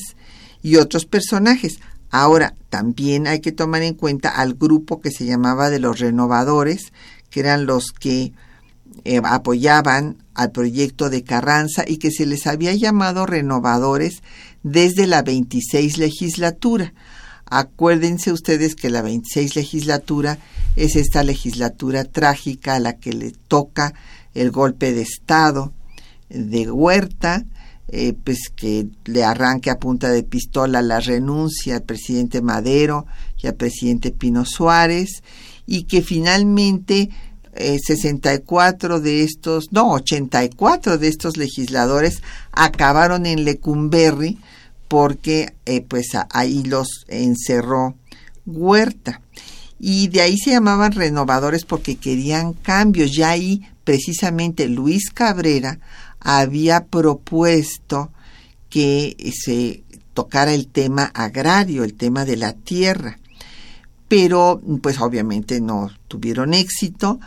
y 0.62 0.76
otros 0.76 1.06
personajes. 1.06 1.80
Ahora, 2.10 2.55
también 2.70 3.28
hay 3.28 3.41
que 3.41 3.51
tomar 3.51 3.82
en 3.84 3.93
cuenta 3.93 4.30
al 4.30 4.53
grupo 4.53 5.01
que 5.01 5.12
se 5.12 5.26
llamaba 5.26 5.70
de 5.70 5.80
los 5.80 5.99
renovadores, 5.99 6.93
que 7.30 7.41
eran 7.41 7.66
los 7.66 7.91
que 7.91 8.34
eh, 9.03 9.22
apoyaban 9.24 10.18
al 10.34 10.51
proyecto 10.51 11.10
de 11.10 11.24
Carranza 11.24 11.84
y 11.88 11.97
que 11.97 12.12
se 12.12 12.26
les 12.26 12.47
había 12.47 12.74
llamado 12.74 13.26
renovadores 13.26 14.22
desde 14.64 15.08
la 15.08 15.22
26 15.22 15.97
legislatura. 15.97 16.93
Acuérdense 17.45 18.32
ustedes 18.32 18.76
que 18.76 18.89
la 18.89 19.01
26 19.01 19.55
legislatura 19.55 20.38
es 20.76 20.95
esta 20.95 21.24
legislatura 21.24 22.03
trágica 22.03 22.76
a 22.76 22.80
la 22.80 22.97
que 22.97 23.14
le 23.14 23.32
toca 23.32 23.93
el 24.34 24.51
golpe 24.51 24.93
de 24.93 25.01
Estado 25.01 25.74
de 26.30 26.70
Huerta, 26.70 27.45
eh, 27.89 28.13
pues 28.21 28.49
que 28.55 28.88
le 29.05 29.23
arranque 29.23 29.69
a 29.69 29.79
punta 29.79 30.09
de 30.09 30.23
pistola 30.23 30.81
la 30.81 30.99
renuncia 30.99 31.75
al 31.75 31.83
presidente 31.83 32.41
Madero 32.41 33.05
y 33.41 33.47
al 33.47 33.55
presidente 33.55 34.11
Pino 34.11 34.45
Suárez 34.45 35.23
y 35.65 35.83
que 35.83 36.01
finalmente 36.01 37.09
64 37.55 38.97
eh, 38.97 38.99
de 38.99 39.23
estos, 39.23 39.71
no, 39.71 39.91
84 39.93 40.97
de 40.97 41.07
estos 41.07 41.38
legisladores 41.38 42.21
acabaron 42.51 43.25
en 43.25 43.45
Lecumberri 43.45 44.38
porque 44.88 45.53
eh, 45.65 45.81
pues 45.81 46.09
ahí 46.31 46.63
los 46.63 47.05
encerró 47.07 47.95
Huerta. 48.45 49.21
Y 49.79 50.07
de 50.07 50.21
ahí 50.21 50.38
se 50.38 50.51
llamaban 50.51 50.93
renovadores 50.93 51.65
porque 51.65 51.97
querían 51.97 52.53
cambios. 52.53 53.11
Ya 53.11 53.31
ahí 53.31 53.61
precisamente 53.83 54.67
Luis 54.67 55.11
Cabrera 55.11 55.79
había 56.30 56.88
propuesto 56.88 58.11
que 58.69 59.15
se 59.34 59.86
tocara 60.13 60.53
el 60.53 60.67
tema 60.67 61.05
agrario, 61.13 61.86
el 61.86 61.93
tema 61.93 62.25
de 62.25 62.36
la 62.36 62.51
tierra. 62.51 63.17
Pero 64.09 64.61
pues 64.82 64.99
obviamente 64.99 65.61
no 65.61 65.89
tuvieron 66.09 66.53
éxito, 66.53 67.21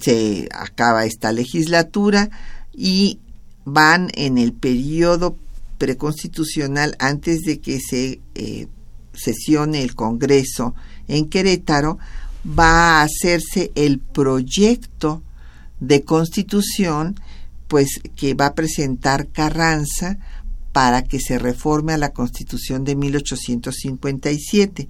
se 0.00 0.48
acaba 0.54 1.04
esta 1.04 1.32
legislatura 1.32 2.30
y 2.72 3.18
van 3.66 4.10
en 4.14 4.38
el 4.38 4.54
periodo 4.54 5.36
preconstitucional 5.76 6.96
antes 6.98 7.40
de 7.40 7.60
que 7.60 7.78
se 7.78 8.20
eh, 8.34 8.68
sesione 9.12 9.82
el 9.82 9.94
Congreso 9.94 10.74
en 11.08 11.28
Querétaro, 11.28 11.98
va 12.46 13.00
a 13.00 13.02
hacerse 13.02 13.70
el 13.74 13.98
proyecto 13.98 15.22
de 15.78 16.04
constitución 16.04 17.16
pues 17.70 18.00
que 18.16 18.34
va 18.34 18.46
a 18.46 18.54
presentar 18.54 19.28
Carranza 19.28 20.18
para 20.72 21.04
que 21.04 21.20
se 21.20 21.38
reforme 21.38 21.92
a 21.92 21.98
la 21.98 22.08
Constitución 22.12 22.82
de 22.82 22.96
1857 22.96 24.88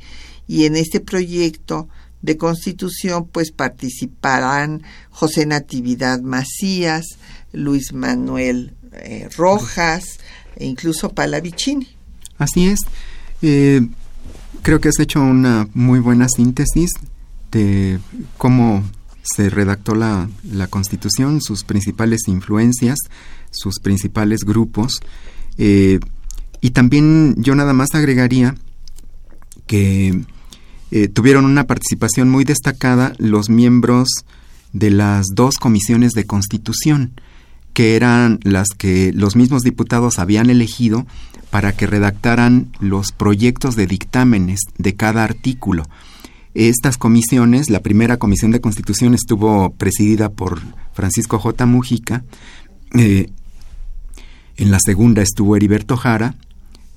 y 0.48 0.64
en 0.64 0.76
este 0.76 1.00
proyecto 1.00 1.90
de 2.22 2.38
constitución 2.38 3.28
pues 3.30 3.52
participarán 3.52 4.82
José 5.10 5.44
Natividad 5.44 6.22
Macías, 6.22 7.04
Luis 7.52 7.92
Manuel 7.92 8.72
eh, 8.92 9.28
Rojas 9.36 10.18
e 10.56 10.64
incluso 10.64 11.10
Palavicini. 11.10 11.86
Así 12.38 12.66
es. 12.66 12.80
Eh, 13.42 13.86
creo 14.62 14.80
que 14.80 14.88
has 14.88 14.98
hecho 14.98 15.20
una 15.20 15.68
muy 15.74 16.00
buena 16.00 16.30
síntesis 16.30 16.92
de 17.52 17.98
cómo 18.38 18.84
se 19.22 19.50
redactó 19.50 19.94
la, 19.94 20.28
la 20.44 20.66
Constitución, 20.66 21.40
sus 21.40 21.64
principales 21.64 22.22
influencias, 22.26 22.98
sus 23.50 23.78
principales 23.80 24.44
grupos. 24.44 25.00
Eh, 25.58 26.00
y 26.60 26.70
también 26.70 27.34
yo 27.38 27.54
nada 27.54 27.72
más 27.72 27.94
agregaría 27.94 28.54
que 29.66 30.24
eh, 30.90 31.08
tuvieron 31.08 31.44
una 31.44 31.66
participación 31.66 32.28
muy 32.28 32.44
destacada 32.44 33.14
los 33.18 33.48
miembros 33.48 34.08
de 34.72 34.90
las 34.90 35.26
dos 35.34 35.56
comisiones 35.56 36.12
de 36.12 36.26
constitución, 36.26 37.12
que 37.72 37.96
eran 37.96 38.40
las 38.42 38.68
que 38.76 39.12
los 39.14 39.36
mismos 39.36 39.62
diputados 39.62 40.18
habían 40.18 40.50
elegido 40.50 41.06
para 41.50 41.72
que 41.72 41.86
redactaran 41.86 42.72
los 42.80 43.12
proyectos 43.12 43.76
de 43.76 43.86
dictámenes 43.86 44.60
de 44.78 44.94
cada 44.96 45.24
artículo. 45.24 45.88
Estas 46.54 46.96
comisiones, 46.96 47.70
la 47.70 47.80
primera 47.80 48.16
comisión 48.16 48.50
de 48.50 48.60
constitución 48.60 49.14
estuvo 49.14 49.70
presidida 49.74 50.30
por 50.30 50.60
Francisco 50.92 51.38
J. 51.38 51.66
Mujica, 51.66 52.24
eh, 52.94 53.30
en 54.56 54.70
la 54.70 54.78
segunda 54.80 55.22
estuvo 55.22 55.56
Heriberto 55.56 55.96
Jara, 55.96 56.34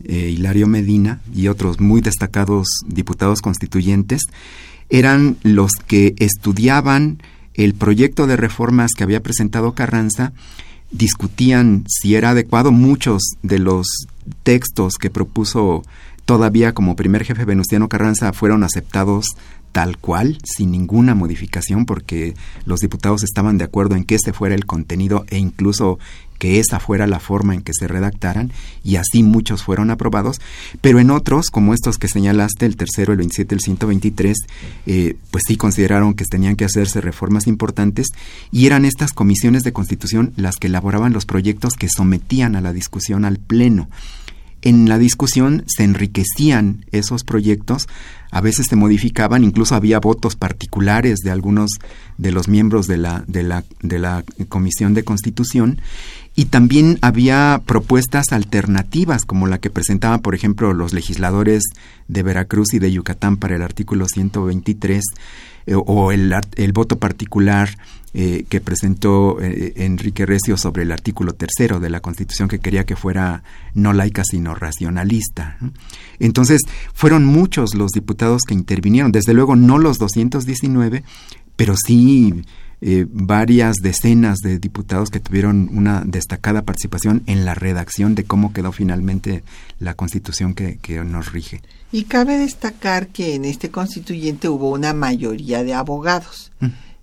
eh, 0.04 0.32
Hilario 0.32 0.68
Medina 0.68 1.22
y 1.34 1.48
otros 1.48 1.80
muy 1.80 2.02
destacados 2.02 2.68
diputados 2.88 3.42
constituyentes, 3.42 4.24
eran 4.90 5.38
los 5.44 5.74
que 5.74 6.16
estudiaban 6.18 7.22
el 7.54 7.74
proyecto 7.74 8.28
de 8.28 8.36
reformas 8.36 8.92
que 8.98 9.04
había 9.04 9.24
presentado 9.24 9.74
Carranza, 9.74 10.34
discutían 10.92 11.86
si 11.88 12.16
era 12.16 12.32
adecuado. 12.32 12.72
Muchos 12.72 13.22
de 13.44 13.60
los 13.60 13.88
textos 14.44 14.96
que 14.96 15.10
propuso 15.10 15.84
todavía 16.26 16.74
como 16.74 16.96
primer 16.96 17.24
jefe 17.24 17.46
Venustiano 17.46 17.90
Carranza 17.90 18.34
fueron 18.34 18.64
aceptados 18.64 19.26
tal 19.74 19.98
cual, 19.98 20.38
sin 20.44 20.72
ninguna 20.72 21.16
modificación, 21.16 21.86
porque 21.86 22.36
los 22.66 22.80
diputados 22.80 23.24
estaban 23.24 23.58
de 23.58 23.66
acuerdo 23.66 23.96
en 23.96 24.06
que 24.06 24.16
ese 24.16 24.32
fuera 24.32 24.56
el 24.56 24.68
contenido 24.68 25.26
e 25.30 25.40
incluso 25.40 25.98
que 26.38 26.60
esa 26.60 26.80
fuera 26.80 27.08
la 27.08 27.20
forma 27.20 27.56
en 27.56 27.62
que 27.62 27.74
se 27.74 27.88
redactaran, 27.88 28.52
y 28.84 28.98
así 28.98 29.24
muchos 29.24 29.64
fueron 29.64 29.90
aprobados, 29.90 30.42
pero 30.82 31.00
en 31.00 31.10
otros, 31.10 31.50
como 31.50 31.74
estos 31.74 31.98
que 31.98 32.08
señalaste, 32.08 32.66
el 32.66 32.76
tercero, 32.76 33.14
el 33.14 33.18
27, 33.18 33.56
el 33.56 33.62
123, 33.62 34.38
eh, 34.86 35.16
pues 35.32 35.44
sí 35.48 35.56
consideraron 35.56 36.14
que 36.14 36.26
tenían 36.26 36.56
que 36.56 36.66
hacerse 36.66 37.02
reformas 37.02 37.48
importantes, 37.48 38.08
y 38.52 38.68
eran 38.68 38.86
estas 38.86 39.12
comisiones 39.12 39.64
de 39.64 39.74
constitución 39.74 40.34
las 40.36 40.58
que 40.58 40.68
elaboraban 40.68 41.14
los 41.14 41.26
proyectos 41.26 41.74
que 41.74 41.90
sometían 41.90 42.56
a 42.56 42.62
la 42.62 42.74
discusión 42.74 43.26
al 43.26 43.40
Pleno 43.40 43.88
en 44.64 44.90
la 44.90 44.98
discusión 44.98 45.64
se 45.68 45.84
enriquecían 45.84 46.86
esos 46.92 47.24
proyectos, 47.24 47.88
a 48.32 48.42
veces 48.42 48.66
se 48.68 48.76
modificaban, 48.76 49.44
incluso 49.44 49.76
había 49.76 50.00
votos 50.00 50.36
particulares 50.36 51.20
de 51.20 51.30
algunos 51.30 51.70
de 52.18 52.32
los 52.32 52.48
miembros 52.48 52.88
de 52.88 52.98
la, 52.98 53.24
de 53.28 53.44
la, 53.44 53.64
de 53.82 54.00
la 54.00 54.24
Comisión 54.50 54.94
de 54.96 55.04
Constitución, 55.04 55.80
y 56.36 56.46
también 56.46 56.98
había 57.02 57.62
propuestas 57.66 58.32
alternativas, 58.32 59.26
como 59.26 59.46
la 59.46 59.60
que 59.60 59.70
presentaban, 59.70 60.22
por 60.22 60.34
ejemplo, 60.34 60.74
los 60.74 60.94
legisladores 60.94 61.62
de 62.08 62.24
Veracruz 62.24 62.74
y 62.74 62.80
de 62.80 62.92
Yucatán 62.92 63.38
para 63.38 63.56
el 63.56 63.62
artículo 63.62 64.08
123, 64.08 65.04
eh, 65.66 65.76
o 65.76 66.12
el, 66.12 66.34
el 66.56 66.74
voto 66.74 67.00
particular 67.00 67.70
eh, 68.16 68.46
que 68.48 68.62
presentó 68.62 69.42
eh, 69.42 69.74
Enrique 69.78 70.28
Recio 70.28 70.56
sobre 70.56 70.84
el 70.84 70.92
artículo 70.92 71.34
tercero 71.34 71.80
de 71.80 71.90
la 71.90 72.00
Constitución 72.00 72.48
que 72.48 72.60
quería 72.60 72.86
que 72.86 72.96
fuera 72.96 73.42
no 73.74 73.92
laica 73.92 74.22
sino 74.24 74.54
racionalista. 74.54 75.58
Entonces, 76.20 76.62
fueron 76.94 77.26
muchos 77.26 77.74
los 77.74 77.90
diputados 77.92 78.44
que 78.44 78.54
intervinieron, 78.54 79.12
desde 79.12 79.34
luego 79.34 79.56
no 79.56 79.80
los 79.80 79.98
219, 79.98 81.04
pero 81.56 81.74
sí 81.76 82.44
eh, 82.86 83.06
varias 83.10 83.78
decenas 83.82 84.40
de 84.40 84.60
diputados 84.60 85.10
que 85.10 85.22
tuvieron 85.22 85.70
una 85.72 86.04
destacada 86.06 86.64
participación 86.64 87.24
en 87.28 87.46
la 87.46 87.56
redacción 87.56 88.14
de 88.14 88.26
cómo 88.26 88.52
quedó 88.52 88.74
finalmente 88.74 89.44
la 89.80 89.94
constitución 89.94 90.54
que, 90.54 90.80
que, 90.80 91.02
nos 91.04 91.32
rige. 91.32 91.62
Y 91.92 92.04
cabe 92.04 92.38
destacar 92.38 93.08
que 93.08 93.36
en 93.36 93.46
este 93.46 93.70
constituyente 93.70 94.50
hubo 94.50 94.72
una 94.72 94.94
mayoría 94.94 95.64
de 95.64 95.74
abogados 95.74 96.52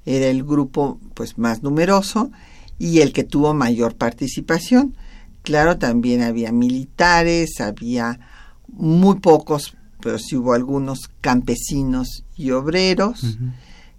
era 0.07 0.27
el 0.27 0.45
grupo 0.45 0.99
pues 1.15 1.39
más 1.39 1.63
numeroso 1.63 2.31
y 2.79 3.01
el 3.01 3.13
que 3.13 3.25
tuvo 3.25 3.55
mayor 3.55 3.95
participación. 3.95 4.95
Claro, 5.43 5.79
también 5.79 6.23
había 6.23 6.53
militares, 6.53 7.61
había 7.61 8.21
muy 8.69 9.17
pocos, 9.21 9.77
pero 10.01 10.19
sí 10.19 10.37
hubo 10.37 10.53
algunos 10.53 11.11
campesinos 11.21 12.25
y 12.37 12.51
obreros 12.51 13.39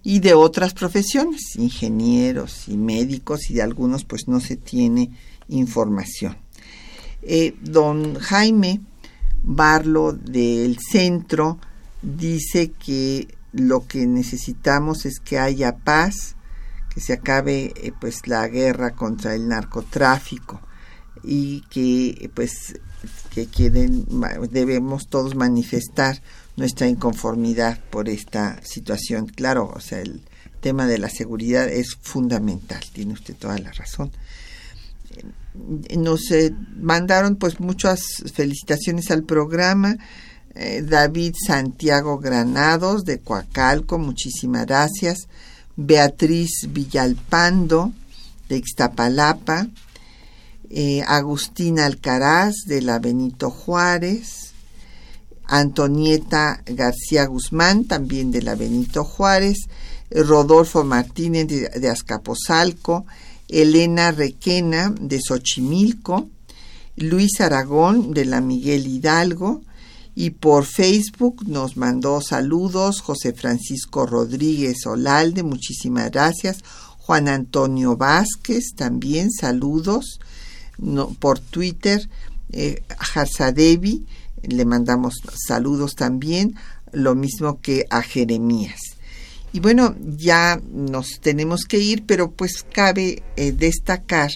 y 0.02 0.20
de 0.20 0.34
otras 0.34 0.74
profesiones, 0.74 1.56
ingenieros 1.56 2.68
y 2.68 2.76
médicos 2.76 3.50
y 3.50 3.54
de 3.54 3.62
algunos 3.62 4.04
pues 4.04 4.28
no 4.28 4.40
se 4.40 4.56
tiene 4.56 5.10
información. 5.48 6.36
Eh, 7.22 7.54
don 7.62 8.16
Jaime 8.16 8.80
Barlo 9.44 10.12
del 10.12 10.78
centro 10.78 11.58
dice 12.00 12.72
que 12.72 13.28
lo 13.52 13.86
que 13.86 14.06
necesitamos 14.06 15.04
es 15.06 15.20
que 15.20 15.38
haya 15.38 15.76
paz, 15.76 16.36
que 16.92 17.00
se 17.00 17.12
acabe 17.12 17.72
eh, 17.76 17.92
pues 18.00 18.26
la 18.26 18.46
guerra 18.48 18.92
contra 18.92 19.34
el 19.34 19.48
narcotráfico 19.48 20.60
y 21.22 21.62
que 21.70 22.30
pues 22.34 22.80
que 23.34 23.46
quieren 23.46 24.06
debemos 24.50 25.08
todos 25.08 25.34
manifestar 25.34 26.22
nuestra 26.56 26.88
inconformidad 26.88 27.78
por 27.90 28.08
esta 28.08 28.62
situación. 28.62 29.26
Claro, 29.26 29.72
o 29.74 29.80
sea, 29.80 30.00
el 30.00 30.22
tema 30.60 30.86
de 30.86 30.98
la 30.98 31.08
seguridad 31.08 31.68
es 31.68 31.96
fundamental, 32.00 32.82
tiene 32.92 33.14
usted 33.14 33.34
toda 33.36 33.58
la 33.58 33.72
razón. 33.72 34.10
Nos 35.96 36.30
eh, 36.30 36.54
mandaron 36.76 37.36
pues 37.36 37.60
muchas 37.60 38.00
felicitaciones 38.32 39.10
al 39.10 39.24
programa 39.24 39.98
eh, 40.54 40.82
David 40.82 41.34
Santiago 41.46 42.18
Granados 42.18 43.04
de 43.04 43.20
Coacalco, 43.20 43.98
muchísimas 43.98 44.66
gracias. 44.66 45.28
Beatriz 45.76 46.68
Villalpando 46.68 47.92
de 48.48 48.56
Ixtapalapa. 48.58 49.68
Eh, 50.68 51.02
Agustín 51.06 51.78
Alcaraz 51.78 52.54
de 52.66 52.82
la 52.82 52.98
Benito 52.98 53.50
Juárez. 53.50 54.51
Antonieta 55.52 56.62
García 56.64 57.26
Guzmán, 57.26 57.84
también 57.84 58.30
de 58.30 58.40
la 58.40 58.54
Benito 58.54 59.04
Juárez, 59.04 59.58
Rodolfo 60.10 60.82
Martínez 60.82 61.46
de, 61.46 61.68
de 61.68 61.88
Azcapotzalco, 61.90 63.04
Elena 63.48 64.12
Requena 64.12 64.94
de 64.98 65.20
Xochimilco, 65.20 66.28
Luis 66.96 67.40
Aragón 67.40 68.14
de 68.14 68.24
la 68.24 68.40
Miguel 68.40 68.86
Hidalgo, 68.86 69.62
y 70.14 70.30
por 70.30 70.64
Facebook 70.64 71.46
nos 71.46 71.76
mandó 71.76 72.20
saludos 72.20 73.00
José 73.00 73.32
Francisco 73.32 74.06
Rodríguez 74.06 74.86
Olalde, 74.86 75.42
muchísimas 75.42 76.10
gracias. 76.10 76.62
Juan 76.98 77.28
Antonio 77.28 77.96
Vázquez, 77.96 78.74
también 78.76 79.30
saludos. 79.30 80.18
Por 81.18 81.38
Twitter, 81.38 82.08
eh, 82.52 82.82
Devi, 83.54 84.06
le 84.42 84.64
mandamos 84.64 85.14
saludos 85.46 85.94
también, 85.94 86.54
lo 86.92 87.14
mismo 87.14 87.60
que 87.60 87.86
a 87.90 88.02
Jeremías. 88.02 88.80
Y 89.52 89.60
bueno, 89.60 89.94
ya 90.00 90.60
nos 90.72 91.20
tenemos 91.20 91.64
que 91.64 91.78
ir, 91.78 92.04
pero 92.06 92.30
pues 92.30 92.64
cabe 92.72 93.22
eh, 93.36 93.52
destacar 93.52 94.30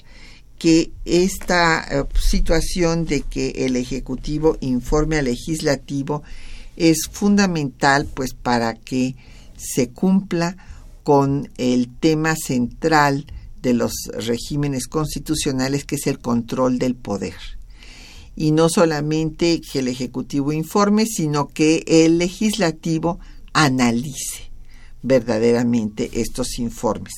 que 0.58 0.92
esta 1.04 1.86
eh, 1.90 2.04
situación 2.20 3.06
de 3.06 3.22
que 3.22 3.50
el 3.66 3.76
Ejecutivo 3.76 4.56
informe 4.60 5.18
al 5.18 5.26
Legislativo 5.26 6.22
es 6.76 7.08
fundamental 7.10 8.06
pues 8.12 8.34
para 8.34 8.74
que 8.74 9.16
se 9.56 9.88
cumpla 9.90 10.56
con 11.02 11.50
el 11.56 11.88
tema 11.98 12.34
central 12.36 13.26
de 13.62 13.74
los 13.74 13.92
regímenes 14.12 14.86
constitucionales 14.86 15.84
que 15.84 15.96
es 15.96 16.06
el 16.06 16.18
control 16.18 16.78
del 16.78 16.94
poder. 16.94 17.55
Y 18.36 18.52
no 18.52 18.68
solamente 18.68 19.60
que 19.60 19.78
el 19.78 19.88
Ejecutivo 19.88 20.52
informe, 20.52 21.06
sino 21.06 21.48
que 21.48 21.82
el 21.86 22.18
Legislativo 22.18 23.18
analice 23.52 24.50
verdaderamente 25.02 26.10
estos 26.12 26.58
informes. 26.58 27.14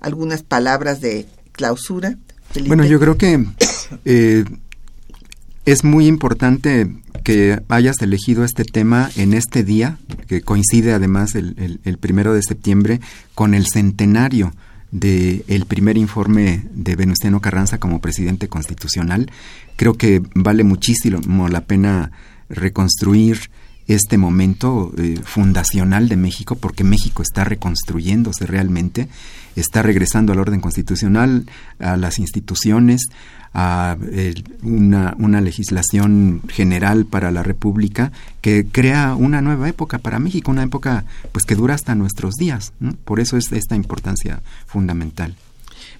Algunas 0.00 0.42
palabras 0.42 1.00
de 1.00 1.26
clausura. 1.52 2.18
Bueno, 2.66 2.84
yo 2.84 2.98
creo 2.98 3.16
que 3.16 3.44
eh, 4.04 4.44
es 5.64 5.84
muy 5.84 6.06
importante 6.06 6.90
que 7.24 7.60
hayas 7.68 8.00
elegido 8.00 8.44
este 8.44 8.64
tema 8.64 9.10
en 9.16 9.34
este 9.34 9.64
día, 9.64 9.98
que 10.28 10.42
coincide 10.42 10.92
además 10.92 11.34
el, 11.34 11.80
el, 11.84 11.98
primero 11.98 12.34
de 12.34 12.42
septiembre 12.42 13.00
con 13.34 13.52
el 13.52 13.66
centenario 13.66 14.52
del 15.00 15.44
el 15.48 15.66
primer 15.66 15.98
informe 15.98 16.62
de 16.72 16.96
Venustiano 16.96 17.40
Carranza 17.40 17.78
como 17.78 18.00
presidente 18.00 18.48
constitucional. 18.48 19.30
Creo 19.76 19.94
que 19.94 20.22
vale 20.34 20.64
muchísimo 20.64 21.48
la 21.48 21.62
pena 21.62 22.12
reconstruir 22.48 23.50
este 23.86 24.18
momento 24.18 24.92
eh, 24.96 25.20
fundacional 25.24 26.08
de 26.08 26.16
México, 26.16 26.56
porque 26.56 26.84
México 26.84 27.22
está 27.22 27.44
reconstruyéndose 27.44 28.46
realmente, 28.46 29.08
está 29.54 29.82
regresando 29.82 30.32
al 30.32 30.40
orden 30.40 30.60
constitucional, 30.60 31.46
a 31.78 31.96
las 31.96 32.18
instituciones, 32.18 33.08
a 33.58 33.96
una, 34.62 35.40
legislación 35.40 36.42
general 36.46 37.06
para 37.06 37.30
la 37.30 37.42
República 37.42 38.12
que 38.42 38.66
crea 38.70 39.14
una 39.14 39.40
nueva 39.40 39.68
época 39.68 39.98
para 39.98 40.18
México, 40.18 40.50
una 40.50 40.62
época 40.62 41.06
pues 41.32 41.46
que 41.46 41.54
dura 41.54 41.74
hasta 41.74 41.94
nuestros 41.94 42.34
días. 42.34 42.74
Por 43.04 43.18
eso 43.18 43.38
es 43.38 43.50
esta 43.52 43.74
importancia 43.74 44.42
fundamental. 44.66 45.36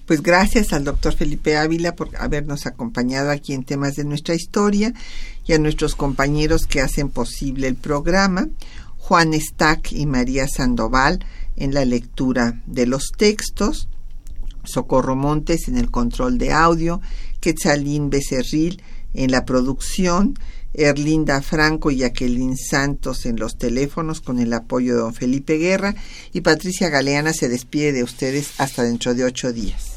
Pues 0.07 0.23
gracias 0.23 0.71
al 0.71 0.85
doctor 0.85 1.13
Felipe 1.13 1.57
Ávila 1.57 1.93
por 1.93 2.15
habernos 2.15 2.65
acompañado 2.65 3.29
aquí 3.29 3.51
en 3.51 3.65
temas 3.65 3.95
de 3.95 4.05
nuestra 4.05 4.35
historia 4.35 4.93
y 5.45 5.51
a 5.51 5.59
nuestros 5.59 5.95
compañeros 5.95 6.65
que 6.65 6.79
hacen 6.79 7.09
posible 7.09 7.67
el 7.67 7.75
programa, 7.75 8.47
Juan 8.95 9.33
Stack 9.33 9.91
y 9.91 10.05
María 10.05 10.47
Sandoval 10.47 11.25
en 11.57 11.73
la 11.73 11.83
lectura 11.83 12.63
de 12.67 12.85
los 12.85 13.11
textos, 13.17 13.89
Socorro 14.63 15.17
Montes 15.17 15.67
en 15.67 15.77
el 15.77 15.91
control 15.91 16.37
de 16.37 16.53
audio, 16.53 17.01
Quetzalín 17.41 18.09
Becerril 18.09 18.81
en 19.13 19.31
la 19.31 19.43
producción, 19.43 20.39
Erlinda 20.73 21.41
Franco 21.41 21.91
y 21.91 21.97
Jacqueline 21.97 22.55
Santos 22.55 23.25
en 23.25 23.35
los 23.35 23.57
teléfonos 23.57 24.21
con 24.21 24.39
el 24.39 24.53
apoyo 24.53 24.93
de 24.95 25.01
don 25.01 25.13
Felipe 25.13 25.57
Guerra 25.57 25.95
y 26.31 26.39
Patricia 26.39 26.87
Galeana 26.87 27.33
se 27.33 27.49
despide 27.49 27.91
de 27.91 28.03
ustedes 28.03 28.51
hasta 28.57 28.83
dentro 28.83 29.13
de 29.13 29.25
ocho 29.25 29.51
días. 29.51 29.96